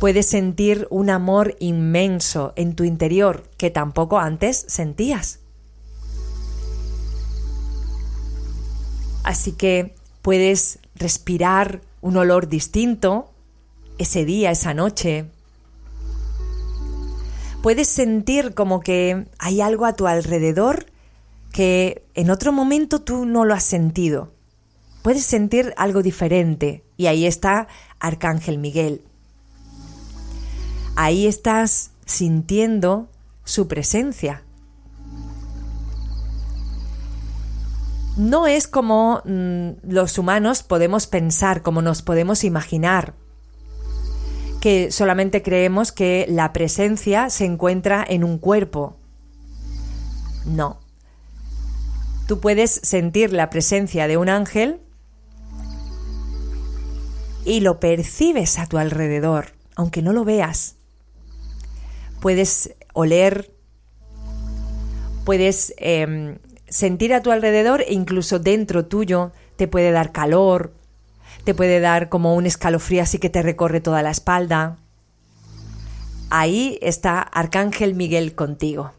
puedes 0.00 0.26
sentir 0.26 0.86
un 0.90 1.10
amor 1.10 1.56
inmenso 1.58 2.52
en 2.56 2.74
tu 2.74 2.84
interior 2.84 3.42
que 3.56 3.70
tampoco 3.70 4.18
antes 4.18 4.64
sentías. 4.68 5.40
Así 9.24 9.52
que 9.52 9.94
puedes 10.22 10.78
respirar 10.94 11.82
un 12.00 12.16
olor 12.16 12.48
distinto 12.48 13.30
ese 13.98 14.24
día, 14.24 14.50
esa 14.50 14.72
noche. 14.72 15.26
Puedes 17.62 17.88
sentir 17.88 18.54
como 18.54 18.80
que 18.80 19.26
hay 19.38 19.60
algo 19.60 19.84
a 19.84 19.94
tu 19.94 20.06
alrededor 20.06 20.86
que 21.52 22.06
en 22.14 22.30
otro 22.30 22.52
momento 22.52 23.00
tú 23.00 23.26
no 23.26 23.44
lo 23.44 23.54
has 23.54 23.64
sentido. 23.64 24.32
puedes 25.02 25.24
sentir 25.24 25.72
algo 25.78 26.02
diferente 26.02 26.84
y 26.96 27.06
ahí 27.06 27.24
está 27.24 27.68
Arcángel 27.98 28.58
Miguel. 28.58 29.07
Ahí 31.00 31.28
estás 31.28 31.92
sintiendo 32.06 33.08
su 33.44 33.68
presencia. 33.68 34.42
No 38.16 38.48
es 38.48 38.66
como 38.66 39.22
mm, 39.24 39.74
los 39.88 40.18
humanos 40.18 40.64
podemos 40.64 41.06
pensar, 41.06 41.62
como 41.62 41.82
nos 41.82 42.02
podemos 42.02 42.42
imaginar, 42.42 43.14
que 44.60 44.90
solamente 44.90 45.40
creemos 45.40 45.92
que 45.92 46.26
la 46.28 46.52
presencia 46.52 47.30
se 47.30 47.44
encuentra 47.44 48.04
en 48.06 48.24
un 48.24 48.38
cuerpo. 48.38 48.96
No. 50.46 50.80
Tú 52.26 52.40
puedes 52.40 52.72
sentir 52.82 53.32
la 53.32 53.50
presencia 53.50 54.08
de 54.08 54.16
un 54.16 54.28
ángel 54.28 54.80
y 57.44 57.60
lo 57.60 57.78
percibes 57.78 58.58
a 58.58 58.66
tu 58.66 58.78
alrededor, 58.78 59.52
aunque 59.76 60.02
no 60.02 60.12
lo 60.12 60.24
veas. 60.24 60.74
Puedes 62.20 62.74
oler, 62.94 63.52
puedes 65.24 65.74
em, 65.76 66.38
sentir 66.68 67.14
a 67.14 67.22
tu 67.22 67.30
alrededor 67.30 67.82
e 67.82 67.92
incluso 67.92 68.38
dentro 68.38 68.86
tuyo 68.86 69.32
te 69.56 69.68
puede 69.68 69.90
dar 69.90 70.12
calor, 70.12 70.72
te 71.44 71.54
puede 71.54 71.80
dar 71.80 72.08
como 72.08 72.34
un 72.34 72.46
escalofrío 72.46 73.02
así 73.02 73.18
que 73.18 73.30
te 73.30 73.42
recorre 73.42 73.80
toda 73.80 74.02
la 74.02 74.10
espalda. 74.10 74.78
Ahí 76.30 76.78
está 76.82 77.20
Arcángel 77.20 77.94
Miguel 77.94 78.34
contigo. 78.34 78.92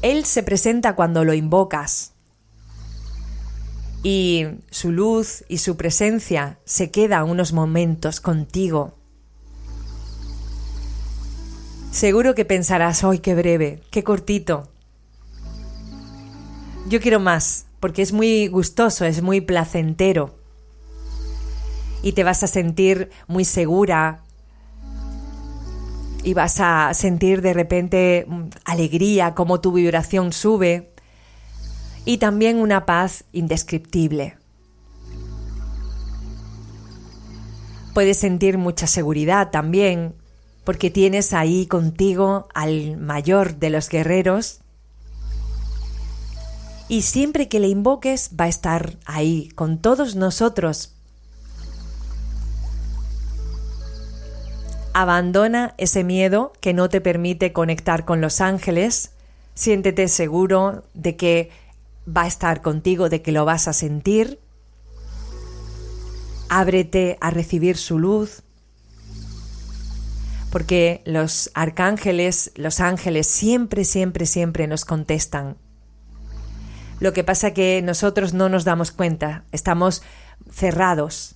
Él 0.00 0.24
se 0.24 0.42
presenta 0.42 0.94
cuando 0.96 1.24
lo 1.24 1.32
invocas 1.32 2.12
y 4.02 4.46
su 4.70 4.90
luz 4.90 5.44
y 5.48 5.58
su 5.58 5.76
presencia 5.76 6.58
se 6.64 6.90
queda 6.90 7.22
unos 7.22 7.52
momentos 7.52 8.20
contigo. 8.20 8.94
Seguro 11.92 12.34
que 12.34 12.46
pensarás, 12.46 13.04
¡ay, 13.04 13.18
qué 13.18 13.34
breve, 13.34 13.82
qué 13.90 14.02
cortito! 14.02 14.70
Yo 16.88 17.02
quiero 17.02 17.20
más, 17.20 17.66
porque 17.80 18.00
es 18.00 18.14
muy 18.14 18.48
gustoso, 18.48 19.04
es 19.04 19.20
muy 19.20 19.42
placentero. 19.42 20.34
Y 22.02 22.12
te 22.12 22.24
vas 22.24 22.42
a 22.42 22.46
sentir 22.46 23.10
muy 23.28 23.44
segura. 23.44 24.22
Y 26.24 26.32
vas 26.32 26.60
a 26.60 26.94
sentir 26.94 27.42
de 27.42 27.52
repente 27.52 28.24
mm, 28.26 28.44
alegría, 28.64 29.34
como 29.34 29.60
tu 29.60 29.72
vibración 29.72 30.32
sube. 30.32 30.94
Y 32.06 32.16
también 32.16 32.56
una 32.56 32.86
paz 32.86 33.24
indescriptible. 33.32 34.38
Puedes 37.92 38.16
sentir 38.16 38.56
mucha 38.56 38.86
seguridad 38.86 39.50
también, 39.50 40.14
porque 40.64 40.90
tienes 40.90 41.32
ahí 41.32 41.66
contigo 41.66 42.48
al 42.54 42.96
mayor 42.96 43.56
de 43.56 43.70
los 43.70 43.88
guerreros, 43.88 44.62
y 46.88 47.02
siempre 47.02 47.48
que 47.48 47.58
le 47.58 47.68
invoques 47.68 48.32
va 48.38 48.44
a 48.44 48.48
estar 48.48 48.98
ahí 49.06 49.48
con 49.54 49.78
todos 49.78 50.14
nosotros. 50.14 50.92
Abandona 54.92 55.74
ese 55.78 56.04
miedo 56.04 56.52
que 56.60 56.74
no 56.74 56.90
te 56.90 57.00
permite 57.00 57.54
conectar 57.54 58.04
con 58.04 58.20
los 58.20 58.42
ángeles. 58.42 59.12
Siéntete 59.54 60.06
seguro 60.08 60.84
de 60.92 61.16
que 61.16 61.50
va 62.06 62.24
a 62.24 62.26
estar 62.26 62.60
contigo, 62.60 63.08
de 63.08 63.22
que 63.22 63.32
lo 63.32 63.46
vas 63.46 63.68
a 63.68 63.72
sentir. 63.72 64.38
Ábrete 66.50 67.16
a 67.22 67.30
recibir 67.30 67.78
su 67.78 67.98
luz. 67.98 68.42
Porque 70.52 71.02
los 71.06 71.50
arcángeles, 71.54 72.52
los 72.54 72.78
ángeles 72.78 73.26
siempre, 73.26 73.84
siempre, 73.84 74.26
siempre 74.26 74.68
nos 74.68 74.84
contestan. 74.84 75.56
Lo 77.00 77.12
que 77.12 77.24
pasa 77.24 77.52
que 77.52 77.82
nosotros 77.82 78.32
no 78.34 78.48
nos 78.48 78.64
damos 78.64 78.92
cuenta, 78.92 79.44
estamos 79.50 80.02
cerrados. 80.52 81.34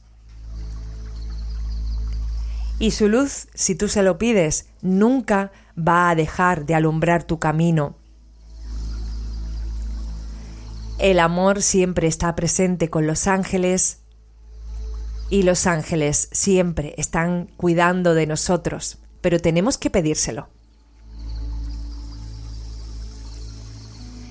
Y 2.79 2.93
su 2.93 3.09
luz, 3.09 3.49
si 3.55 3.75
tú 3.75 3.89
se 3.89 4.05
lo 4.05 4.19
pides, 4.19 4.69
nunca 4.83 5.51
va 5.77 6.11
a 6.11 6.15
dejar 6.15 6.67
de 6.67 6.75
alumbrar 6.75 7.25
tu 7.25 7.39
camino. 7.39 7.97
El 10.99 11.19
amor 11.21 11.63
siempre 11.63 12.07
está 12.07 12.37
presente 12.37 12.89
con 12.89 13.07
los 13.07 13.27
ángeles 13.27 14.01
y 15.31 15.43
los 15.43 15.67
ángeles 15.67 16.29
siempre 16.33 16.95
están 16.97 17.47
cuidando 17.57 18.15
de 18.15 18.27
nosotros, 18.27 18.99
pero 19.27 19.41
tenemos 19.41 19.77
que 19.77 19.91
pedírselo. 19.91 20.47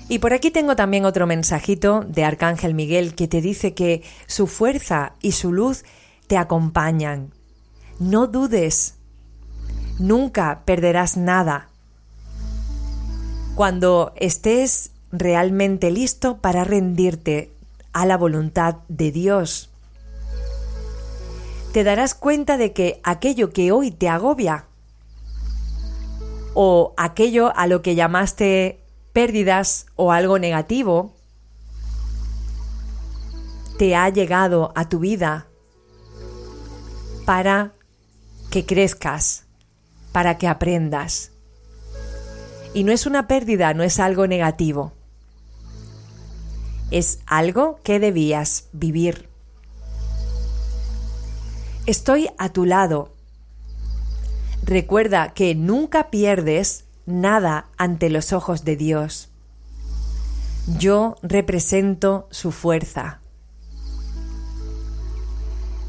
Y 0.08 0.20
por 0.20 0.32
aquí 0.32 0.50
tengo 0.50 0.74
también 0.74 1.04
otro 1.04 1.26
mensajito 1.26 2.00
de 2.08 2.24
Arcángel 2.24 2.72
Miguel 2.72 3.14
que 3.14 3.28
te 3.28 3.42
dice 3.42 3.74
que 3.74 4.02
su 4.26 4.46
fuerza 4.46 5.12
y 5.20 5.32
su 5.32 5.52
luz 5.52 5.84
te 6.28 6.38
acompañan. 6.38 7.34
No 7.98 8.26
dudes, 8.26 8.94
nunca 9.98 10.62
perderás 10.64 11.18
nada. 11.18 11.68
Cuando 13.54 14.14
estés 14.16 14.92
realmente 15.12 15.90
listo 15.90 16.38
para 16.38 16.64
rendirte 16.64 17.52
a 17.92 18.06
la 18.06 18.16
voluntad 18.16 18.76
de 18.88 19.12
Dios, 19.12 19.68
te 21.74 21.84
darás 21.84 22.14
cuenta 22.14 22.56
de 22.56 22.72
que 22.72 22.98
aquello 23.04 23.50
que 23.50 23.72
hoy 23.72 23.90
te 23.90 24.08
agobia 24.08 24.65
o 26.58 26.94
aquello 26.96 27.52
a 27.54 27.66
lo 27.66 27.82
que 27.82 27.94
llamaste 27.94 28.80
pérdidas 29.12 29.84
o 29.94 30.10
algo 30.10 30.38
negativo 30.38 31.14
te 33.78 33.94
ha 33.94 34.08
llegado 34.08 34.72
a 34.74 34.88
tu 34.88 34.98
vida 34.98 35.48
para 37.26 37.74
que 38.50 38.64
crezcas, 38.64 39.44
para 40.12 40.38
que 40.38 40.48
aprendas. 40.48 41.32
Y 42.72 42.84
no 42.84 42.92
es 42.92 43.04
una 43.04 43.26
pérdida, 43.26 43.74
no 43.74 43.82
es 43.82 44.00
algo 44.00 44.26
negativo. 44.26 44.94
Es 46.90 47.18
algo 47.26 47.80
que 47.82 48.00
debías 48.00 48.68
vivir. 48.72 49.28
Estoy 51.84 52.30
a 52.38 52.48
tu 52.48 52.64
lado. 52.64 53.15
Recuerda 54.66 55.32
que 55.32 55.54
nunca 55.54 56.10
pierdes 56.10 56.86
nada 57.06 57.68
ante 57.78 58.10
los 58.10 58.32
ojos 58.32 58.64
de 58.64 58.74
Dios. 58.76 59.28
Yo 60.76 61.14
represento 61.22 62.26
su 62.32 62.50
fuerza. 62.50 63.20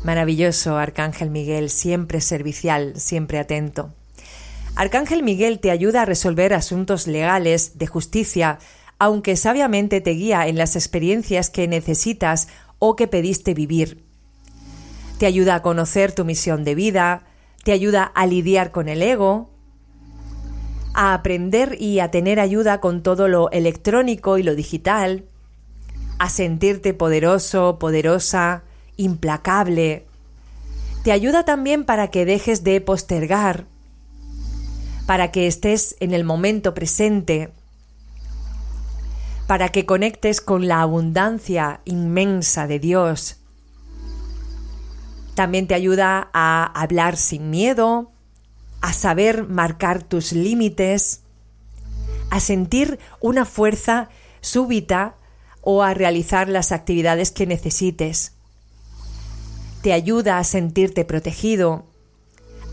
Maravilloso, 0.04 0.78
Arcángel 0.78 1.32
Miguel, 1.32 1.72
siempre 1.72 2.22
servicial, 2.22 2.94
siempre 2.98 3.40
atento. 3.40 3.96
Arcángel 4.76 5.24
Miguel 5.24 5.60
te 5.60 5.72
ayuda 5.72 6.04
a 6.04 6.06
resolver 6.06 6.54
asuntos 6.54 7.08
legales, 7.08 7.80
de 7.80 7.88
justicia, 7.88 8.60
aunque 9.00 9.38
sabiamente 9.38 10.02
te 10.02 10.12
guía 10.12 10.48
en 10.48 10.56
las 10.56 10.76
experiencias 10.76 11.50
que 11.50 11.68
necesitas 11.68 12.48
o 12.78 12.96
que 12.96 13.08
pediste 13.08 13.56
vivir. 13.56 14.06
Te 15.18 15.26
ayuda 15.26 15.56
a 15.56 15.62
conocer 15.64 16.12
tu 16.12 16.26
misión 16.26 16.64
de 16.64 16.76
vida, 16.76 17.27
te 17.68 17.74
ayuda 17.74 18.06
a 18.06 18.26
lidiar 18.26 18.72
con 18.72 18.88
el 18.88 19.02
ego, 19.02 19.50
a 20.94 21.14
aprender 21.14 21.76
y 21.78 22.00
a 22.00 22.12
tener 22.12 22.40
ayuda 22.40 22.80
con 22.80 23.04
todo 23.04 23.28
lo 23.28 23.52
electrónico 23.52 24.38
y 24.38 24.44
lo 24.44 24.56
digital, 24.56 25.26
a 26.18 26.30
sentirte 26.30 26.94
poderoso, 26.94 27.78
poderosa, 27.78 28.64
implacable. 28.96 30.06
Te 31.04 31.12
ayuda 31.12 31.44
también 31.44 31.84
para 31.84 32.08
que 32.08 32.24
dejes 32.24 32.64
de 32.64 32.80
postergar, 32.80 33.66
para 35.06 35.34
que 35.34 35.46
estés 35.46 35.98
en 36.00 36.14
el 36.14 36.24
momento 36.24 36.74
presente, 36.74 37.52
para 39.46 39.68
que 39.74 39.86
conectes 39.86 40.40
con 40.40 40.70
la 40.70 40.80
abundancia 40.80 41.82
inmensa 41.84 42.66
de 42.66 42.80
Dios. 42.80 43.37
También 45.38 45.68
te 45.68 45.76
ayuda 45.76 46.32
a 46.34 46.66
hablar 46.66 47.16
sin 47.16 47.52
miedo, 47.52 48.12
a 48.82 48.92
saber 48.92 49.48
marcar 49.48 50.02
tus 50.02 50.32
límites, 50.32 51.22
a 52.32 52.40
sentir 52.40 52.98
una 53.22 53.46
fuerza 53.46 54.10
súbita 54.42 55.16
o 55.62 55.84
a 55.84 55.94
realizar 55.94 56.50
las 56.50 56.72
actividades 56.72 57.30
que 57.30 57.46
necesites. 57.46 58.34
Te 59.84 59.94
ayuda 59.94 60.40
a 60.40 60.44
sentirte 60.44 61.06
protegido, 61.06 61.86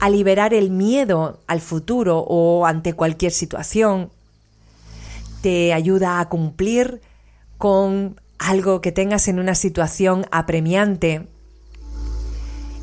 a 0.01 0.09
liberar 0.09 0.55
el 0.55 0.71
miedo 0.71 1.43
al 1.47 1.61
futuro 1.61 2.21
o 2.21 2.65
ante 2.65 2.95
cualquier 2.95 3.33
situación. 3.33 4.11
Te 5.43 5.75
ayuda 5.75 6.19
a 6.19 6.31
cumplir 6.31 7.03
con 7.59 8.19
algo 8.39 8.81
que 8.81 8.91
tengas 8.91 9.29
en 9.29 9.39
una 9.39 9.55
situación 9.55 10.25
apremiante 10.31 11.29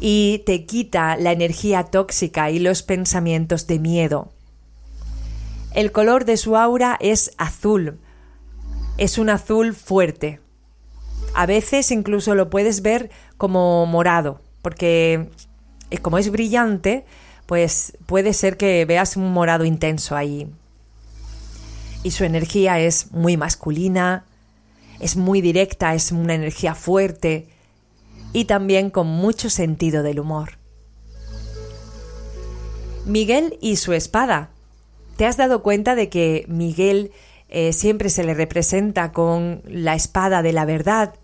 y 0.04 0.40
te 0.48 0.66
quita 0.66 1.16
la 1.16 1.32
energía 1.32 1.84
tóxica 1.84 2.50
y 2.50 2.58
los 2.58 2.82
pensamientos 2.82 3.68
de 3.68 3.78
miedo. 3.78 4.34
El 5.74 5.92
color 5.92 6.26
de 6.26 6.38
su 6.38 6.58
aura 6.58 6.98
es 7.00 7.32
azul. 7.38 8.00
Es 8.98 9.20
un 9.20 9.30
azul 9.30 9.76
fuerte. 9.76 10.42
A 11.36 11.46
veces 11.46 11.92
incluso 11.92 12.34
lo 12.34 12.50
puedes 12.50 12.82
ver 12.82 13.12
como 13.38 13.86
morado, 13.86 14.42
porque 14.64 15.30
eh, 15.92 15.98
como 16.00 16.18
es 16.18 16.32
brillante, 16.32 17.06
pues 17.46 17.96
puede 18.08 18.34
ser 18.34 18.58
que 18.58 18.84
veas 18.86 19.16
un 19.16 19.32
morado 19.32 19.66
intenso 19.66 20.16
ahí. 20.16 20.48
Y 22.02 22.10
su 22.12 22.24
energía 22.24 22.80
es 22.80 23.12
muy 23.12 23.38
masculina, 23.38 24.26
es 25.00 25.16
muy 25.16 25.42
directa, 25.42 25.94
es 25.94 26.12
una 26.12 26.34
energía 26.34 26.74
fuerte 26.74 27.48
y 28.34 28.46
también 28.46 28.90
con 28.90 29.08
mucho 29.08 29.50
sentido 29.50 30.04
del 30.04 30.20
humor. 30.20 30.58
Miguel 33.06 33.58
y 33.62 33.78
su 33.78 33.94
espada. 33.94 34.52
¿Te 35.18 35.26
has 35.26 35.38
dado 35.38 35.64
cuenta 35.64 35.96
de 35.96 36.10
que 36.10 36.46
Miguel 36.48 37.12
eh, 37.50 37.74
siempre 37.74 38.10
se 38.10 38.24
le 38.24 38.34
representa 38.34 39.12
con 39.12 39.62
la 39.66 39.96
espada 39.96 40.42
de 40.42 40.54
la 40.54 40.66
verdad? 40.66 41.16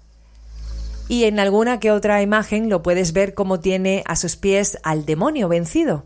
Y 1.08 1.24
en 1.24 1.40
alguna 1.40 1.80
que 1.80 1.92
otra 1.92 2.22
imagen 2.22 2.70
lo 2.70 2.84
puedes 2.84 3.14
ver 3.14 3.34
como 3.34 3.60
tiene 3.60 4.04
a 4.08 4.16
sus 4.16 4.36
pies 4.36 4.78
al 4.84 5.06
demonio 5.06 5.48
vencido. 5.48 6.06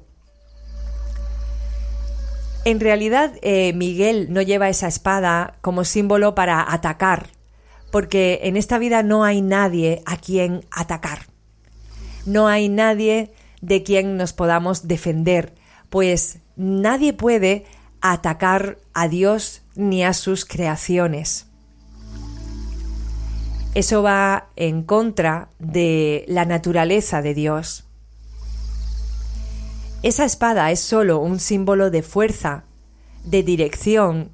En 2.64 2.80
realidad, 2.80 3.34
eh, 3.42 3.74
Miguel 3.74 4.28
no 4.30 4.42
lleva 4.44 4.70
esa 4.70 4.88
espada 4.88 5.58
como 5.62 5.84
símbolo 5.84 6.36
para 6.36 6.72
atacar, 6.72 7.30
porque 7.92 8.40
en 8.44 8.58
esta 8.58 8.78
vida 8.78 9.04
no 9.04 9.24
hay 9.24 9.42
nadie 9.42 10.02
a 10.06 10.18
quien 10.18 10.66
atacar. 10.72 11.28
No 12.26 12.48
hay 12.48 12.70
nadie 12.70 13.34
de 13.62 13.84
quien 13.84 14.18
nos 14.18 14.34
podamos 14.34 14.88
defender, 14.88 15.54
pues 15.90 16.40
nadie 16.56 17.14
puede 17.14 17.66
atacar 18.02 18.80
a 18.94 19.08
Dios 19.08 19.62
ni 19.76 20.04
a 20.04 20.14
sus 20.14 20.46
creaciones. 20.46 21.48
Eso 23.74 24.04
va 24.04 24.50
en 24.56 24.84
contra 24.84 25.50
de 25.60 26.26
la 26.28 26.46
naturaleza 26.46 27.22
de 27.22 27.34
Dios. 27.34 27.86
Esa 30.04 30.26
espada 30.26 30.72
es 30.72 30.80
solo 30.80 31.20
un 31.20 31.40
símbolo 31.40 31.92
de 31.92 32.02
fuerza, 32.02 32.66
de 33.24 33.44
dirección, 33.44 34.32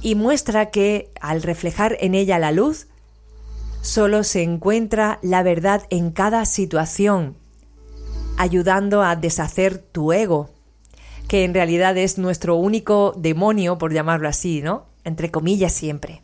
y 0.00 0.14
muestra 0.14 0.70
que, 0.70 1.10
al 1.20 1.42
reflejar 1.42 1.96
en 2.00 2.14
ella 2.14 2.38
la 2.38 2.52
luz, 2.52 2.86
solo 3.80 4.24
se 4.24 4.42
encuentra 4.42 5.18
la 5.22 5.42
verdad 5.42 5.82
en 5.90 6.10
cada 6.10 6.44
situación, 6.44 7.36
ayudando 8.36 9.02
a 9.02 9.16
deshacer 9.16 9.78
tu 9.78 10.12
ego, 10.12 10.50
que 11.28 11.44
en 11.44 11.54
realidad 11.54 11.96
es 11.96 12.18
nuestro 12.18 12.56
único 12.56 13.14
demonio, 13.16 13.78
por 13.78 13.92
llamarlo 13.92 14.28
así, 14.28 14.62
¿no? 14.62 14.86
Entre 15.04 15.30
comillas 15.30 15.72
siempre. 15.72 16.22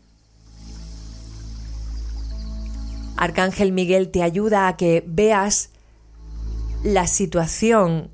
Arcángel 3.17 3.73
Miguel 3.73 4.11
te 4.11 4.23
ayuda 4.23 4.67
a 4.67 4.77
que 4.77 5.05
veas 5.07 5.71
la 6.83 7.07
situación 7.07 8.11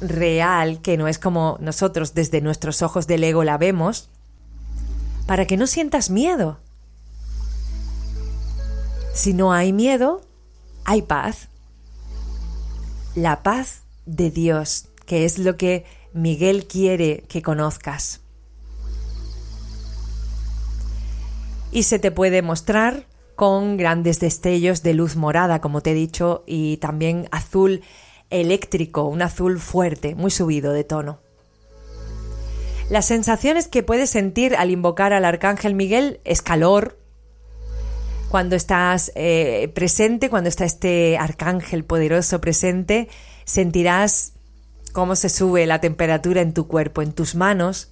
real, 0.00 0.82
que 0.82 0.96
no 0.98 1.08
es 1.08 1.18
como 1.18 1.56
nosotros 1.60 2.12
desde 2.12 2.42
nuestros 2.42 2.82
ojos 2.82 3.06
del 3.06 3.24
ego 3.24 3.44
la 3.44 3.56
vemos, 3.56 4.10
para 5.26 5.46
que 5.46 5.56
no 5.56 5.66
sientas 5.66 6.10
miedo. 6.10 6.60
Si 9.14 9.32
no 9.32 9.52
hay 9.52 9.72
miedo, 9.72 10.22
hay 10.84 11.02
paz. 11.02 11.48
La 13.14 13.42
paz 13.42 13.84
de 14.06 14.30
Dios, 14.30 14.88
que 15.06 15.24
es 15.24 15.38
lo 15.38 15.56
que 15.56 15.84
Miguel 16.12 16.66
quiere 16.66 17.24
que 17.28 17.42
conozcas. 17.42 18.20
Y 21.70 21.84
se 21.84 21.98
te 21.98 22.10
puede 22.10 22.42
mostrar 22.42 23.06
con 23.34 23.76
grandes 23.76 24.20
destellos 24.20 24.82
de 24.82 24.94
luz 24.94 25.16
morada, 25.16 25.60
como 25.60 25.80
te 25.80 25.90
he 25.90 25.94
dicho, 25.94 26.44
y 26.46 26.76
también 26.76 27.28
azul 27.32 27.82
eléctrico, 28.30 29.04
un 29.04 29.22
azul 29.22 29.58
fuerte, 29.58 30.14
muy 30.14 30.30
subido 30.30 30.72
de 30.72 30.84
tono. 30.84 31.23
Las 32.90 33.06
sensaciones 33.06 33.66
que 33.66 33.82
puedes 33.82 34.10
sentir 34.10 34.54
al 34.56 34.70
invocar 34.70 35.14
al 35.14 35.24
Arcángel 35.24 35.74
Miguel 35.74 36.20
es 36.24 36.42
calor. 36.42 36.98
Cuando 38.28 38.56
estás 38.56 39.10
eh, 39.14 39.72
presente, 39.74 40.28
cuando 40.28 40.48
está 40.48 40.64
este 40.64 41.16
Arcángel 41.16 41.84
poderoso 41.84 42.40
presente, 42.40 43.08
sentirás 43.44 44.32
cómo 44.92 45.16
se 45.16 45.30
sube 45.30 45.66
la 45.66 45.80
temperatura 45.80 46.42
en 46.42 46.52
tu 46.52 46.68
cuerpo, 46.68 47.00
en 47.00 47.12
tus 47.12 47.34
manos. 47.34 47.90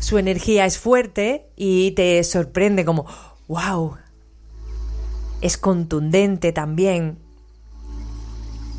Su 0.00 0.18
energía 0.18 0.66
es 0.66 0.78
fuerte 0.78 1.46
y 1.56 1.92
te 1.92 2.22
sorprende 2.24 2.84
como, 2.84 3.06
wow, 3.48 3.96
es 5.40 5.56
contundente 5.56 6.52
también 6.52 7.18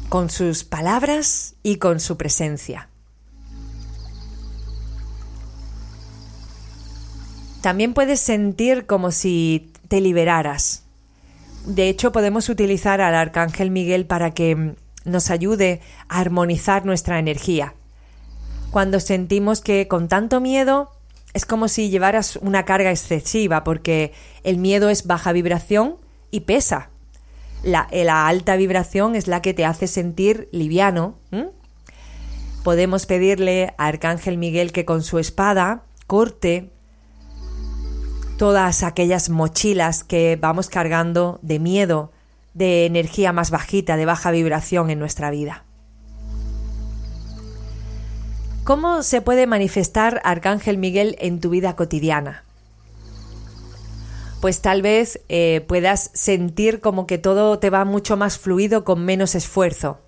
con 0.09 0.29
sus 0.29 0.63
palabras 0.63 1.55
y 1.63 1.77
con 1.77 1.99
su 1.99 2.17
presencia. 2.17 2.89
También 7.63 7.93
puedes 7.93 8.19
sentir 8.19 8.85
como 8.87 9.11
si 9.11 9.71
te 9.87 10.01
liberaras. 10.01 10.83
De 11.65 11.87
hecho, 11.87 12.11
podemos 12.11 12.49
utilizar 12.49 12.99
al 12.99 13.15
Arcángel 13.15 13.71
Miguel 13.71 14.05
para 14.05 14.31
que 14.31 14.75
nos 15.05 15.31
ayude 15.31 15.79
a 16.09 16.19
armonizar 16.19 16.85
nuestra 16.85 17.19
energía. 17.19 17.73
Cuando 18.69 18.99
sentimos 18.99 19.61
que 19.61 19.87
con 19.87 20.09
tanto 20.09 20.41
miedo 20.41 20.91
es 21.33 21.45
como 21.45 21.69
si 21.69 21.89
llevaras 21.89 22.35
una 22.35 22.65
carga 22.65 22.91
excesiva, 22.91 23.63
porque 23.63 24.11
el 24.43 24.57
miedo 24.57 24.89
es 24.89 25.07
baja 25.07 25.31
vibración 25.31 25.95
y 26.31 26.41
pesa. 26.41 26.89
La, 27.63 27.87
alta 28.27 28.57
vibración 28.57 29.15
es 29.15 29.29
la 29.29 29.41
que 29.41 29.53
te 29.53 29.63
hace 29.63 29.87
sentir 29.87 30.49
liviano. 30.51 31.15
Podemos 32.65 33.05
pedirle 33.05 33.73
a 33.77 33.85
Arcángel 33.85 34.37
Miguel 34.37 34.73
que 34.73 34.83
con 34.83 35.01
su 35.01 35.17
espada 35.17 35.83
corte 36.07 36.72
todas 38.37 38.83
aquellas 38.83 39.29
mochilas 39.29 40.03
que 40.03 40.37
vamos 40.39 40.69
cargando 40.69 41.39
de 41.41 41.59
miedo, 41.59 42.11
de 42.53 42.85
energía 42.85 43.33
más 43.33 43.51
bajita, 43.51 43.97
de 43.97 44.05
baja 44.05 44.31
vibración 44.31 44.89
en 44.89 44.99
nuestra 44.99 45.31
vida. 45.31 45.65
¿Cómo 48.63 49.03
se 49.03 49.21
puede 49.21 49.45
manifestar 49.45 50.21
Arcángel 50.23 50.77
Miguel 50.77 51.17
en 51.19 51.41
tu 51.41 51.49
vida 51.49 51.75
cotidiana? 51.75 52.43
Pues 54.39 54.61
tal 54.61 54.81
vez 54.81 55.19
eh, 55.29 55.65
puedas 55.67 56.11
sentir 56.13 56.79
como 56.79 57.05
que 57.05 57.17
todo 57.17 57.59
te 57.59 57.69
va 57.69 57.85
mucho 57.85 58.17
más 58.17 58.37
fluido 58.37 58.83
con 58.83 59.03
menos 59.03 59.35
esfuerzo. 59.35 59.99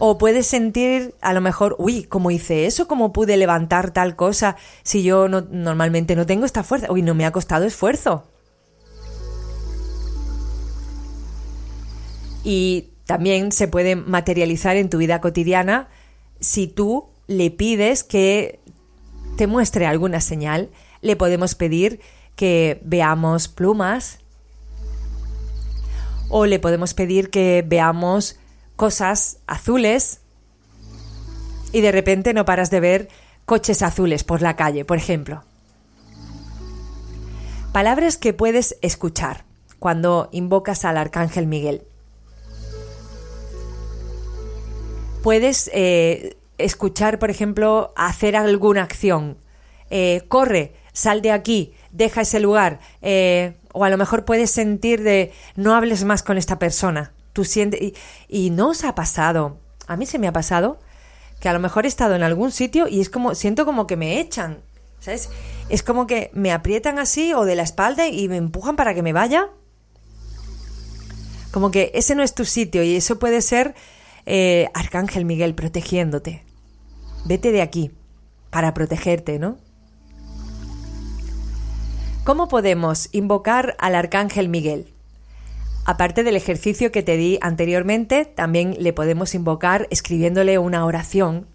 O 0.00 0.16
puedes 0.16 0.46
sentir 0.46 1.14
a 1.20 1.32
lo 1.32 1.40
mejor, 1.40 1.74
uy, 1.78 2.04
¿cómo 2.04 2.30
hice 2.30 2.66
eso? 2.66 2.86
¿Cómo 2.86 3.12
pude 3.12 3.36
levantar 3.36 3.90
tal 3.90 4.14
cosa 4.14 4.56
si 4.84 5.02
yo 5.02 5.28
no, 5.28 5.40
normalmente 5.40 6.14
no 6.14 6.24
tengo 6.24 6.46
esta 6.46 6.62
fuerza? 6.62 6.92
Uy, 6.92 7.02
no 7.02 7.14
me 7.14 7.26
ha 7.26 7.32
costado 7.32 7.64
esfuerzo. 7.64 8.24
Y 12.44 12.90
también 13.06 13.50
se 13.50 13.66
puede 13.66 13.96
materializar 13.96 14.76
en 14.76 14.88
tu 14.88 14.98
vida 14.98 15.20
cotidiana 15.20 15.88
si 16.38 16.68
tú 16.68 17.08
le 17.26 17.50
pides 17.50 18.04
que 18.04 18.60
te 19.36 19.48
muestre 19.48 19.86
alguna 19.86 20.20
señal. 20.20 20.70
Le 21.00 21.16
podemos 21.16 21.56
pedir 21.56 22.00
que 22.36 22.80
veamos 22.84 23.48
plumas 23.48 24.20
o 26.30 26.46
le 26.46 26.60
podemos 26.60 26.94
pedir 26.94 27.30
que 27.30 27.64
veamos 27.66 28.38
cosas 28.78 29.40
azules 29.48 30.20
y 31.72 31.80
de 31.80 31.90
repente 31.90 32.32
no 32.32 32.44
paras 32.44 32.70
de 32.70 32.78
ver 32.78 33.08
coches 33.44 33.82
azules 33.82 34.22
por 34.22 34.40
la 34.40 34.54
calle, 34.54 34.84
por 34.84 34.98
ejemplo. 34.98 35.42
Palabras 37.72 38.16
que 38.16 38.32
puedes 38.32 38.78
escuchar 38.80 39.44
cuando 39.80 40.28
invocas 40.30 40.84
al 40.84 40.96
Arcángel 40.96 41.48
Miguel. 41.48 41.82
Puedes 45.24 45.68
eh, 45.74 46.36
escuchar, 46.56 47.18
por 47.18 47.30
ejemplo, 47.30 47.92
hacer 47.96 48.36
alguna 48.36 48.84
acción. 48.84 49.38
Eh, 49.90 50.22
corre, 50.28 50.76
sal 50.92 51.20
de 51.20 51.32
aquí, 51.32 51.74
deja 51.90 52.20
ese 52.20 52.38
lugar. 52.38 52.78
Eh, 53.02 53.54
o 53.72 53.84
a 53.84 53.90
lo 53.90 53.98
mejor 53.98 54.24
puedes 54.24 54.52
sentir 54.52 55.02
de 55.02 55.32
no 55.56 55.74
hables 55.74 56.04
más 56.04 56.22
con 56.22 56.38
esta 56.38 56.60
persona 56.60 57.12
y, 58.28 58.50
no 58.50 58.70
os 58.70 58.84
ha 58.84 58.94
pasado, 58.94 59.58
a 59.86 59.96
mí 59.96 60.06
se 60.06 60.18
me 60.18 60.28
ha 60.28 60.32
pasado 60.32 60.78
que 61.40 61.48
a 61.48 61.52
lo 61.52 61.60
mejor 61.60 61.84
he 61.84 61.88
estado 61.88 62.14
en 62.14 62.22
algún 62.22 62.50
sitio 62.50 62.88
y 62.88 63.00
es 63.00 63.10
como, 63.10 63.34
siento 63.34 63.64
como 63.64 63.86
que 63.86 63.96
me 63.96 64.20
echan, 64.20 64.58
¿sabes? 65.00 65.30
es 65.68 65.82
como 65.82 66.06
que 66.06 66.30
me 66.34 66.52
aprietan 66.52 66.98
así 66.98 67.32
o 67.34 67.44
de 67.44 67.54
la 67.54 67.62
espalda 67.62 68.08
y 68.08 68.28
me 68.28 68.36
empujan 68.36 68.76
para 68.76 68.94
que 68.94 69.02
me 69.02 69.12
vaya. 69.12 69.50
Como 71.52 71.70
que 71.70 71.90
ese 71.94 72.14
no 72.14 72.22
es 72.22 72.34
tu 72.34 72.44
sitio 72.44 72.82
y 72.82 72.96
eso 72.96 73.18
puede 73.18 73.40
ser 73.42 73.74
eh, 74.26 74.68
Arcángel 74.74 75.24
Miguel 75.24 75.54
protegiéndote. 75.54 76.44
Vete 77.24 77.52
de 77.52 77.62
aquí 77.62 77.90
para 78.50 78.74
protegerte, 78.74 79.38
¿no? 79.38 79.58
¿Cómo 82.24 82.48
podemos 82.48 83.08
invocar 83.12 83.74
al 83.78 83.94
Arcángel 83.94 84.48
Miguel? 84.48 84.92
Aparte 85.88 86.22
del 86.22 86.36
ejercicio 86.36 86.92
que 86.92 87.02
te 87.02 87.16
di 87.16 87.38
anteriormente, 87.40 88.26
también 88.26 88.76
le 88.78 88.92
podemos 88.92 89.34
invocar 89.34 89.86
escribiéndole 89.88 90.58
una 90.58 90.84
oración, 90.84 91.46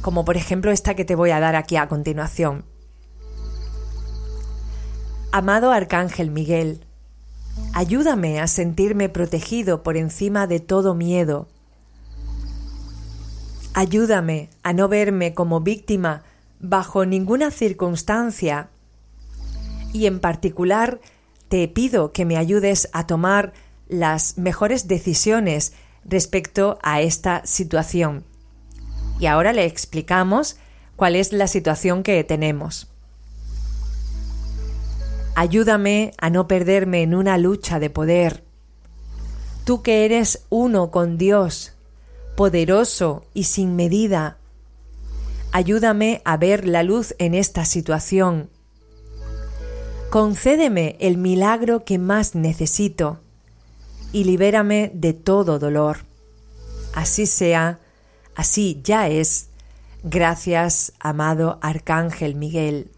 como 0.00 0.24
por 0.24 0.36
ejemplo 0.36 0.70
esta 0.70 0.94
que 0.94 1.04
te 1.04 1.16
voy 1.16 1.30
a 1.30 1.40
dar 1.40 1.56
aquí 1.56 1.74
a 1.74 1.88
continuación. 1.88 2.64
Amado 5.32 5.72
Arcángel 5.72 6.30
Miguel, 6.30 6.84
ayúdame 7.72 8.38
a 8.38 8.46
sentirme 8.46 9.08
protegido 9.08 9.82
por 9.82 9.96
encima 9.96 10.46
de 10.46 10.60
todo 10.60 10.94
miedo. 10.94 11.48
Ayúdame 13.74 14.50
a 14.62 14.72
no 14.72 14.86
verme 14.86 15.34
como 15.34 15.60
víctima 15.60 16.22
bajo 16.60 17.04
ninguna 17.04 17.50
circunstancia 17.50 18.68
y 19.92 20.06
en 20.06 20.20
particular 20.20 21.00
te 21.48 21.68
pido 21.68 22.12
que 22.12 22.24
me 22.24 22.36
ayudes 22.36 22.88
a 22.92 23.06
tomar 23.06 23.52
las 23.88 24.36
mejores 24.36 24.88
decisiones 24.88 25.72
respecto 26.04 26.78
a 26.82 27.00
esta 27.00 27.44
situación. 27.46 28.24
Y 29.18 29.26
ahora 29.26 29.52
le 29.52 29.64
explicamos 29.64 30.56
cuál 30.96 31.16
es 31.16 31.32
la 31.32 31.46
situación 31.46 32.02
que 32.02 32.22
tenemos. 32.24 32.88
Ayúdame 35.34 36.12
a 36.18 36.30
no 36.30 36.48
perderme 36.48 37.02
en 37.02 37.14
una 37.14 37.38
lucha 37.38 37.78
de 37.78 37.90
poder. 37.90 38.44
Tú 39.64 39.82
que 39.82 40.04
eres 40.04 40.44
uno 40.48 40.90
con 40.90 41.18
Dios, 41.18 41.74
poderoso 42.36 43.24
y 43.34 43.44
sin 43.44 43.76
medida. 43.76 44.38
Ayúdame 45.52 46.22
a 46.24 46.36
ver 46.36 46.66
la 46.66 46.82
luz 46.82 47.14
en 47.18 47.34
esta 47.34 47.64
situación 47.64 48.50
concédeme 50.16 50.96
el 50.98 51.18
milagro 51.18 51.84
que 51.84 51.98
más 51.98 52.34
necesito 52.34 53.20
y 54.12 54.24
libérame 54.24 54.90
de 54.94 55.12
todo 55.12 55.58
dolor. 55.58 56.06
Así 56.94 57.26
sea, 57.26 57.80
así 58.34 58.80
ya 58.82 59.08
es. 59.08 59.50
Gracias, 60.02 60.94
amado 61.00 61.58
Arcángel 61.60 62.34
Miguel. 62.34 62.90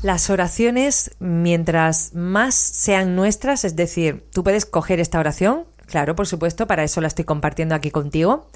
Las 0.00 0.30
oraciones, 0.30 1.10
mientras 1.18 2.14
más 2.14 2.54
sean 2.54 3.16
nuestras, 3.16 3.64
es 3.64 3.74
decir, 3.74 4.28
tú 4.32 4.44
puedes 4.44 4.64
coger 4.64 5.00
esta 5.00 5.18
oración, 5.18 5.64
claro, 5.86 6.14
por 6.14 6.28
supuesto, 6.28 6.68
para 6.68 6.84
eso 6.84 7.00
la 7.00 7.08
estoy 7.08 7.24
compartiendo 7.24 7.74
aquí 7.74 7.90
contigo, 7.90 8.46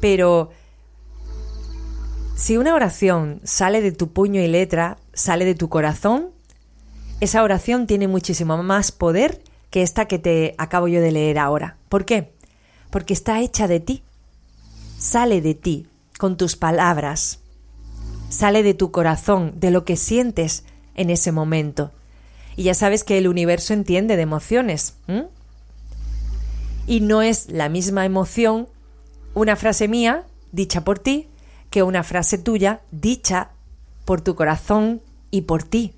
pero 0.00 0.50
si 2.36 2.56
una 2.56 2.74
oración 2.74 3.40
sale 3.42 3.80
de 3.80 3.92
tu 3.92 4.12
puño 4.12 4.40
y 4.40 4.46
letra, 4.46 4.98
sale 5.12 5.44
de 5.44 5.54
tu 5.54 5.68
corazón, 5.68 6.30
esa 7.20 7.42
oración 7.42 7.86
tiene 7.88 8.06
muchísimo 8.06 8.62
más 8.62 8.92
poder 8.92 9.42
que 9.70 9.82
esta 9.82 10.06
que 10.06 10.18
te 10.18 10.54
acabo 10.56 10.86
yo 10.88 11.00
de 11.00 11.10
leer 11.10 11.38
ahora. 11.38 11.76
¿Por 11.88 12.04
qué? 12.04 12.32
Porque 12.90 13.12
está 13.12 13.40
hecha 13.40 13.66
de 13.66 13.80
ti. 13.80 14.02
Sale 14.98 15.40
de 15.40 15.54
ti, 15.54 15.88
con 16.16 16.36
tus 16.36 16.56
palabras. 16.56 17.40
Sale 18.28 18.62
de 18.62 18.74
tu 18.74 18.92
corazón, 18.92 19.54
de 19.56 19.70
lo 19.70 19.84
que 19.84 19.96
sientes 19.96 20.64
en 20.94 21.10
ese 21.10 21.32
momento. 21.32 21.90
Y 22.56 22.64
ya 22.64 22.74
sabes 22.74 23.04
que 23.04 23.18
el 23.18 23.28
universo 23.28 23.74
entiende 23.74 24.16
de 24.16 24.22
emociones. 24.22 24.94
Y 26.86 27.00
no 27.00 27.22
es 27.22 27.50
la 27.50 27.68
misma 27.68 28.04
emoción 28.04 28.68
una 29.38 29.56
frase 29.56 29.88
mía, 29.88 30.24
dicha 30.52 30.84
por 30.84 30.98
ti, 30.98 31.28
que 31.70 31.82
una 31.82 32.02
frase 32.02 32.38
tuya, 32.38 32.80
dicha 32.90 33.50
por 34.04 34.20
tu 34.20 34.34
corazón 34.34 35.00
y 35.30 35.42
por 35.42 35.62
ti. 35.62 35.94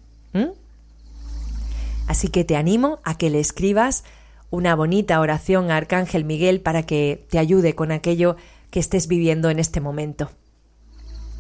Así 2.07 2.29
que 2.29 2.45
te 2.45 2.57
animo 2.57 2.99
a 3.05 3.17
que 3.17 3.31
le 3.31 3.39
escribas 3.39 4.03
una 4.51 4.75
bonita 4.75 5.21
oración 5.21 5.71
a 5.71 5.77
Arcángel 5.77 6.25
Miguel 6.25 6.61
para 6.61 6.83
que 6.83 7.25
te 7.31 7.39
ayude 7.39 7.77
con 7.77 7.93
aquello 7.93 8.37
que 8.71 8.81
estés 8.81 9.07
viviendo 9.07 9.49
en 9.49 9.61
este 9.61 9.81
momento, 9.81 10.31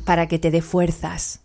para 0.04 0.28
que 0.28 0.38
te 0.38 0.52
dé 0.52 0.62
fuerzas. 0.62 1.40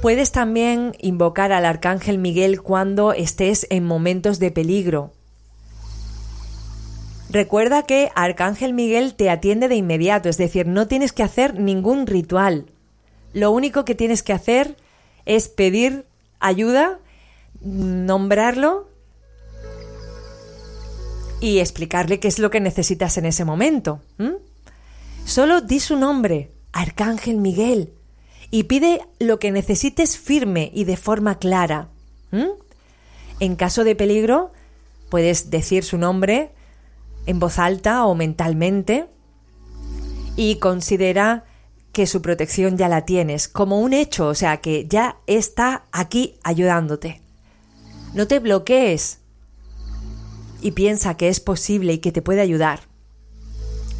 Puedes 0.00 0.32
también 0.32 0.94
invocar 1.00 1.52
al 1.52 1.66
Arcángel 1.66 2.18
Miguel 2.18 2.62
cuando 2.62 3.12
estés 3.12 3.66
en 3.68 3.84
momentos 3.84 4.38
de 4.38 4.50
peligro, 4.50 5.12
Recuerda 7.30 7.82
que 7.82 8.10
Arcángel 8.14 8.72
Miguel 8.72 9.14
te 9.14 9.28
atiende 9.28 9.68
de 9.68 9.76
inmediato, 9.76 10.28
es 10.28 10.38
decir, 10.38 10.66
no 10.66 10.88
tienes 10.88 11.12
que 11.12 11.22
hacer 11.22 11.60
ningún 11.60 12.06
ritual. 12.06 12.66
Lo 13.34 13.50
único 13.50 13.84
que 13.84 13.94
tienes 13.94 14.22
que 14.22 14.32
hacer 14.32 14.76
es 15.26 15.48
pedir 15.48 16.06
ayuda, 16.40 17.00
nombrarlo 17.60 18.88
y 21.40 21.58
explicarle 21.58 22.18
qué 22.18 22.28
es 22.28 22.38
lo 22.38 22.50
que 22.50 22.60
necesitas 22.60 23.18
en 23.18 23.26
ese 23.26 23.44
momento. 23.44 24.00
Solo 25.26 25.60
di 25.60 25.80
su 25.80 25.96
nombre, 25.96 26.50
Arcángel 26.72 27.36
Miguel, 27.36 27.92
y 28.50 28.64
pide 28.64 29.02
lo 29.18 29.38
que 29.38 29.52
necesites 29.52 30.16
firme 30.16 30.70
y 30.72 30.84
de 30.84 30.96
forma 30.96 31.38
clara. 31.38 31.88
En 33.38 33.56
caso 33.56 33.84
de 33.84 33.94
peligro, 33.94 34.50
puedes 35.10 35.50
decir 35.50 35.84
su 35.84 35.98
nombre 35.98 36.52
en 37.26 37.40
voz 37.40 37.58
alta 37.58 38.06
o 38.06 38.14
mentalmente 38.14 39.08
y 40.36 40.56
considera 40.56 41.44
que 41.92 42.06
su 42.06 42.22
protección 42.22 42.76
ya 42.78 42.88
la 42.88 43.04
tienes 43.04 43.48
como 43.48 43.80
un 43.80 43.92
hecho, 43.92 44.28
o 44.28 44.34
sea, 44.34 44.60
que 44.60 44.86
ya 44.86 45.18
está 45.26 45.84
aquí 45.90 46.38
ayudándote. 46.44 47.22
No 48.14 48.28
te 48.28 48.38
bloquees 48.38 49.18
y 50.60 50.70
piensa 50.70 51.16
que 51.16 51.28
es 51.28 51.40
posible 51.40 51.94
y 51.94 51.98
que 51.98 52.12
te 52.12 52.22
puede 52.22 52.40
ayudar. 52.40 52.82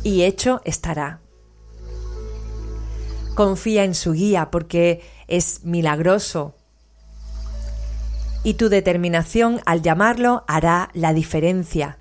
Y 0.05 0.23
hecho 0.23 0.61
estará. 0.65 1.21
Confía 3.35 3.85
en 3.85 3.97
su 3.97 4.13
guía 4.13 4.51
porque 4.53 5.03
es 5.27 5.65
milagroso. 5.65 6.55
Y 8.45 8.55
tu 8.55 8.69
determinación 8.69 9.61
al 9.67 9.83
llamarlo 9.83 10.45
hará 10.47 10.91
la 10.95 11.13
diferencia 11.13 11.98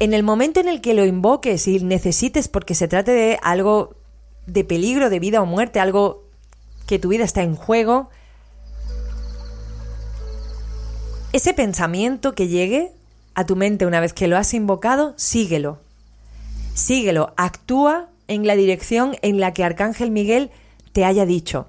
en 0.00 0.14
el 0.14 0.22
momento 0.22 0.60
en 0.60 0.68
el 0.68 0.80
que 0.80 0.94
lo 0.94 1.04
invoques 1.04 1.68
y 1.68 1.80
necesites 1.80 2.48
porque 2.48 2.74
se 2.74 2.88
trate 2.88 3.12
de 3.12 3.38
algo 3.42 3.94
de 4.46 4.64
peligro 4.64 5.10
de 5.10 5.20
vida 5.20 5.40
o 5.40 5.46
muerte, 5.46 5.80
algo 5.80 6.24
que 6.86 6.98
tu 6.98 7.08
vida 7.08 7.24
está 7.24 7.42
en 7.42 7.56
juego, 7.56 8.10
ese 11.32 11.52
pensamiento 11.52 12.34
que 12.34 12.46
llegue 12.46 12.92
a 13.34 13.44
tu 13.44 13.56
mente 13.56 13.86
una 13.86 14.00
vez 14.00 14.12
que 14.12 14.28
lo 14.28 14.36
has 14.36 14.54
invocado, 14.54 15.14
síguelo. 15.16 15.80
Síguelo, 16.74 17.34
actúa 17.36 18.08
en 18.28 18.46
la 18.46 18.54
dirección 18.54 19.16
en 19.22 19.40
la 19.40 19.52
que 19.52 19.64
Arcángel 19.64 20.10
Miguel 20.10 20.50
te 20.92 21.04
haya 21.04 21.26
dicho. 21.26 21.66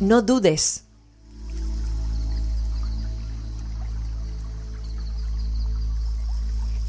No 0.00 0.22
dudes. 0.22 0.84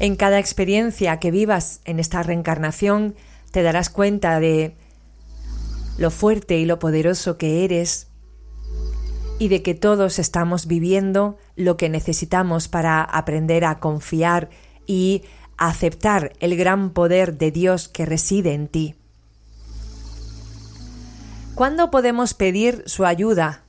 En 0.02 0.16
cada 0.16 0.40
experiencia 0.40 1.20
que 1.20 1.30
vivas 1.30 1.80
en 1.84 2.00
esta 2.00 2.24
reencarnación 2.24 3.14
te 3.52 3.62
darás 3.62 3.88
cuenta 3.88 4.40
de 4.40 4.74
lo 5.96 6.10
fuerte 6.10 6.58
y 6.58 6.64
lo 6.64 6.80
poderoso 6.80 7.38
que 7.38 7.64
eres 7.64 8.08
y 9.38 9.46
de 9.46 9.62
que 9.62 9.74
todos 9.74 10.18
estamos 10.18 10.66
viviendo 10.66 11.38
lo 11.54 11.76
que 11.76 11.88
necesitamos 11.88 12.66
para 12.66 13.00
aprender 13.04 13.64
a 13.64 13.78
confiar 13.78 14.50
y 14.88 15.22
aceptar 15.56 16.32
el 16.40 16.56
gran 16.56 16.90
poder 16.90 17.38
de 17.38 17.52
Dios 17.52 17.86
que 17.86 18.04
reside 18.04 18.54
en 18.54 18.66
ti. 18.66 18.96
¿Cuándo 21.54 21.92
podemos 21.92 22.34
pedir 22.34 22.82
su 22.86 23.06
ayuda? 23.06 23.62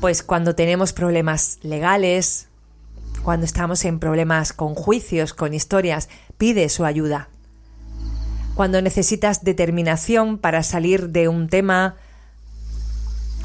Pues 0.00 0.24
cuando 0.24 0.56
tenemos 0.56 0.92
problemas 0.92 1.60
legales, 1.62 2.48
cuando 3.22 3.46
estamos 3.46 3.84
en 3.84 3.98
problemas 3.98 4.52
con 4.52 4.74
juicios, 4.74 5.32
con 5.34 5.54
historias, 5.54 6.08
pide 6.38 6.68
su 6.68 6.84
ayuda. 6.84 7.28
Cuando 8.54 8.82
necesitas 8.82 9.44
determinación 9.44 10.38
para 10.38 10.62
salir 10.62 11.10
de 11.10 11.28
un 11.28 11.48
tema 11.48 11.96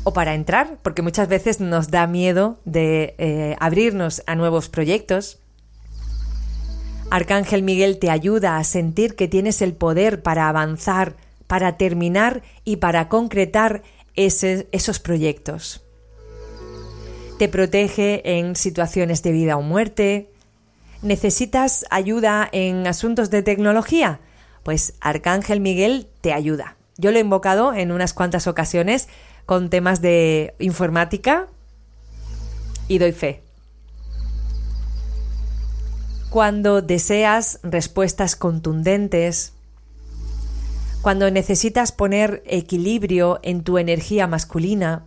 o 0.03 0.13
para 0.13 0.33
entrar, 0.33 0.79
porque 0.81 1.01
muchas 1.01 1.27
veces 1.27 1.59
nos 1.59 1.91
da 1.91 2.07
miedo 2.07 2.59
de 2.65 3.15
eh, 3.17 3.55
abrirnos 3.59 4.23
a 4.25 4.35
nuevos 4.35 4.69
proyectos. 4.69 5.39
Arcángel 7.09 7.63
Miguel 7.63 7.99
te 7.99 8.09
ayuda 8.09 8.57
a 8.57 8.63
sentir 8.63 9.15
que 9.15 9.27
tienes 9.27 9.61
el 9.61 9.73
poder 9.73 10.21
para 10.23 10.49
avanzar, 10.49 11.15
para 11.45 11.77
terminar 11.77 12.41
y 12.65 12.77
para 12.77 13.09
concretar 13.09 13.83
esos 14.15 14.99
proyectos. 14.99 15.86
Te 17.37 17.47
protege 17.47 18.37
en 18.39 18.55
situaciones 18.55 19.21
de 19.21 19.31
vida 19.31 19.57
o 19.57 19.61
muerte. 19.61 20.31
¿Necesitas 21.03 21.85
ayuda 21.91 22.49
en 22.51 22.87
asuntos 22.87 23.29
de 23.29 23.43
tecnología? 23.43 24.19
Pues 24.63 24.95
Arcángel 25.01 25.59
Miguel 25.59 26.07
te 26.21 26.33
ayuda. 26.33 26.77
Yo 26.97 27.11
lo 27.11 27.17
he 27.17 27.21
invocado 27.21 27.75
en 27.75 27.91
unas 27.91 28.13
cuantas 28.13 28.47
ocasiones 28.47 29.07
con 29.45 29.69
temas 29.69 30.01
de 30.01 30.55
informática 30.57 31.47
y 32.87 32.97
doy 32.97 33.11
fe. 33.11 33.43
Cuando 36.31 36.81
deseas 36.81 37.59
respuestas 37.61 38.35
contundentes, 38.35 39.53
cuando 41.03 41.29
necesitas 41.29 41.91
poner 41.91 42.41
equilibrio 42.47 43.39
en 43.43 43.63
tu 43.63 43.77
energía 43.77 44.25
masculina, 44.25 45.05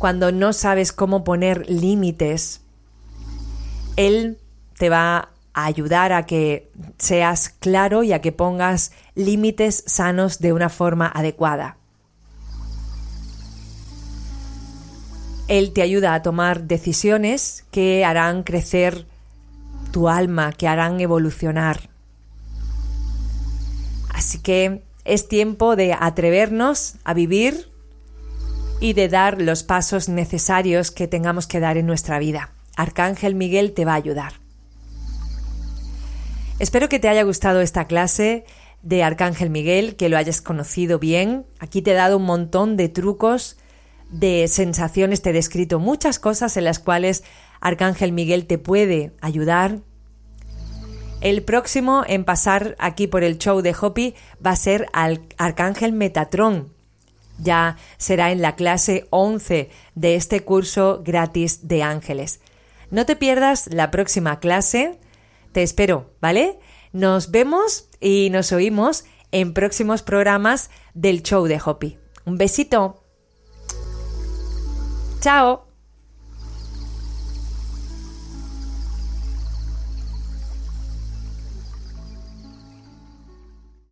cuando 0.00 0.32
no 0.32 0.54
sabes 0.54 0.94
cómo 0.94 1.24
poner 1.24 1.68
límites, 1.68 2.62
Él 3.96 4.38
te 4.78 4.88
va 4.88 5.28
a 5.52 5.64
ayudar 5.66 6.14
a 6.14 6.24
que 6.24 6.72
seas 6.96 7.50
claro 7.50 8.02
y 8.02 8.14
a 8.14 8.22
que 8.22 8.32
pongas 8.32 8.92
límites 9.14 9.84
sanos 9.86 10.38
de 10.38 10.54
una 10.54 10.70
forma 10.70 11.06
adecuada. 11.06 11.76
Él 15.48 15.74
te 15.74 15.82
ayuda 15.82 16.14
a 16.14 16.22
tomar 16.22 16.62
decisiones 16.62 17.66
que 17.70 18.02
harán 18.02 18.42
crecer 18.42 19.06
tu 19.92 20.08
alma, 20.08 20.52
que 20.52 20.66
harán 20.66 20.98
evolucionar. 21.00 21.90
Así 24.08 24.38
que 24.38 24.82
es 25.04 25.28
tiempo 25.28 25.76
de 25.76 25.92
atrevernos 25.92 26.94
a 27.04 27.12
vivir 27.12 27.69
y 28.80 28.94
de 28.94 29.08
dar 29.08 29.40
los 29.40 29.62
pasos 29.62 30.08
necesarios 30.08 30.90
que 30.90 31.06
tengamos 31.06 31.46
que 31.46 31.60
dar 31.60 31.76
en 31.76 31.86
nuestra 31.86 32.18
vida. 32.18 32.50
Arcángel 32.76 33.34
Miguel 33.34 33.72
te 33.72 33.84
va 33.84 33.92
a 33.92 33.96
ayudar. 33.96 34.34
Espero 36.58 36.88
que 36.88 36.98
te 36.98 37.08
haya 37.08 37.22
gustado 37.22 37.60
esta 37.60 37.86
clase 37.86 38.44
de 38.82 39.02
Arcángel 39.02 39.50
Miguel, 39.50 39.96
que 39.96 40.08
lo 40.08 40.16
hayas 40.16 40.40
conocido 40.40 40.98
bien. 40.98 41.46
Aquí 41.58 41.82
te 41.82 41.92
he 41.92 41.94
dado 41.94 42.16
un 42.16 42.24
montón 42.24 42.76
de 42.76 42.88
trucos 42.88 43.56
de 44.10 44.48
sensaciones, 44.48 45.22
te 45.22 45.30
he 45.30 45.32
descrito 45.32 45.78
muchas 45.78 46.18
cosas 46.18 46.56
en 46.56 46.64
las 46.64 46.78
cuales 46.78 47.22
Arcángel 47.60 48.12
Miguel 48.12 48.46
te 48.46 48.58
puede 48.58 49.12
ayudar. 49.20 49.78
El 51.20 51.42
próximo 51.42 52.02
en 52.06 52.24
pasar 52.24 52.76
aquí 52.78 53.06
por 53.06 53.22
el 53.22 53.38
show 53.38 53.60
de 53.60 53.74
Hopi 53.78 54.14
va 54.44 54.52
a 54.52 54.56
ser 54.56 54.86
al 54.92 55.20
Arcángel 55.36 55.92
Metatron. 55.92 56.72
Ya 57.42 57.76
será 57.96 58.32
en 58.32 58.42
la 58.42 58.54
clase 58.56 59.06
11 59.10 59.70
de 59.94 60.14
este 60.14 60.40
curso 60.40 61.02
gratis 61.04 61.66
de 61.68 61.82
ángeles. 61.82 62.40
No 62.90 63.06
te 63.06 63.16
pierdas 63.16 63.68
la 63.72 63.90
próxima 63.90 64.40
clase. 64.40 64.98
Te 65.52 65.62
espero, 65.62 66.10
¿vale? 66.20 66.58
Nos 66.92 67.30
vemos 67.30 67.88
y 68.00 68.30
nos 68.30 68.52
oímos 68.52 69.04
en 69.32 69.54
próximos 69.54 70.02
programas 70.02 70.70
del 70.94 71.22
show 71.22 71.46
de 71.46 71.60
Hopi. 71.64 71.98
Un 72.24 72.36
besito. 72.36 73.02
Chao. 75.20 75.69